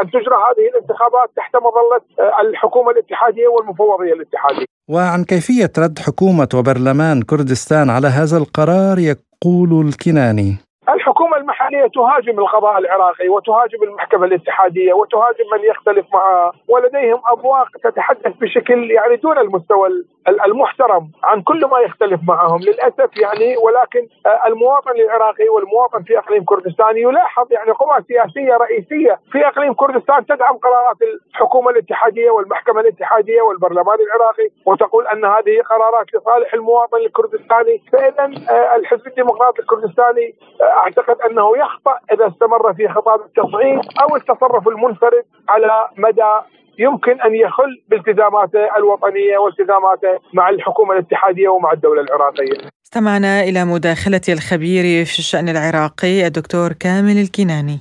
أن 0.00 0.10
تجرى 0.10 0.36
هذه 0.36 0.68
الانتخابات 0.68 1.30
تحت 1.36 1.56
مظلة 1.56 2.00
الحكومة 2.40 2.90
الاتحادية 2.90 3.48
والمفوضية 3.48 4.12
الاتحادية. 4.12 4.64
وعن 4.90 5.24
كيفية 5.24 5.72
رد 5.78 5.98
حكومة 5.98 6.48
وبرلمان 6.54 7.22
كردستان 7.22 7.90
على 7.90 8.06
هذا 8.06 8.36
القرار 8.38 8.98
يقول 8.98 9.86
الكناني 9.88 10.56
الحكومة 10.88 11.36
المحلية 11.36 11.86
تهاجم 11.94 12.38
القضاء 12.38 12.78
العراقي 12.78 13.28
وتهاجم 13.28 13.82
المحكمة 13.82 14.24
الاتحادية 14.24 14.92
وتهاجم 14.92 15.46
من 15.52 15.70
يختلف 15.70 16.06
معها 16.14 16.52
ولديهم 16.68 17.20
أبواق 17.32 17.68
تتحدث 17.84 18.32
بشكل 18.40 18.90
يعني 18.90 19.16
دون 19.16 19.38
المستوى 19.38 19.88
المحترم 20.30 21.10
عن 21.24 21.42
كل 21.42 21.66
ما 21.66 21.78
يختلف 21.78 22.20
معهم 22.28 22.60
للأسف 22.60 23.16
يعني 23.16 23.56
ولكن 23.56 24.08
آه، 24.26 24.46
المواطن 24.46 24.90
العراقي 24.90 25.48
والمواطن 25.48 26.02
في 26.02 26.18
أقليم 26.18 26.44
كردستان 26.44 26.96
يلاحظ 26.96 27.52
يعني 27.52 27.70
قوى 27.70 28.04
سياسية 28.08 28.56
رئيسية 28.56 29.20
في 29.32 29.46
أقليم 29.46 29.74
كردستان 29.74 30.26
تدعم 30.26 30.56
قرارات 30.56 30.96
الحكومة 31.02 31.70
الاتحادية 31.70 32.30
والمحكمة 32.30 32.80
الاتحادية 32.80 33.42
والبرلمان 33.42 33.98
العراقي 34.00 34.48
وتقول 34.66 35.06
أن 35.06 35.24
هذه 35.24 35.60
قرارات 35.70 36.14
لصالح 36.14 36.54
المواطن 36.54 36.96
الكردستاني. 36.96 37.82
فإذا 37.92 38.24
آه، 38.50 38.76
الحزب 38.76 39.06
الديمقراطي 39.06 39.62
الكردستاني 39.62 40.34
آه، 40.60 40.64
أعتقد 40.64 41.20
أنه 41.20 41.56
يخطأ 41.56 41.98
إذا 42.12 42.26
استمر 42.28 42.74
في 42.74 42.88
خطاب 42.88 43.20
التصعيد 43.20 43.80
أو 44.02 44.16
التصرف 44.16 44.68
المنفرد 44.68 45.24
على 45.48 45.88
مدى 45.96 46.32
يمكن 46.78 47.20
أن 47.20 47.34
يخل 47.34 47.82
بالتزاماته 47.88 48.76
الوطنية 48.78 49.38
والتزاماته 49.38 50.12
مع 50.34 50.48
الحكومة 50.48 50.92
الاتحادية 50.94 51.48
ومع 51.48 51.72
الدولة 51.72 52.02
العراقية. 52.02 52.68
استمعنا 52.86 53.42
إلى 53.42 53.64
مداخلة 53.64 54.20
الخبير 54.28 55.04
في 55.04 55.18
الشأن 55.18 55.48
العراقي 55.48 56.26
الدكتور 56.26 56.72
كامل 56.72 57.16
الكناني. 57.18 57.78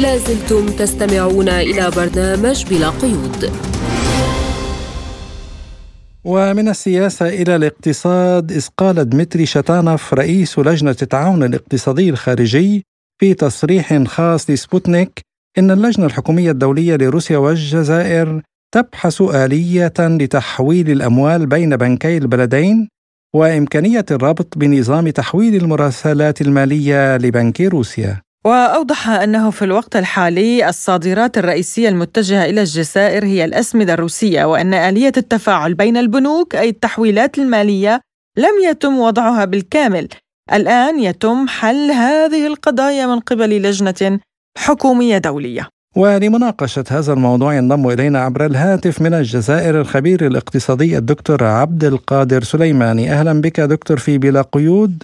لازلتم 0.00 0.66
تستمعون 0.66 1.48
إلى 1.48 1.90
برنامج 1.96 2.64
بلا 2.70 2.90
قيود. 3.02 3.50
ومن 6.24 6.68
السياسة 6.68 7.28
إلى 7.28 7.56
الاقتصاد 7.56 8.50
إذ 8.50 8.68
قال 8.78 9.08
دمتري 9.08 9.46
شتانوف 9.46 10.14
رئيس 10.14 10.58
لجنة 10.58 10.96
التعاون 11.02 11.42
الاقتصادي 11.42 12.10
الخارجي 12.10 12.84
في 13.20 13.34
تصريح 13.34 14.02
خاص 14.02 14.50
لسبوتنيك 14.50 15.20
إن 15.58 15.70
اللجنة 15.70 16.06
الحكومية 16.06 16.50
الدولية 16.50 16.96
لروسيا 16.96 17.38
والجزائر 17.38 18.42
تبحث 18.74 19.22
آلية 19.22 19.92
لتحويل 19.98 20.90
الأموال 20.90 21.46
بين 21.46 21.76
بنكي 21.76 22.16
البلدين 22.16 22.88
وإمكانية 23.34 24.04
الربط 24.10 24.58
بنظام 24.58 25.08
تحويل 25.08 25.54
المراسلات 25.54 26.40
المالية 26.40 27.16
لبنك 27.16 27.60
روسيا. 27.60 28.20
وأوضح 28.44 29.08
أنه 29.08 29.50
في 29.50 29.64
الوقت 29.64 29.96
الحالي 29.96 30.68
الصادرات 30.68 31.38
الرئيسية 31.38 31.88
المتجهة 31.88 32.44
إلى 32.44 32.60
الجزائر 32.60 33.24
هي 33.24 33.44
الأسمدة 33.44 33.94
الروسية 33.94 34.44
وأن 34.44 34.74
آلية 34.74 35.12
التفاعل 35.16 35.74
بين 35.74 35.96
البنوك 35.96 36.54
أي 36.54 36.68
التحويلات 36.68 37.38
المالية 37.38 38.00
لم 38.38 38.70
يتم 38.70 38.98
وضعها 38.98 39.44
بالكامل 39.44 40.08
الآن 40.52 41.00
يتم 41.00 41.48
حل 41.48 41.90
هذه 41.90 42.46
القضايا 42.46 43.06
من 43.06 43.20
قبل 43.20 43.62
لجنة 43.62 44.20
حكومية 44.58 45.18
دولية. 45.18 45.68
ولمناقشة 45.96 46.84
هذا 46.90 47.12
الموضوع 47.12 47.54
ينضم 47.54 47.88
إلينا 47.88 48.18
عبر 48.18 48.46
الهاتف 48.46 49.02
من 49.02 49.14
الجزائر 49.14 49.80
الخبير 49.80 50.26
الاقتصادي 50.26 50.98
الدكتور 50.98 51.44
عبد 51.44 51.84
القادر 51.84 52.40
سليماني. 52.40 53.12
أهلا 53.12 53.40
بك 53.40 53.60
دكتور 53.60 53.96
في 53.96 54.18
بلا 54.18 54.42
قيود. 54.42 55.02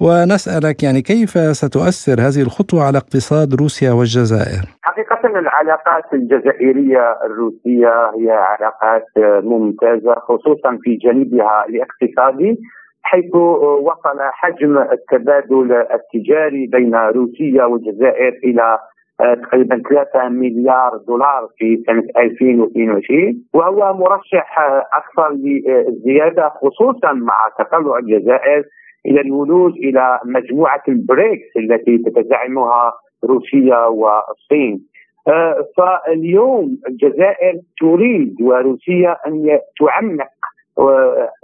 ونسألك 0.00 0.82
يعني 0.82 1.02
كيف 1.02 1.30
ستؤثر 1.38 2.20
هذه 2.20 2.42
الخطوة 2.42 2.82
على 2.82 2.98
اقتصاد 2.98 3.54
روسيا 3.54 3.92
والجزائر؟ 3.92 4.64
حقيقة 4.82 5.38
العلاقات 5.38 6.04
الجزائرية 6.12 7.16
الروسية 7.26 7.94
هي 8.16 8.30
علاقات 8.30 9.06
ممتازة 9.44 10.14
خصوصا 10.28 10.78
في 10.82 10.98
جانبها 11.04 11.64
الاقتصادي. 11.68 12.60
حيث 13.06 13.34
وصل 13.34 14.18
حجم 14.20 14.78
التبادل 14.78 15.72
التجاري 15.72 16.66
بين 16.66 16.94
روسيا 16.94 17.64
والجزائر 17.64 18.32
إلى 18.44 18.78
تقريبا 19.18 19.82
3 19.88 20.28
مليار 20.28 20.96
دولار 21.08 21.48
في 21.58 21.82
سنة 21.86 22.04
2022 22.16 23.44
وهو 23.54 23.94
مرشح 23.94 24.58
أكثر 24.92 25.32
للزيادة 25.32 26.48
خصوصا 26.48 27.12
مع 27.12 27.48
تطلع 27.58 27.98
الجزائر 27.98 28.64
إلى 29.06 29.20
الولوج 29.20 29.72
إلى 29.72 30.20
مجموعة 30.24 30.82
البريكس 30.88 31.56
التي 31.56 31.98
تتزعمها 31.98 32.92
روسيا 33.24 33.86
والصين. 33.86 34.80
آه، 35.28 35.64
فاليوم 35.76 36.78
الجزائر 36.88 37.54
تريد 37.80 38.34
وروسيا 38.42 39.16
أن 39.26 39.58
تعمق 39.80 40.26
آه، 40.26 40.55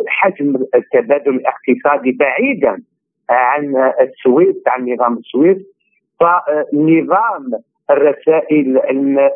حجم 0.08 0.54
التبادل 0.74 1.34
الاقتصادي 1.34 2.12
بعيدا 2.12 2.82
عن 3.30 3.92
السويس 4.00 4.56
عن 4.66 4.88
نظام 4.88 5.16
السويس. 5.16 5.58
فنظام 6.20 7.50
الرسائل 7.90 8.80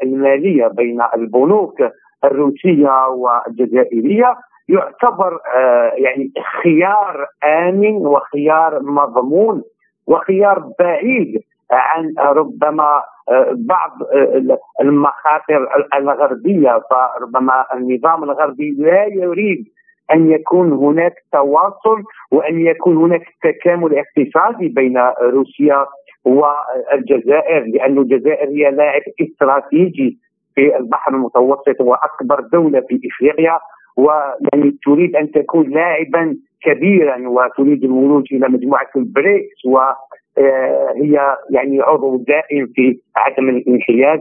المالية 0.02 0.66
بين 0.66 1.02
البنوك 1.14 1.82
الروسية 2.24 3.06
والجزائرية 3.06 4.36
يعتبر 4.68 5.38
آه، 5.56 5.92
يعني 5.96 6.32
خيار 6.62 7.26
آمن 7.44 8.06
وخيار 8.06 8.82
مضمون 8.82 9.62
وخيار 10.06 10.70
بعيد 10.78 11.40
عن 11.70 12.14
ربما 12.18 13.02
آه، 13.28 13.54
بعض 13.56 14.02
آه، 14.14 14.58
المخاطر 14.80 15.68
الغربية. 15.94 16.82
فربما 16.90 17.64
النظام 17.74 18.24
الغربي 18.24 18.70
لا 18.78 19.04
يريد 19.04 19.68
أن 20.12 20.30
يكون 20.30 20.72
هناك 20.72 21.14
تواصل 21.32 22.02
وأن 22.30 22.60
يكون 22.66 22.96
هناك 22.96 23.22
تكامل 23.42 23.98
اقتصادي 23.98 24.68
بين 24.68 24.98
روسيا 25.22 25.86
والجزائر 26.24 27.64
لأن 27.64 27.98
الجزائر 27.98 28.48
هي 28.48 28.70
لاعب 28.70 29.02
استراتيجي 29.20 30.18
في 30.54 30.76
البحر 30.76 31.14
المتوسط 31.14 31.80
وأكبر 31.80 32.40
دولة 32.40 32.80
في 32.80 33.00
إفريقيا 33.08 33.58
ويعني 33.96 34.76
تريد 34.84 35.16
أن 35.16 35.30
تكون 35.30 35.70
لاعبا 35.70 36.36
كبيرا 36.62 37.28
وتريد 37.28 37.84
الولوج 37.84 38.24
إلى 38.32 38.48
مجموعة 38.48 38.90
البريكس 38.96 39.66
وهي 39.66 41.18
آه، 41.18 41.38
يعني 41.50 41.80
عضو 41.80 42.16
دائم 42.16 42.66
في 42.66 43.00
عدم 43.16 43.48
الانحياز. 43.48 44.20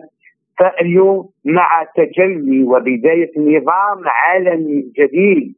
فاليوم 0.59 1.29
مع 1.45 1.85
تجلي 1.95 2.63
وبداية 2.63 3.31
نظام 3.37 4.01
عالمي 4.05 4.91
جديد 4.99 5.55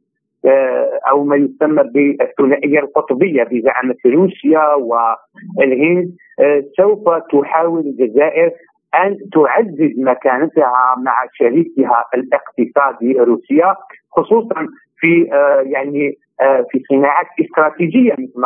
أو 1.10 1.24
ما 1.24 1.36
يسمى 1.36 1.82
بالثنائيه 1.82 2.78
القطبية 2.78 3.42
بزعامه 3.42 3.96
روسيا 4.06 4.74
والهند 4.74 6.12
آه، 6.40 6.64
سوف 6.76 7.08
تحاول 7.32 7.80
الجزائر 7.80 8.50
أن 8.94 9.16
تعزز 9.32 9.98
مكانتها 9.98 10.94
مع 10.98 11.26
شريكها 11.32 12.04
الاقتصادي 12.14 13.12
روسيا 13.12 13.74
خصوصا 14.12 14.66
في 14.98 15.32
آه، 15.32 15.62
يعني 15.66 16.18
آه، 16.40 16.66
في 16.70 16.82
صناعات 16.88 17.26
استراتيجية 17.40 18.12
مثل 18.12 18.44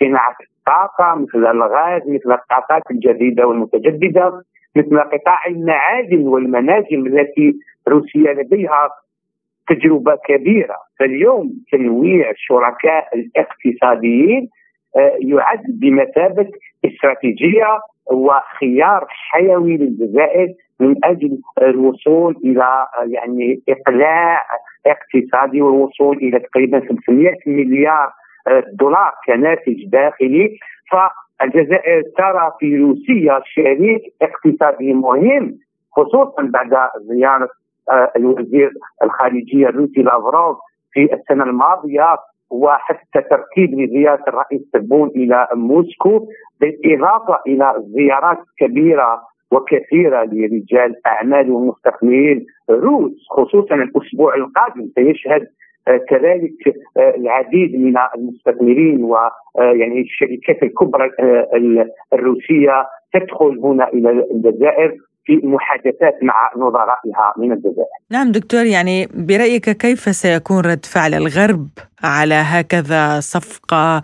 صناعة 0.00 0.36
الطاقة 0.40 1.14
مثل 1.14 1.50
الغاز 1.50 2.02
مثل 2.06 2.32
الطاقات 2.32 2.82
الجديدة 2.90 3.46
والمتجددة 3.46 4.42
مثل 4.76 5.00
قطاع 5.00 5.46
المعادن 5.46 6.26
والمناجم 6.26 7.06
التي 7.06 7.54
روسيا 7.88 8.32
لديها 8.32 8.88
تجربة 9.68 10.16
كبيرة. 10.24 10.87
فاليوم 10.98 11.52
تنويع 11.72 12.30
الشركاء 12.30 13.08
الاقتصاديين 13.14 14.48
آه، 14.96 15.12
يعد 15.20 15.62
بمثابة 15.68 16.50
استراتيجية 16.84 17.80
وخيار 18.12 19.06
حيوي 19.08 19.76
للجزائر 19.76 20.48
من 20.80 20.94
أجل 21.04 21.38
الوصول 21.62 22.36
إلى 22.44 22.86
يعني 23.06 23.60
إقلاع 23.68 24.42
اقتصادي 24.86 25.62
والوصول 25.62 26.16
إلى 26.16 26.38
تقريبا 26.38 26.80
500 26.88 27.34
مليار 27.46 28.12
دولار 28.72 29.12
كناتج 29.26 29.84
داخلي. 29.86 30.58
فالجزائر 30.90 32.02
ترى 32.18 32.52
في 32.60 32.76
روسيا 32.76 33.40
شريك 33.44 34.02
اقتصادي 34.22 34.92
مهم 34.92 35.58
خصوصا 35.92 36.42
بعد 36.42 36.90
زيارة 37.00 37.48
آه، 37.90 38.12
الوزير 38.16 38.72
الخارجية 39.02 39.68
الروسي 39.68 40.02
لافروف. 40.02 40.58
في 40.98 41.14
السنة 41.14 41.44
الماضية 41.44 42.16
وحتى 42.50 43.20
ترتيب 43.30 43.80
لزيارة 43.80 44.24
الرئيس 44.28 44.70
تبون 44.72 45.08
إلى 45.08 45.48
موسكو 45.54 46.28
بالإضافة 46.60 47.38
إلى 47.46 47.74
زيارات 47.86 48.38
كبيرة 48.58 49.20
وكثيرة 49.52 50.24
لرجال 50.24 51.06
أعمال 51.06 51.50
ومستثمرين 51.50 52.46
روس 52.70 53.26
خصوصا 53.30 53.74
الأسبوع 53.74 54.34
القادم. 54.34 54.88
سيشهد 54.94 55.46
آه، 55.88 55.96
كذلك 55.96 56.76
آه، 56.96 57.14
العديد 57.16 57.80
من 57.80 57.94
المستثمرين 58.16 59.04
ويعني 59.04 60.00
الشركات 60.00 60.62
الكبرى 60.62 61.10
الروسية 62.12 62.84
تدخل 63.14 63.58
هنا 63.64 63.88
إلى 63.88 64.10
الجزائر. 64.10 64.96
في 65.28 65.40
محادثات 65.44 66.16
مع 66.22 66.50
نظرائها 66.56 67.32
من 67.36 67.52
الجزائر. 67.52 67.98
نعم 68.10 68.32
دكتور 68.32 68.64
يعني 68.64 69.06
برأيك 69.28 69.70
كيف 69.70 69.98
سيكون 69.98 70.60
رد 70.60 70.84
فعل 70.94 71.14
الغرب 71.14 71.68
على 72.04 72.34
هكذا 72.34 73.20
صفقة 73.20 74.02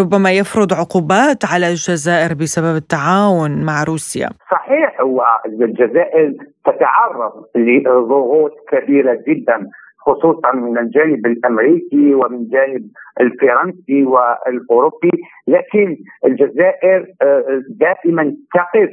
ربما 0.00 0.32
يفرض 0.32 0.72
عقوبات 0.72 1.44
على 1.52 1.68
الجزائر 1.68 2.34
بسبب 2.34 2.76
التعاون 2.76 3.64
مع 3.64 3.84
روسيا. 3.84 4.28
صحيح 4.50 5.00
والجزائر 5.00 6.32
تتعرض 6.64 7.32
لضغوط 7.56 8.52
كبيرة 8.72 9.18
جدا 9.28 9.70
خصوصا 10.06 10.52
من 10.52 10.78
الجانب 10.78 11.26
الأمريكي 11.26 12.14
ومن 12.14 12.48
جانب 12.48 12.82
الفرنسي 13.20 14.04
والأوروبي 14.04 15.10
لكن 15.48 15.96
الجزائر 16.26 17.06
آه، 17.22 17.62
دائما 17.68 18.36
تقف 18.54 18.90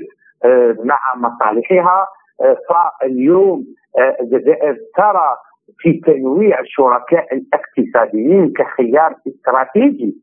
مع 0.83 0.99
مصالحها 1.15 2.07
آه، 2.41 2.57
فاليوم 2.69 3.65
آه، 3.99 4.17
الجزائر 4.21 4.77
ترى 4.97 5.35
في 5.77 6.01
تنويع 6.05 6.59
الشركاء 6.59 7.27
الاقتصاديين 7.33 8.53
كخيار 8.57 9.15
استراتيجي 9.27 10.15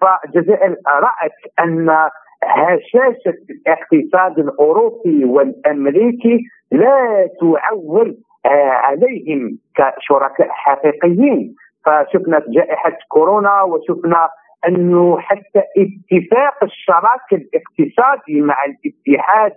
فالجزائر 0.00 0.76
رأت 0.88 1.32
أن 1.60 1.90
هشاشة 2.44 3.38
الاقتصاد 3.50 4.38
الأوروبي 4.38 5.24
والأمريكي 5.24 6.40
لا 6.72 7.28
تعول 7.40 8.16
عليهم 8.84 9.58
كشركاء 9.74 10.48
حقيقيين. 10.48 11.54
فشفنا 11.86 12.42
جائحة 12.48 12.98
كورونا 13.08 13.62
وشفنا 13.62 14.28
أنه 14.68 15.18
حتى 15.18 15.62
اتفاق 15.78 16.64
الشراكة 16.64 17.32
الاقتصادي 17.32 18.40
مع 18.40 18.56
الاتحاد 18.64 19.52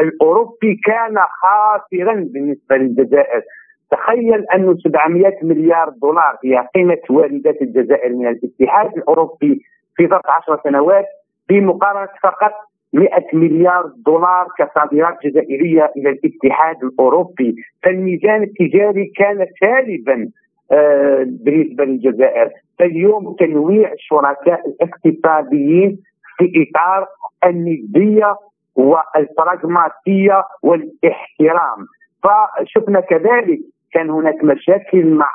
الأوروبي 0.00 0.80
كان 0.84 1.16
خاسرا 1.42 2.14
بالنسبة 2.14 2.76
للجزائر. 2.76 3.42
تخيل 3.90 4.44
أنه 4.54 4.76
700 4.76 5.32
مليار 5.42 5.88
دولار 5.88 6.36
هي 6.44 6.68
قيمة 6.74 6.98
واردات 7.10 7.62
الجزائر 7.62 8.12
من 8.12 8.26
الاتحاد 8.28 8.96
الأوروبي 8.96 9.60
في 9.96 10.06
ظرف 10.06 10.26
10 10.26 10.60
سنوات 10.64 11.06
بمقارنة 11.48 12.08
فقط 12.22 12.52
100 12.92 13.08
مليار 13.32 13.92
دولار 14.06 14.48
كصادرات 14.58 15.18
جزائرية 15.26 15.92
إلى 15.96 16.10
الاتحاد 16.10 16.84
الأوروبي. 16.84 17.54
فالميزان 17.82 18.42
التجاري 18.42 19.12
كان 19.16 19.46
سالبا 19.60 20.28
آه، 20.72 21.24
بالنسبة 21.26 21.84
للجزائر. 21.84 22.50
فاليوم 22.78 23.36
تنويع 23.38 23.92
الشركاء 23.92 24.60
الاقتصاديين 24.68 25.98
في 26.36 26.52
إطار 26.70 27.06
الندية 27.44 28.36
والبراغماتية 28.76 30.44
والإحترام. 30.62 31.86
فشفنا 32.22 33.00
كذلك 33.00 33.58
كان 33.92 34.10
هناك 34.10 34.44
مشاكل 34.44 35.06
مع 35.06 35.30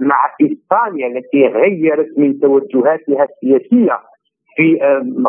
مع 0.00 0.30
إسبانيا 0.42 1.06
التي 1.06 1.46
غيرت 1.46 2.18
من 2.18 2.40
توجهاتها 2.40 3.24
السياسية 3.24 4.00
في 4.56 4.78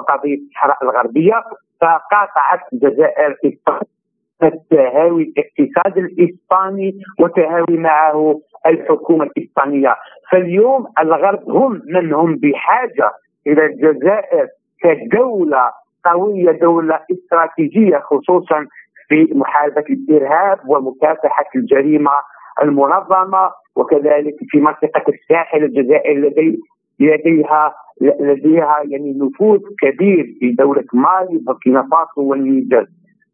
قضية 0.08 0.38
الصحراء 0.38 0.84
الغربية 0.84 1.44
فقاطعت 1.82 2.74
الجزائر 2.74 3.36
التهاوي 4.44 5.24
الاقتصاد 5.24 5.98
الإسباني 5.98 7.00
وتهاوي 7.20 7.78
معه 7.78 8.40
الحكومة 8.66 9.24
الإسبانية. 9.24 9.96
فاليوم 10.32 10.86
الغرب 11.00 11.50
هم 11.50 11.82
من 11.94 12.14
هم 12.14 12.36
بحاجة 12.36 13.12
إلى 13.48 13.66
الجزائر 13.66 14.48
كدولة 14.84 15.72
قوية 16.06 16.52
دولة 16.52 17.00
استراتيجية 17.12 17.98
خصوصا 17.98 18.68
في 19.08 19.28
محاربة 19.36 19.84
الإرهاب 19.90 20.60
ومكافحة 20.70 21.46
الجريمة 21.56 22.12
المنظمة 22.64 23.52
وكذلك 23.76 24.36
في 24.50 24.60
منطقة 24.60 25.04
الساحل 25.10 25.64
الجزائر 25.64 26.18
لدي 26.20 26.60
لديها 27.00 27.76
لديها 28.02 28.82
يعني 28.90 29.14
نفوذ 29.14 29.60
كبير 29.82 30.36
في 30.40 30.52
دولة 30.52 30.84
مالي 30.94 31.38
بوركينا 31.38 31.82
فاسو 31.92 32.22
والنيجر. 32.22 32.86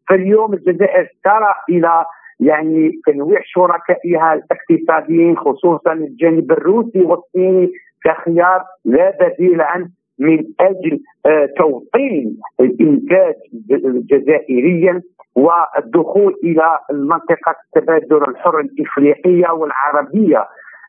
فاليوم 0.08 0.54
الجزائر 0.54 1.08
ترى 1.24 1.54
إلى 1.68 2.04
يعني 2.40 2.92
تنويع 3.06 3.40
شركائها 3.44 4.34
الاقتصاديين 4.34 5.36
خصوصا 5.36 5.92
الجانب 5.92 6.52
الروسي 6.52 7.00
والصيني 7.00 7.70
كخيار 8.04 8.62
لا 8.84 9.16
بديل 9.20 9.60
عنه 9.60 9.88
من 10.18 10.44
أجل 10.60 11.00
آه، 11.26 11.48
توطين 11.58 12.36
الإنتاج 12.60 13.34
جزائريا 14.10 15.02
والدخول 15.34 16.34
إلى 16.44 16.78
المنطقة 16.90 17.54
التبادل 17.64 18.22
الحر 18.28 18.60
الإفريقية 18.60 19.50
والعربية. 19.50 20.44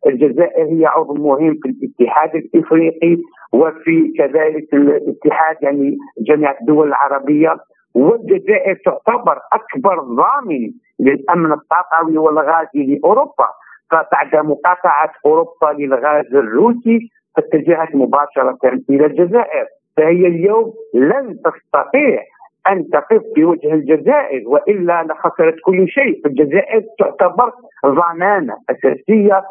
الجزائر 0.07 0.65
هي 0.65 0.85
عضو 0.85 1.13
مهم 1.13 1.59
في 1.63 1.69
الاتحاد 1.69 2.35
الإفريقي 2.35 3.17
وفي 3.53 4.13
كذلك 4.17 4.73
الاتحاد 4.73 5.55
يعني 5.61 5.97
جميع 6.17 6.55
الدول 6.61 6.87
العربية. 6.87 7.57
والجزائر 7.95 8.75
تعتبر 8.85 9.39
أكبر 9.53 9.99
ضامن 9.99 10.71
للأمن 10.99 11.51
الطاقوي 11.51 12.17
والغازي 12.17 12.85
لأوروبا. 12.85 13.47
فبعد 13.91 14.35
مقاطعة 14.35 15.11
أوروبا 15.25 15.65
للغاز 15.77 16.35
الروسي 16.35 17.09
اتجهت 17.37 17.95
مباشرة 17.95 18.57
إلى 18.89 19.05
الجزائر. 19.05 19.65
فهي 19.97 20.27
اليوم 20.27 20.73
لن 20.93 21.37
تستطيع 21.45 22.23
أن 22.67 22.89
تقف 22.89 23.21
بوجه 23.35 23.73
الجزائر 23.73 24.49
وإلا 24.49 25.03
لخسرت 25.03 25.55
كل 25.65 25.87
شيء. 25.87 26.27
الجزائر 26.27 26.83
تعتبر 26.99 27.51
ضمانة 27.85 28.57
أساسية 28.69 29.43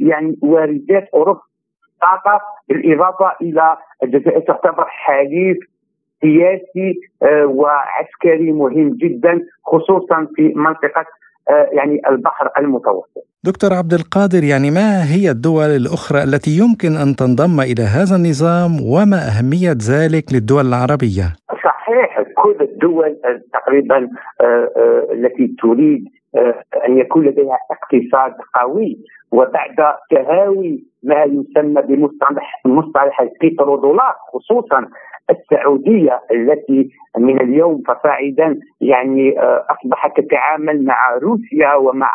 يعني 0.00 0.38
واردات 0.42 1.08
أوروبا. 1.14 1.40
طاقة 2.00 2.40
بالإضافة 2.68 3.32
إلى 3.42 3.76
الجزائر 4.02 4.40
تعتبر 4.40 4.84
حليف 4.84 5.58
سياسي 6.22 7.00
آه، 7.22 7.46
وعسكري 7.46 8.52
مهم 8.52 8.96
جدا 9.02 9.40
خصوصا 9.64 10.28
في 10.36 10.52
منطقة 10.56 11.04
آه، 11.50 11.68
يعني 11.72 12.00
البحر 12.10 12.50
المتوسط. 12.58 13.26
دكتور 13.44 13.72
عبد 13.72 13.92
القادر 13.92 14.44
يعني 14.44 14.70
ما 14.70 14.90
هي 15.14 15.30
الدول 15.30 15.70
الأخرى 15.80 16.22
التي 16.22 16.50
يمكن 16.62 16.92
أن 17.02 17.16
تنضم 17.16 17.60
إلى 17.60 17.82
هذا 17.82 18.16
النظام 18.16 18.72
وما 18.92 19.20
أهمية 19.30 19.76
ذلك 19.92 20.24
للدول 20.32 20.66
العربية؟ 20.66 21.26
صحيح 21.64 22.22
كل 22.42 22.56
الدول 22.60 23.16
تقريبا 23.52 24.08
آه، 24.40 25.06
التي 25.12 25.54
تريد 25.62 26.04
أن 26.88 26.98
يكون 26.98 27.26
لديها 27.26 27.58
اقتصاد 27.70 28.32
قوي 28.54 28.98
وبعد 29.32 29.76
تهاوي 30.10 30.84
ما 31.02 31.24
يسمى 31.24 31.82
بمصطلح 31.82 32.62
مصطلح 32.66 33.20
البترودولار 33.20 34.14
خصوصا 34.32 34.86
السعودية 35.30 36.20
التي 36.30 36.88
من 37.18 37.40
اليوم 37.40 37.82
فصاعدا 37.88 38.58
يعني 38.80 39.40
آه، 39.40 39.66
أصبحت 39.70 40.20
تتعامل 40.20 40.84
مع 40.84 40.96
روسيا 41.22 41.74
ومع 41.74 42.10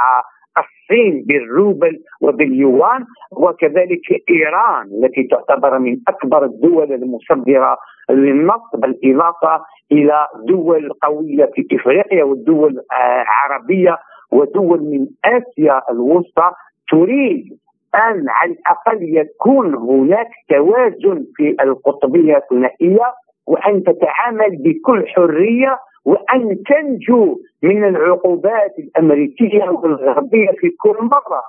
الصين 0.57 1.23
بالروبل 1.27 1.99
وباليوان 2.21 3.05
وكذلك 3.31 4.01
إيران 4.29 4.85
التي 5.03 5.23
تعتبر 5.23 5.79
من 5.79 5.97
أكبر 6.07 6.45
الدول 6.45 6.93
المصدرة 6.93 7.77
للنفط 8.09 8.75
بالاضافه 8.75 9.63
إلى 9.91 10.27
دول 10.47 10.89
قوية 11.03 11.45
في 11.55 11.67
إفريقيا 11.71 12.23
والدول 12.23 12.75
العربيه 12.93 13.97
ودول 14.31 14.79
من 14.79 15.07
آسيا 15.25 15.81
الوسطى 15.91 16.51
تريد 16.91 17.57
أن 17.95 18.29
على 18.29 18.51
الأقل 18.51 18.97
يكون 19.17 19.75
هناك 19.75 20.27
توازن 20.49 21.25
في 21.35 21.55
القطبيه 21.63 22.37
الثنائية 22.37 23.13
وأن 23.47 23.83
تتعامل 23.83 24.57
بكل 24.63 25.07
حرية 25.07 25.79
وأن 26.05 26.63
تنجو 26.63 27.39
من 27.63 27.83
العقوبات 27.83 28.79
الأمريكية 28.79 29.63
والغربية 29.63 30.51
في 30.57 30.69
كل 30.69 30.95
مرة. 31.01 31.41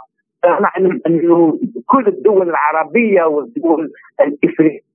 نعلم 0.60 1.00
أنه 1.06 1.58
كل 1.86 2.06
الدول 2.08 2.48
العربية 2.48 3.22
والدول 3.24 3.90
الإفريقية 4.20 4.88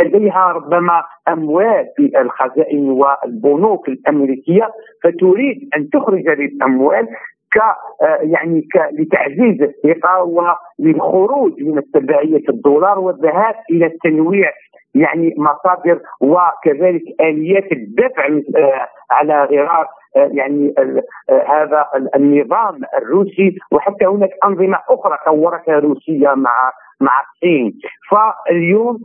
لديها 0.00 0.52
ربما 0.52 1.02
اموال 1.28 1.86
في 1.96 2.20
الخزائن 2.20 2.90
والبنوك 2.90 3.88
الأمريكية 3.88 4.70
فتريد 5.04 5.68
أن 5.76 5.90
تخرج 5.90 6.28
هذه 6.28 6.44
الاموال 6.44 7.08
ك 7.52 7.58
يعني 8.22 8.60
ك 8.60 8.88
لتعزيز 8.92 9.62
الثقه 9.62 10.22
وللخروج 10.22 11.62
من 11.62 11.82
تبعيه 11.94 12.48
الدولار 12.48 12.98
والذهاب 12.98 13.54
إلى 13.70 13.86
التنويع 13.86 14.50
يعني 14.94 15.34
مصادر 15.38 16.00
وكذلك 16.20 17.02
آليات 17.20 17.72
الدفع 17.72 18.26
آه، 18.56 18.88
على 19.10 19.44
غرار 19.44 19.86
آه، 20.16 20.30
يعني 20.32 20.74
آه، 20.78 21.44
هذا 21.48 21.86
النظام 22.16 22.80
الروسي 22.98 23.58
وحتى 23.72 24.06
هناك 24.06 24.30
أنظمة 24.44 24.78
أخرى 24.90 25.18
طورتها 25.26 25.78
روسيا 25.78 26.34
مع 26.34 26.72
مع 27.00 27.12
الصين. 27.20 27.78
فاليوم 28.10 28.98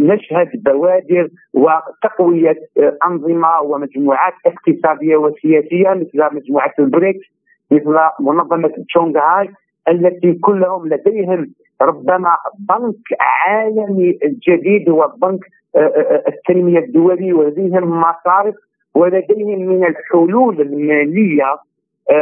نشهد 0.00 0.50
بوادر 0.54 1.28
وتقوية 1.54 2.56
أنظمة 3.06 3.60
ومجموعات 3.60 4.32
اقتصادية 4.46 5.16
وسياسية 5.16 5.90
مثل 5.90 6.34
مجموعة 6.36 6.72
البريكس. 6.78 7.26
مثل 7.74 7.98
منظمة 8.20 8.72
تشونغهاي 8.88 9.50
التي 9.88 10.32
كلهم 10.32 10.88
لديهم 10.88 11.52
ربما 11.82 12.36
بنك 12.58 12.96
عالمي 13.20 14.18
جديد 14.48 14.90
هو 14.90 15.12
بنك 15.22 15.40
آه، 15.76 15.78
آه، 15.78 15.82
آه، 15.82 16.24
التنمية 16.28 16.78
الدولي 16.78 17.32
ولديهم 17.32 18.00
مصارف 18.00 18.54
ولديهم 18.94 19.60
من 19.60 19.84
الحلول 19.84 20.60
المالية 20.60 21.56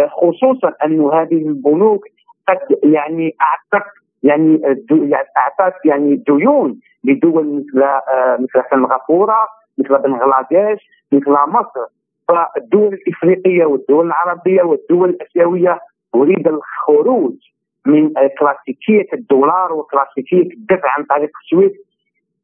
خصوصا 0.08 0.72
أن 0.84 1.00
هذه 1.00 1.48
البنوك 1.48 2.04
قد 2.48 2.58
يعني 2.82 3.34
أعطت 3.40 3.86
يعني, 4.22 4.60
يعني 4.90 5.26
أعطت 5.36 5.74
يعني 5.84 6.16
ديون 6.16 6.80
لدول 7.04 7.44
مثل 7.44 7.84
مثل 8.38 8.68
سنغافورة 8.70 9.48
مثل 9.78 9.98
بنغلاديش 9.98 10.80
مثل 11.12 11.30
مصر. 11.30 11.86
فالدول 12.28 12.94
الإفريقية 12.94 13.64
والدول 13.64 14.06
العربية 14.06 14.62
والدول 14.62 15.08
الآسيوية 15.08 15.80
تريد 16.12 16.48
الخروج 16.48 17.34
من 17.86 18.12
كلاسيكية 18.38 19.06
الدولار 19.14 19.72
وكلاسيكية 19.72 20.52
الدفع 20.52 20.88
عن 20.98 21.04
طريق 21.04 21.30
السويس 21.44 21.72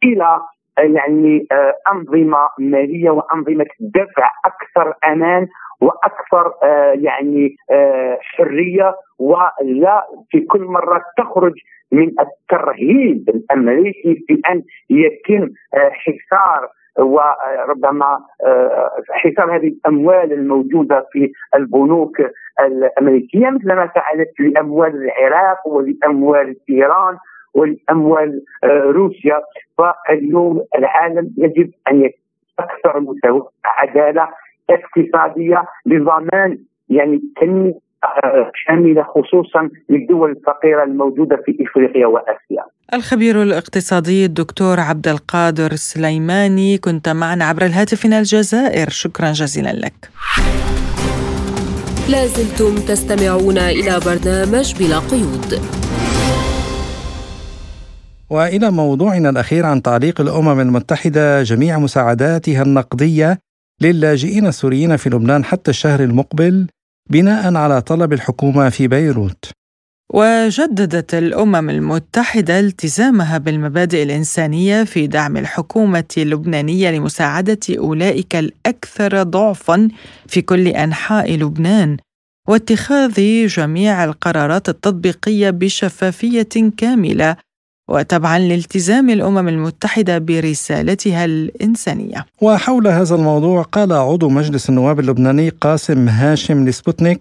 إلى 0.05 0.41
يعني 0.79 1.47
آه، 1.53 1.75
أنظمة 1.93 2.49
مالية 2.59 3.11
وأنظمة 3.11 3.67
دفع 3.81 4.33
أكثر 4.45 4.95
أمان 5.05 5.49
وأكثر 5.81 6.53
آه، 6.63 6.93
يعني 6.93 7.57
آه، 7.71 8.19
حرية 8.21 8.95
ولا 9.19 10.07
في 10.31 10.41
كل 10.41 10.61
مرة 10.61 11.03
تخرج 11.19 11.55
من 11.93 12.13
الترهيب 12.21 13.29
الأمريكي 13.29 14.25
في 14.27 14.41
أن 14.51 14.63
يتم 14.91 15.49
حصار 15.75 16.69
وربما 16.99 18.19
حصار 19.11 19.57
هذه 19.57 19.67
الأموال 19.69 20.33
الموجودة 20.33 21.07
في 21.13 21.33
البنوك 21.55 22.17
الأمريكية 22.61 23.51
مثل 23.51 23.67
ما 23.67 23.87
فعلت 23.87 24.41
لأموال 24.41 24.95
العراق 25.05 25.69
ولأموال 25.69 26.57
إيران 26.71 27.17
ولأموال 27.55 28.43
روسيا. 28.65 29.41
فاليوم 29.79 30.63
العالم 30.79 31.31
يجب 31.39 31.71
أن 31.91 31.97
يكون 31.97 32.21
أكثر 32.59 33.01
مساواه 33.01 33.49
عدالة 33.65 34.29
اقتصادية 34.71 35.65
لضمان 35.87 36.59
يعني 36.89 37.21
تنمية 37.41 37.75
شاملة 38.67 39.03
خصوصا 39.03 39.71
للدول 39.91 40.31
الفقيرة 40.31 40.85
الموجودة 40.85 41.37
في 41.45 41.59
إفريقيا 41.61 42.07
وآسيا. 42.07 42.65
الخبير 42.95 43.43
الاقتصادي 43.43 44.25
الدكتور 44.25 44.81
عبد 44.81 45.09
القادر 45.09 45.73
السليماني 45.73 46.79
كنت 46.79 47.09
معنا 47.09 47.45
عبر 47.45 47.63
الهاتف 47.63 48.07
من 48.07 48.13
الجزائر 48.13 48.89
شكرا 48.89 49.33
جزيلا 49.33 49.73
لك. 49.73 50.11
لازلتم 52.11 52.75
تستمعون 52.75 53.59
إلى 53.59 54.01
برنامج 54.07 54.75
بلا 54.79 54.99
قيود. 54.99 55.61
وإلى 58.31 58.71
موضوعنا 58.71 59.31
الأخير 59.31 59.67
عن 59.67 59.83
تعليق 59.83 60.21
الأمم 60.21 60.61
المتحدة 60.61 61.43
جميع 61.43 61.79
مساعداتها 61.79 62.63
النقدية 62.63 63.39
للاجئين 63.83 64.47
السوريين 64.47 64.97
في 64.97 65.11
لبنان 65.11 65.45
حتى 65.45 65.71
الشهر 65.71 66.01
المقبل 66.01 66.67
بناء 67.11 67.55
على 67.55 67.81
طلب 67.81 68.13
الحكومة 68.13 68.69
في 68.69 68.89
بيروت. 68.89 69.45
وجددت 70.15 71.15
الأمم 71.15 71.71
المتحدة 71.71 72.61
التزامها 72.61 73.39
بالمبادئ 73.39 74.03
الإنسانية 74.03 74.85
في 74.85 75.07
دعم 75.07 75.37
الحكومة 75.37 76.05
اللبنانية 76.19 76.91
لمساعدة 76.91 77.59
أولئك 77.79 78.37
الأكثر 78.37 79.23
ضعفا 79.23 79.89
في 80.27 80.43
كل 80.43 80.69
أنحاء 80.69 81.35
لبنان 81.37 81.97
واتخاذ 82.49 83.47
جميع 83.47 84.05
القرارات 84.05 84.69
التطبيقية 84.69 85.51
بشفافية 85.51 86.71
كاملة 86.77 87.37
وتبعا 87.89 88.39
لالتزام 88.39 89.11
الأمم 89.11 89.49
المتحدة 89.49 90.19
برسالتها 90.19 91.25
الإنسانية. 91.25 92.27
وحول 92.43 92.87
هذا 92.87 93.15
الموضوع 93.15 93.63
قال 93.63 93.93
عضو 93.93 94.29
مجلس 94.29 94.69
النواب 94.71 95.01
اللبناني 95.01 95.49
قاسم 95.49 96.09
هاشم 96.09 96.65
لسبوتنيك 96.69 97.21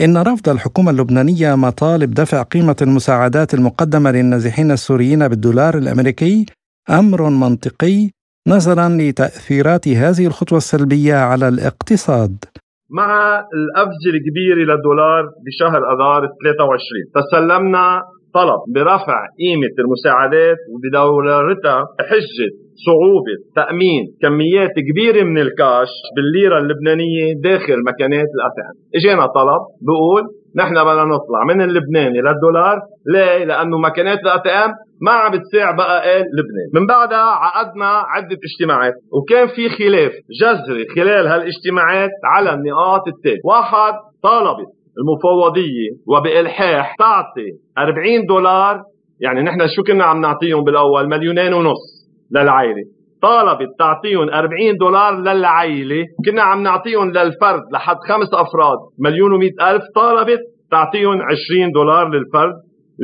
إن 0.00 0.16
رفض 0.16 0.48
الحكومة 0.48 0.90
اللبنانية 0.90 1.54
مطالب 1.54 2.14
دفع 2.14 2.42
قيمة 2.42 2.76
المساعدات 2.82 3.54
المقدمة 3.54 4.10
للنازحين 4.10 4.70
السوريين 4.70 5.28
بالدولار 5.28 5.78
الأمريكي 5.78 6.46
أمر 6.90 7.30
منطقي 7.30 8.10
نظرا 8.48 8.88
لتأثيرات 8.88 9.88
هذه 9.88 10.26
الخطوة 10.26 10.58
السلبية 10.58 11.14
على 11.14 11.48
الاقتصاد. 11.48 12.44
مع 12.90 13.38
القفز 13.38 14.02
الكبير 14.14 14.56
للدولار 14.56 15.22
بشهر 15.46 15.78
أذار 15.94 16.28
23 16.42 17.10
تسلمنا 17.14 18.02
طلب 18.34 18.60
برفع 18.74 19.18
قيمة 19.40 19.74
المساعدات 19.78 20.56
وبدورتها 20.72 21.84
حجة 22.10 22.48
صعوبة 22.86 23.34
تأمين 23.56 24.02
كميات 24.22 24.70
كبيرة 24.90 25.22
من 25.24 25.38
الكاش 25.38 25.88
بالليرة 26.16 26.58
اللبنانية 26.58 27.34
داخل 27.42 27.76
مكانات 27.90 28.28
الأطعمة 28.36 28.74
إجينا 28.96 29.26
طلب 29.26 29.60
بقول 29.86 30.22
نحن 30.56 30.74
بدنا 30.74 31.04
نطلع 31.04 31.44
من 31.48 31.60
اللبناني 31.62 32.18
للدولار 32.20 32.78
ليه؟ 33.12 33.44
لأنه 33.44 33.78
مكانات 33.78 34.18
الأطعام 34.18 34.70
ما 35.02 35.10
عم 35.12 35.32
بتساع 35.32 35.70
بقى 35.70 36.00
قال 36.12 36.20
لبنان. 36.20 36.68
من 36.74 36.86
بعدها 36.86 37.18
عقدنا 37.44 37.86
عدة 37.86 38.38
اجتماعات 38.48 38.92
وكان 39.12 39.46
في 39.46 39.68
خلاف 39.68 40.12
جذري 40.40 40.84
خلال 40.96 41.26
هالاجتماعات 41.26 42.10
على 42.24 42.50
النقاط 42.54 43.08
التالية. 43.08 43.40
واحد 43.44 43.92
طالبت 44.22 44.70
المفوضية 44.98 45.90
وبإلحاح 46.06 46.94
تعطي 46.98 47.48
40 47.78 48.26
دولار 48.28 48.80
يعني 49.20 49.42
نحن 49.42 49.58
شو 49.76 49.82
كنا 49.82 50.04
عم 50.04 50.20
نعطيهم 50.20 50.64
بالأول؟ 50.64 51.08
مليونين 51.08 51.54
ونص 51.54 52.08
للعائلة. 52.32 52.82
طالبت 53.22 53.68
تعطيهم 53.78 54.28
40 54.28 54.76
دولار 54.80 55.20
للعائلة 55.20 56.04
كنا 56.24 56.42
عم 56.42 56.62
نعطيهم 56.62 57.10
للفرد 57.10 57.62
لحد 57.72 57.96
خمس 58.08 58.28
أفراد 58.34 58.78
مليون 58.98 59.32
و 59.32 59.40
ألف. 59.42 59.82
طالبت 59.94 60.40
تعطيهم 60.70 61.22
20 61.22 61.70
دولار 61.74 62.08
للفرد 62.08 62.54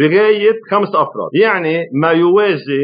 لغاية 0.00 0.52
خمس 0.70 0.88
أفراد. 0.88 1.30
يعني 1.42 1.84
ما 2.02 2.10
يوازي 2.10 2.82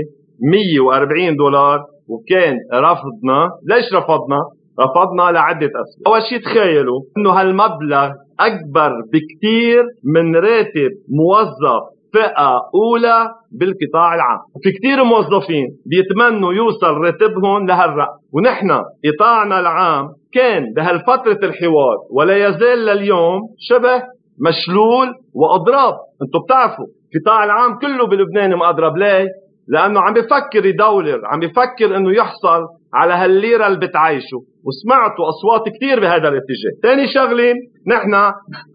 140 0.52 1.36
دولار 1.36 1.78
وكان 2.08 2.56
رفضنا. 2.74 3.50
ليش 3.68 3.94
رفضنا؟ 3.94 4.40
رفضنا 4.80 5.32
لعدة 5.32 5.66
أسباب. 5.66 6.06
أول 6.06 6.22
شيء 6.28 6.38
تخيلوا 6.38 7.00
أنه 7.18 7.30
هالمبلغ 7.30 8.10
أكبر 8.40 8.90
بكثير 9.12 9.84
من 10.14 10.36
راتب 10.36 10.90
موظف 11.08 11.96
فئة 12.12 12.60
أولى 12.74 13.28
بالقطاع 13.52 14.14
العام. 14.14 14.38
في 14.62 14.72
كثير 14.72 15.04
موظفين 15.04 15.66
بيتمنوا 15.86 16.52
يوصل 16.52 16.94
راتبهم 16.94 17.66
لهالرقم 17.66 18.18
ونحن 18.32 18.70
قطاعنا 19.04 19.60
العام 19.60 20.08
كان 20.32 20.64
بهالفترة 20.76 21.48
الحوار 21.48 21.96
ولا 22.10 22.48
يزال 22.48 22.78
لليوم 22.78 23.40
شبه 23.58 24.02
مشلول 24.48 25.08
وأضراب. 25.34 25.94
أنتم 26.22 26.38
بتعرفوا 26.44 26.86
القطاع 27.14 27.44
العام 27.44 27.78
كله 27.78 28.06
بلبنان 28.06 28.54
مأضرب. 28.54 28.96
ليه؟ 28.96 29.26
لأنه 29.68 30.00
عم 30.00 30.14
بفكر 30.14 30.66
يدولر 30.66 31.20
عم 31.24 31.40
بفكر 31.40 31.96
أنه 31.96 32.12
يحصل 32.16 32.62
على 32.94 33.14
هالليرة 33.14 33.66
اللي 33.66 33.78
بتعيشه. 33.78 34.38
وسمعتوا 34.66 35.28
أصوات 35.28 35.62
كثير 35.76 36.00
بهذا 36.00 36.28
الاتجاه. 36.28 36.72
ثاني 36.82 37.06
شغلة 37.06 37.54
نحن 37.88 38.14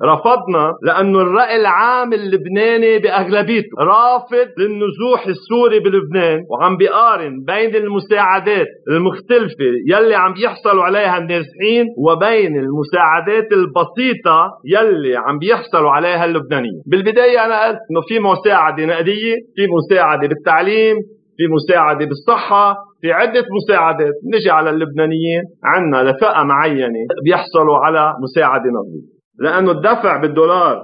رفضنا 0.04 0.74
لأنه 0.84 1.22
الرأي 1.22 1.56
العام 1.56 2.14
اللبناني 2.14 3.00
بأغلبيته 3.00 3.68
رافض 3.80 4.48
للنزوح 4.58 5.28
السوري 5.28 5.80
بلبنان 5.80 6.40
وعم 6.50 6.78
بيقارن 6.78 7.44
بين 7.48 7.76
المساعدات 7.76 8.68
المختلفة 8.92 9.66
يلي 9.88 10.16
عم 10.16 10.34
بيحصلوا 10.34 10.84
عليها 10.84 11.18
النازحين 11.18 11.86
وبين 11.98 12.60
المساعدات 12.60 13.48
البسيطة 13.52 14.50
يلي 14.66 15.16
عم 15.16 15.40
بيحصلوا 15.40 15.92
عليها 15.92 16.26
اللبنانيين. 16.26 16.82
بالبداية 16.88 17.46
أنا 17.46 17.68
قلت 17.68 17.78
أنه 17.92 18.02
في 18.08 18.20
مساعدة 18.20 18.86
نقدية 18.86 19.36
في 19.56 19.68
مساعدة 19.78 20.28
بالتعليم 20.28 20.96
في 21.38 21.44
مساعدة 21.48 22.06
بالصحة 22.06 22.76
في 23.02 23.12
عدة 23.12 23.44
مساعدات 23.62 24.14
نجي 24.34 24.50
على 24.50 24.70
اللبنانيين 24.70 25.44
عنا 25.64 26.12
لفئة 26.12 26.44
معينة 26.44 27.00
بيحصلوا 27.26 27.78
على 27.78 28.14
مساعدة 28.24 28.64
نقدية 28.64 29.08
لأنه 29.40 29.72
الدفع 29.72 30.22
بالدولار 30.22 30.84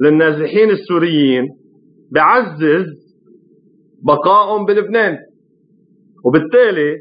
للنازحين 0.00 0.70
السوريين 0.70 1.48
بعزز 2.12 2.86
بقائهم 4.04 4.64
بلبنان. 4.64 5.16
وبالتالي 6.24 6.96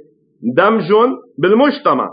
دمجهم 0.58 1.16
بالمجتمع. 1.38 2.10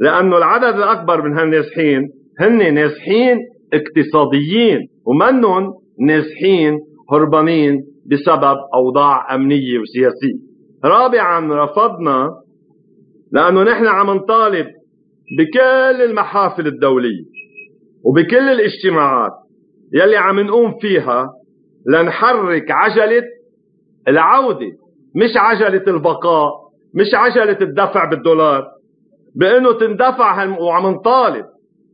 لأنه 0.00 0.36
العدد 0.38 0.74
الأكبر 0.76 1.22
من 1.22 1.38
هالنازحين 1.38 2.08
هن 2.40 2.74
نازحين 2.74 3.38
اقتصاديين 3.72 4.78
ومنهم 5.06 5.72
نازحين 6.00 6.78
هربانين 7.12 7.76
بسبب 8.06 8.56
أوضاع 8.74 9.34
أمنية 9.34 9.78
وسياسية. 9.78 10.55
رابعا 10.84 11.64
رفضنا 11.64 12.30
لأنه 13.32 13.62
نحن 13.62 13.86
عم 13.86 14.10
نطالب 14.10 14.66
بكل 15.38 16.02
المحافل 16.02 16.66
الدولية 16.66 17.24
وبكل 18.04 18.36
الاجتماعات 18.48 19.32
يلي 19.94 20.16
عم 20.16 20.40
نقوم 20.40 20.78
فيها 20.80 21.26
لنحرك 21.88 22.70
عجلة 22.70 23.22
العودة 24.08 24.66
مش 25.14 25.30
عجلة 25.36 25.82
البقاء 25.88 26.50
مش 26.94 27.14
عجلة 27.14 27.58
الدفع 27.60 28.04
بالدولار 28.04 28.64
بأنه 29.34 29.72
تندفع 29.72 30.42
هالم... 30.42 30.58
وعم 30.58 30.86
نطالب 30.86 31.44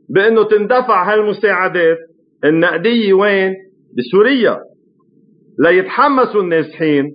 بأنه 0.09 0.45
تندفع 0.45 1.13
هالمساعدات 1.13 1.99
النقدية 2.45 3.13
وين؟ 3.13 3.55
بسوريا 3.99 4.59
ليتحمسوا 5.59 6.43
النازحين 6.43 7.15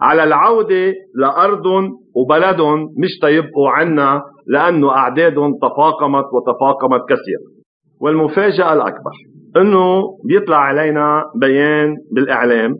على 0.00 0.24
العودة 0.24 0.92
لأرضهم 1.14 1.90
وبلدهم 2.14 2.78
مش 2.82 3.10
تيبقوا 3.22 3.68
عنا 3.70 4.22
لأنه 4.46 4.90
أعدادهم 4.90 5.52
تفاقمت 5.62 6.24
وتفاقمت 6.34 7.00
كثيرا 7.08 7.54
والمفاجأة 8.00 8.72
الأكبر 8.72 9.12
أنه 9.56 10.02
بيطلع 10.24 10.56
علينا 10.56 11.22
بيان 11.40 11.94
بالإعلام 12.12 12.74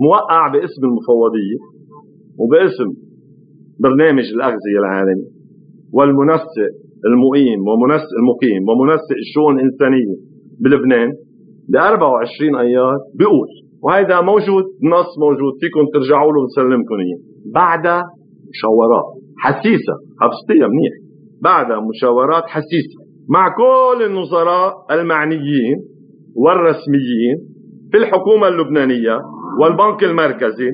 موقع 0.00 0.48
باسم 0.52 0.84
المفوضية 0.84 1.56
وباسم 2.38 2.90
برنامج 3.80 4.24
الأغذية 4.34 4.78
العالمي 4.78 5.24
والمنسق 5.92 6.56
المقيم 7.06 7.60
ومنسق 7.68 8.08
المقيم 8.20 8.62
ومنسق 8.68 9.14
الشؤون 9.26 9.54
الإنسانية 9.60 10.14
بلبنان 10.60 11.12
ب 11.68 11.76
24 11.76 12.56
أيار 12.56 12.96
بيقول 13.18 13.48
وهيدا 13.84 14.20
موجود 14.20 14.64
نص 14.82 15.10
موجود 15.18 15.52
فيكم 15.60 15.84
ترجعوا 15.94 16.32
له 16.32 16.40
ونسلمكم 16.40 16.94
إياه. 16.94 17.20
بعد 17.54 17.86
مشاورات 18.50 19.04
حسيسة 19.38 19.94
حفظتيها 20.20 20.68
منيح. 20.68 20.92
بعد 21.42 21.66
مشاورات 21.90 22.44
حسيسة 22.46 22.98
مع 23.28 23.48
كل 23.48 24.02
النظراء 24.02 24.72
المعنيين 24.90 25.76
والرسميين 26.36 27.36
في 27.92 27.98
الحكومة 27.98 28.48
اللبنانية 28.48 29.18
والبنك 29.60 30.04
المركزي 30.04 30.70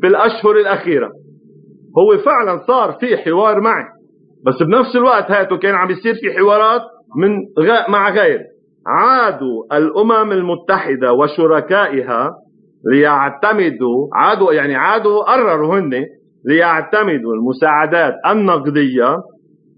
في 0.00 0.06
الأشهر 0.06 0.56
الأخيرة. 0.56 1.10
هو 1.98 2.18
فعلا 2.18 2.60
صار 2.66 2.92
في 2.92 3.16
حوار 3.16 3.60
معي 3.60 3.84
بس 4.46 4.62
بنفس 4.62 4.96
الوقت 4.96 5.30
هاته 5.30 5.56
كان 5.56 5.74
عم 5.74 5.90
يصير 5.90 6.14
في 6.14 6.38
حوارات 6.38 6.80
من 7.16 7.30
غ... 7.66 7.90
مع 7.90 8.10
غيره 8.10 8.44
عادوا 8.86 9.76
الأمم 9.76 10.32
المتحدة 10.32 11.12
وشركائها 11.12 12.30
ليعتمدوا 12.92 14.08
عادوا 14.14 14.52
يعني 14.52 14.74
عادوا 14.74 15.22
قرروا 15.32 15.78
هن 15.78 15.92
ليعتمدوا 16.44 17.34
المساعدات 17.34 18.14
النقدية 18.30 19.16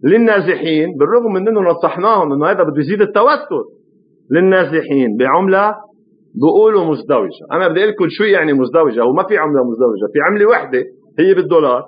للنازحين 0.05 0.97
بالرغم 0.99 1.33
من 1.33 1.49
إنه 1.49 1.61
نصحناهم 1.61 2.33
إنه 2.33 2.47
هذا 2.47 2.63
بده 2.63 2.81
يزيد 2.81 3.01
التوتر 3.01 3.65
للنازحين 4.31 5.17
بعملة 5.19 5.75
بيقولوا 6.35 6.85
مزدوجة. 6.85 7.47
أنا 7.53 7.69
بدي 7.69 7.85
لكم 7.85 8.07
شو 8.09 8.25
يعني 8.25 8.53
مزدوجة 8.53 9.03
هو 9.03 9.13
ما 9.13 9.23
في 9.29 9.39
عملة 9.39 9.65
مزدوجة 9.65 10.13
في 10.13 10.21
عملة 10.21 10.47
وحدة 10.47 10.85
هي 11.19 11.35
بالدولار 11.35 11.83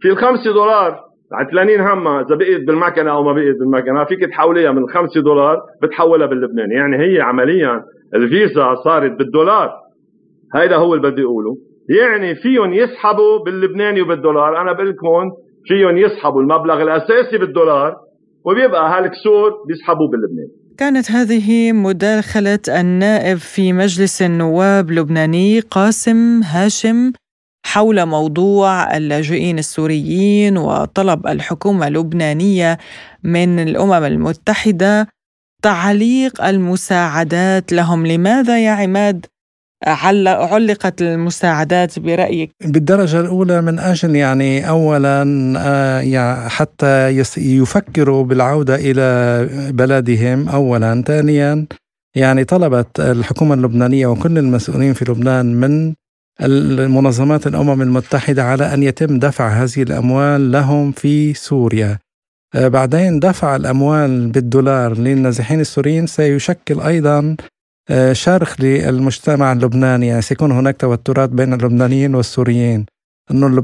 في 0.00 0.08
الخمسة 0.08 0.52
دولار 0.52 1.00
عتلانين 1.32 1.80
همها 1.80 2.20
إذا 2.20 2.34
بقيت 2.36 2.66
بالمكنة 2.66 3.10
أو 3.10 3.22
ما 3.22 3.32
بقيت 3.32 3.56
بالمكنة 3.58 4.04
فيك 4.04 4.20
تحوليها 4.30 4.72
من 4.72 4.88
5 4.88 5.20
دولار 5.20 5.60
بتحولها 5.82 6.26
باللبناني 6.26 6.74
يعني 6.74 6.96
هي 6.96 7.20
عمليا 7.20 7.82
الفيزا 8.14 8.74
صارت 8.84 9.12
بالدولار. 9.18 9.70
هيدا 10.54 10.76
هو 10.76 10.94
اللي 10.94 11.10
بدي 11.10 11.22
أقوله. 11.22 11.56
يعني 11.88 12.34
فيهم 12.34 12.72
يسحبوا 12.72 13.44
باللبناني 13.44 14.02
وبالدولار. 14.02 14.60
أنا 14.60 14.72
بقول 14.72 14.90
لكم 14.90 15.30
فيهم 15.64 15.96
يسحبوا 15.96 16.42
المبلغ 16.42 16.82
الأساسي 16.82 17.38
بالدولار 17.38 17.96
وبيبقى 18.44 18.98
هالكسور 18.98 19.50
بيسحبوه 19.68 20.08
باللبناني. 20.10 20.52
كانت 20.78 21.10
هذه 21.10 21.72
مداخلة 21.72 22.80
النائب 22.80 23.36
في 23.36 23.72
مجلس 23.72 24.22
النواب 24.22 24.90
اللبناني 24.90 25.60
قاسم 25.60 26.40
هاشم. 26.42 27.12
حول 27.70 28.06
موضوع 28.06 28.96
اللاجئين 28.96 29.58
السوريين 29.58 30.58
وطلب 30.58 31.26
الحكومة 31.26 31.86
اللبنانية 31.86 32.78
من 33.24 33.58
الأمم 33.58 34.04
المتحدة 34.04 35.08
تعليق 35.62 36.44
المساعدات 36.44 37.72
لهم 37.72 38.06
لماذا 38.06 38.64
يا 38.64 38.70
عماد 38.70 39.26
علقت 39.86 41.02
المساعدات 41.02 41.98
برأيك؟ 41.98 42.50
بالدرجة 42.64 43.20
الأولى 43.20 43.62
من 43.62 43.78
أجل 43.78 44.16
يعني 44.16 44.68
أولا 44.68 45.22
آه، 45.58 46.48
حتى 46.48 47.08
يفكروا 47.36 48.24
بالعودة 48.24 48.74
إلى 48.74 49.48
بلدهم 49.72 50.48
أولا 50.48 51.02
ثانيا 51.06 51.66
يعني 52.16 52.44
طلبت 52.44 53.00
الحكومة 53.00 53.54
اللبنانية 53.54 54.06
وكل 54.06 54.38
المسؤولين 54.38 54.92
في 54.92 55.04
لبنان 55.04 55.54
من 55.54 55.94
المنظمات 56.42 57.46
الأمم 57.46 57.82
المتحدة 57.82 58.44
على 58.44 58.74
أن 58.74 58.82
يتم 58.82 59.18
دفع 59.18 59.48
هذه 59.48 59.82
الأموال 59.82 60.52
لهم 60.52 60.92
في 60.92 61.34
سوريا. 61.34 61.98
آه، 62.54 62.68
بعدين 62.68 63.20
دفع 63.20 63.56
الأموال 63.56 64.26
بالدولار 64.28 64.98
للنازحين 64.98 65.60
السوريين 65.60 66.06
سيشكل 66.06 66.80
أيضا 66.80 67.36
آه، 67.90 68.12
شرخ 68.12 68.60
للمجتمع 68.60 69.52
اللبناني. 69.52 70.06
يعني 70.06 70.22
سيكون 70.22 70.52
هناك 70.52 70.76
توترات 70.76 71.30
بين 71.30 71.52
اللبنانيين 71.52 72.14
والسوريين. 72.14 72.86
أنه. 73.30 73.62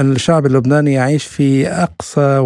الشعب 0.00 0.46
اللبناني 0.46 0.92
يعيش 0.92 1.24
في 1.24 1.68
أقصى 1.68 2.38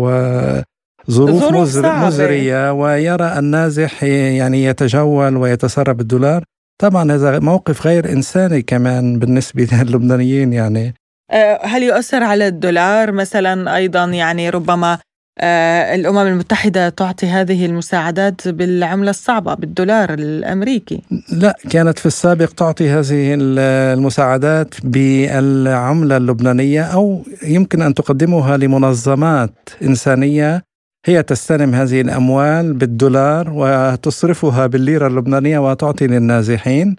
وظروف 1.09 1.77
مزرية 1.87 2.73
ويرى 2.73 3.39
النازح 3.39 4.05
يعني 4.05 4.64
يتجول 4.64 5.37
ويتسرب 5.37 5.97
بالدولار. 5.97 6.45
طبعا 6.79 7.12
هذا 7.12 7.39
موقف 7.39 7.87
غير 7.87 8.12
إنساني 8.12 8.62
كمان 8.62 9.18
بالنسبة 9.18 9.68
للبنانيين 9.83 10.53
يعني. 10.53 10.95
آه، 11.31 11.61
هل 11.62 11.83
يؤثر 11.83 12.22
على 12.22 12.49
الدولار 12.49 13.12
مثلا 13.12 13.76
أيضا؟ 13.76 14.05
يعني 14.05 14.51
ربما 14.51 14.99
آه، 15.41 15.95
الأمم 15.95 16.18
المتحدة 16.18 16.89
تعطي 16.89 17.26
هذه 17.26 17.66
المساعدات 17.66 18.49
بالعملة 18.49 19.11
الصعبة 19.11 19.55
بالدولار 19.55 20.14
الأمريكي. 20.14 21.03
لا 21.33 21.57
كانت 21.70 21.99
في 21.99 22.07
السابق 22.07 22.49
تعطي 22.49 22.91
هذه 22.91 23.37
المساعدات 23.39 24.74
بالعملة 24.85 26.16
اللبنانية 26.16 26.83
أو 26.83 27.22
يمكن 27.43 27.83
أن 27.83 27.95
تقدمها 27.95 28.57
لمنظمات 28.57 29.70
إنسانية 29.83 30.68
هي 31.07 31.22
تستلم 31.22 31.74
هذه 31.74 32.01
الأموال 32.01 32.72
بالدولار 32.72 33.51
وتصرفها 33.51 34.66
بالليرة 34.66 35.07
اللبنانية 35.07 35.59
وتعطي 35.59 36.07
للنازحين. 36.07 36.96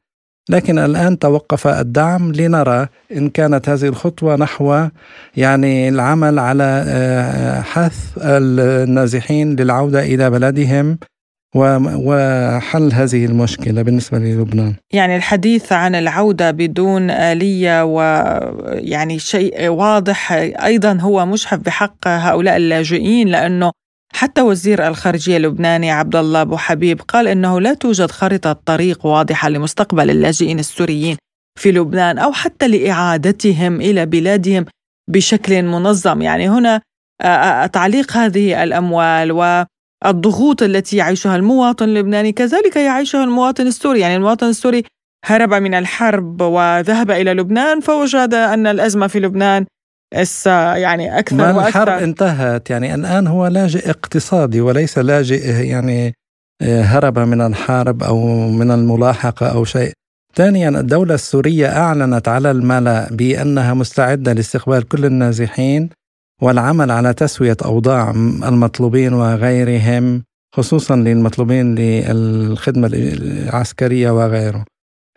لكن 0.49 0.79
الآن 0.79 1.19
توقف 1.19 1.67
الدعم 1.67 2.31
لنرى 2.31 2.87
إن 3.11 3.29
كانت 3.29 3.69
هذه 3.69 3.85
الخطوة 3.85 4.35
نحو 4.35 4.87
يعني 5.37 5.89
العمل 5.89 6.39
على 6.39 6.83
آه، 6.87 7.61
حث 7.61 8.17
النازحين 8.17 9.55
للعودة 9.55 10.03
إلى 10.03 10.29
بلدهم 10.29 10.97
وحل 11.55 12.93
هذه 12.93 13.25
المشكلة 13.25 13.81
بالنسبة 13.81 14.17
للبنان. 14.17 14.73
يعني 14.93 15.15
الحديث 15.15 15.73
عن 15.73 15.95
العودة 15.95 16.51
بدون 16.51 17.09
آلية 17.09 17.83
ويعني 17.83 19.19
شيء 19.19 19.67
واضح 19.67 20.31
أيضا 20.63 20.93
هو 20.93 21.25
مشحف 21.25 21.59
بحق 21.59 22.07
هؤلاء 22.07 22.57
اللاجئين 22.57 23.27
لأنه 23.27 23.71
حتى 24.13 24.41
وزير 24.41 24.87
الخارجية 24.87 25.37
اللبناني 25.37 25.91
عبد 25.91 26.15
الله 26.15 26.41
أبو 26.41 26.57
حبيب 26.57 27.01
قال 27.01 27.27
إنه 27.27 27.61
لا 27.61 27.73
توجد 27.73 28.11
خارطة 28.11 28.53
طريق 28.65 29.05
واضحة 29.05 29.49
لمستقبل 29.49 30.09
اللاجئين 30.09 30.59
السوريين 30.59 31.17
في 31.59 31.71
لبنان 31.71 32.17
أو 32.17 32.31
حتى 32.31 32.67
لإعادتهم 32.67 33.81
إلى 33.81 34.05
بلادهم 34.05 34.65
بشكل 35.09 35.63
منظم. 35.63 36.21
يعني 36.21 36.49
هنا 36.49 36.81
تعليق 37.67 38.17
هذه 38.17 38.63
الأموال 38.63 39.31
والضغوط 39.31 40.63
التي 40.63 40.97
يعيشها 40.97 41.35
المواطن 41.35 41.85
اللبناني 41.85 42.31
كذلك 42.31 42.75
يعيشها 42.75 43.23
المواطن 43.23 43.67
السوري. 43.67 43.99
يعني 43.99 44.15
المواطن 44.15 44.47
السوري 44.47 44.83
هرب 45.25 45.53
من 45.53 45.73
الحرب 45.73 46.41
وذهب 46.41 47.11
إلى 47.11 47.33
لبنان 47.33 47.79
فوجد 47.79 48.33
أن 48.33 48.67
الأزمة 48.67 49.07
في 49.07 49.19
لبنان 49.19 49.65
يعني 50.75 51.19
أكثر 51.19 51.35
ما 51.35 51.51
وأكثر. 51.51 51.67
الحرب 51.67 52.03
انتهت؟ 52.03 52.69
يعني 52.69 52.95
الآن 52.95 53.27
هو 53.27 53.47
لاجئ 53.47 53.89
اقتصادي 53.89 54.61
وليس 54.61 54.97
لاجئ 54.97 55.65
يعني 55.65 56.13
آه، 56.61 56.81
هرب 56.81 57.19
من 57.19 57.41
الحرب 57.41 58.03
أو 58.03 58.49
من 58.49 58.71
الملاحقة 58.71 59.47
أو 59.47 59.65
شيء. 59.65 59.91
ثانيا 60.35 60.69
الدولة 60.69 61.15
السورية 61.15 61.67
أعلنت 61.77 62.27
على 62.27 62.51
الملأ 62.51 63.07
بأنها 63.11 63.73
مستعدة 63.73 64.33
لاستقبال 64.33 64.87
كل 64.87 65.05
النازحين 65.05 65.89
والعمل 66.41 66.91
على 66.91 67.13
تسوية 67.13 67.57
أوضاع 67.65 68.11
المطلوبين 68.43 69.13
وغيرهم 69.13 70.23
خصوصا 70.55 70.95
للمطلوبين 70.95 71.75
للخدمة 71.75 72.89
العسكرية 72.93 74.11
وغيره. 74.11 74.65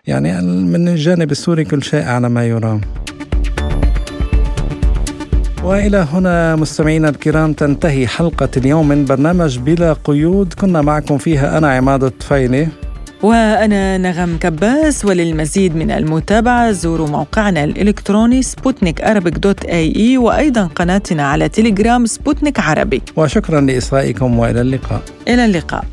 يعني 0.07 0.43
من 0.43 0.89
الجانب 0.89 1.31
السوري 1.31 1.65
كل 1.65 1.83
شيء 1.83 2.05
على 2.05 2.29
ما 2.29 2.47
يرام. 2.47 2.81
وإلى 5.65 6.07
هنا 6.13 6.57
مستمعينا 6.57 7.09
الكرام 7.09 7.53
تنتهي 7.53 8.07
حلقة 8.07 8.49
اليوم 8.57 8.89
من 8.89 9.05
برنامج 9.05 9.59
بلا 9.59 9.93
قيود. 10.05 10.55
كنا 10.55 10.83
معكم 10.83 11.19
فيها 11.19 11.59
أنا 11.59 11.71
عماد 11.73 12.05
الطفيلي. 12.05 12.69
وأنا 13.23 13.99
نغم 13.99 14.37
كباس. 14.41 15.05
وللمزيد 15.05 15.77
من 15.77 15.91
المتابعة 15.91 16.73
زوروا 16.73 17.09
موقعنا 17.09 17.65
الإلكتروني 17.65 18.43
سبوتنيك 18.43 19.01
Arabic 19.01 19.35
dot 19.35 19.65
ae 19.65 20.19
وأيضا 20.19 20.67
قناتنا 20.67 21.23
على 21.23 21.49
تليجرام 21.49 22.07
سبوتنيك 22.07 22.61
عربي. 22.61 23.03
وشكرا 23.17 23.61
لإصغائكم 23.61 24.39
وإلى 24.39 24.61
اللقاء. 24.61 25.03
إلى 25.29 25.45
اللقاء. 25.45 25.85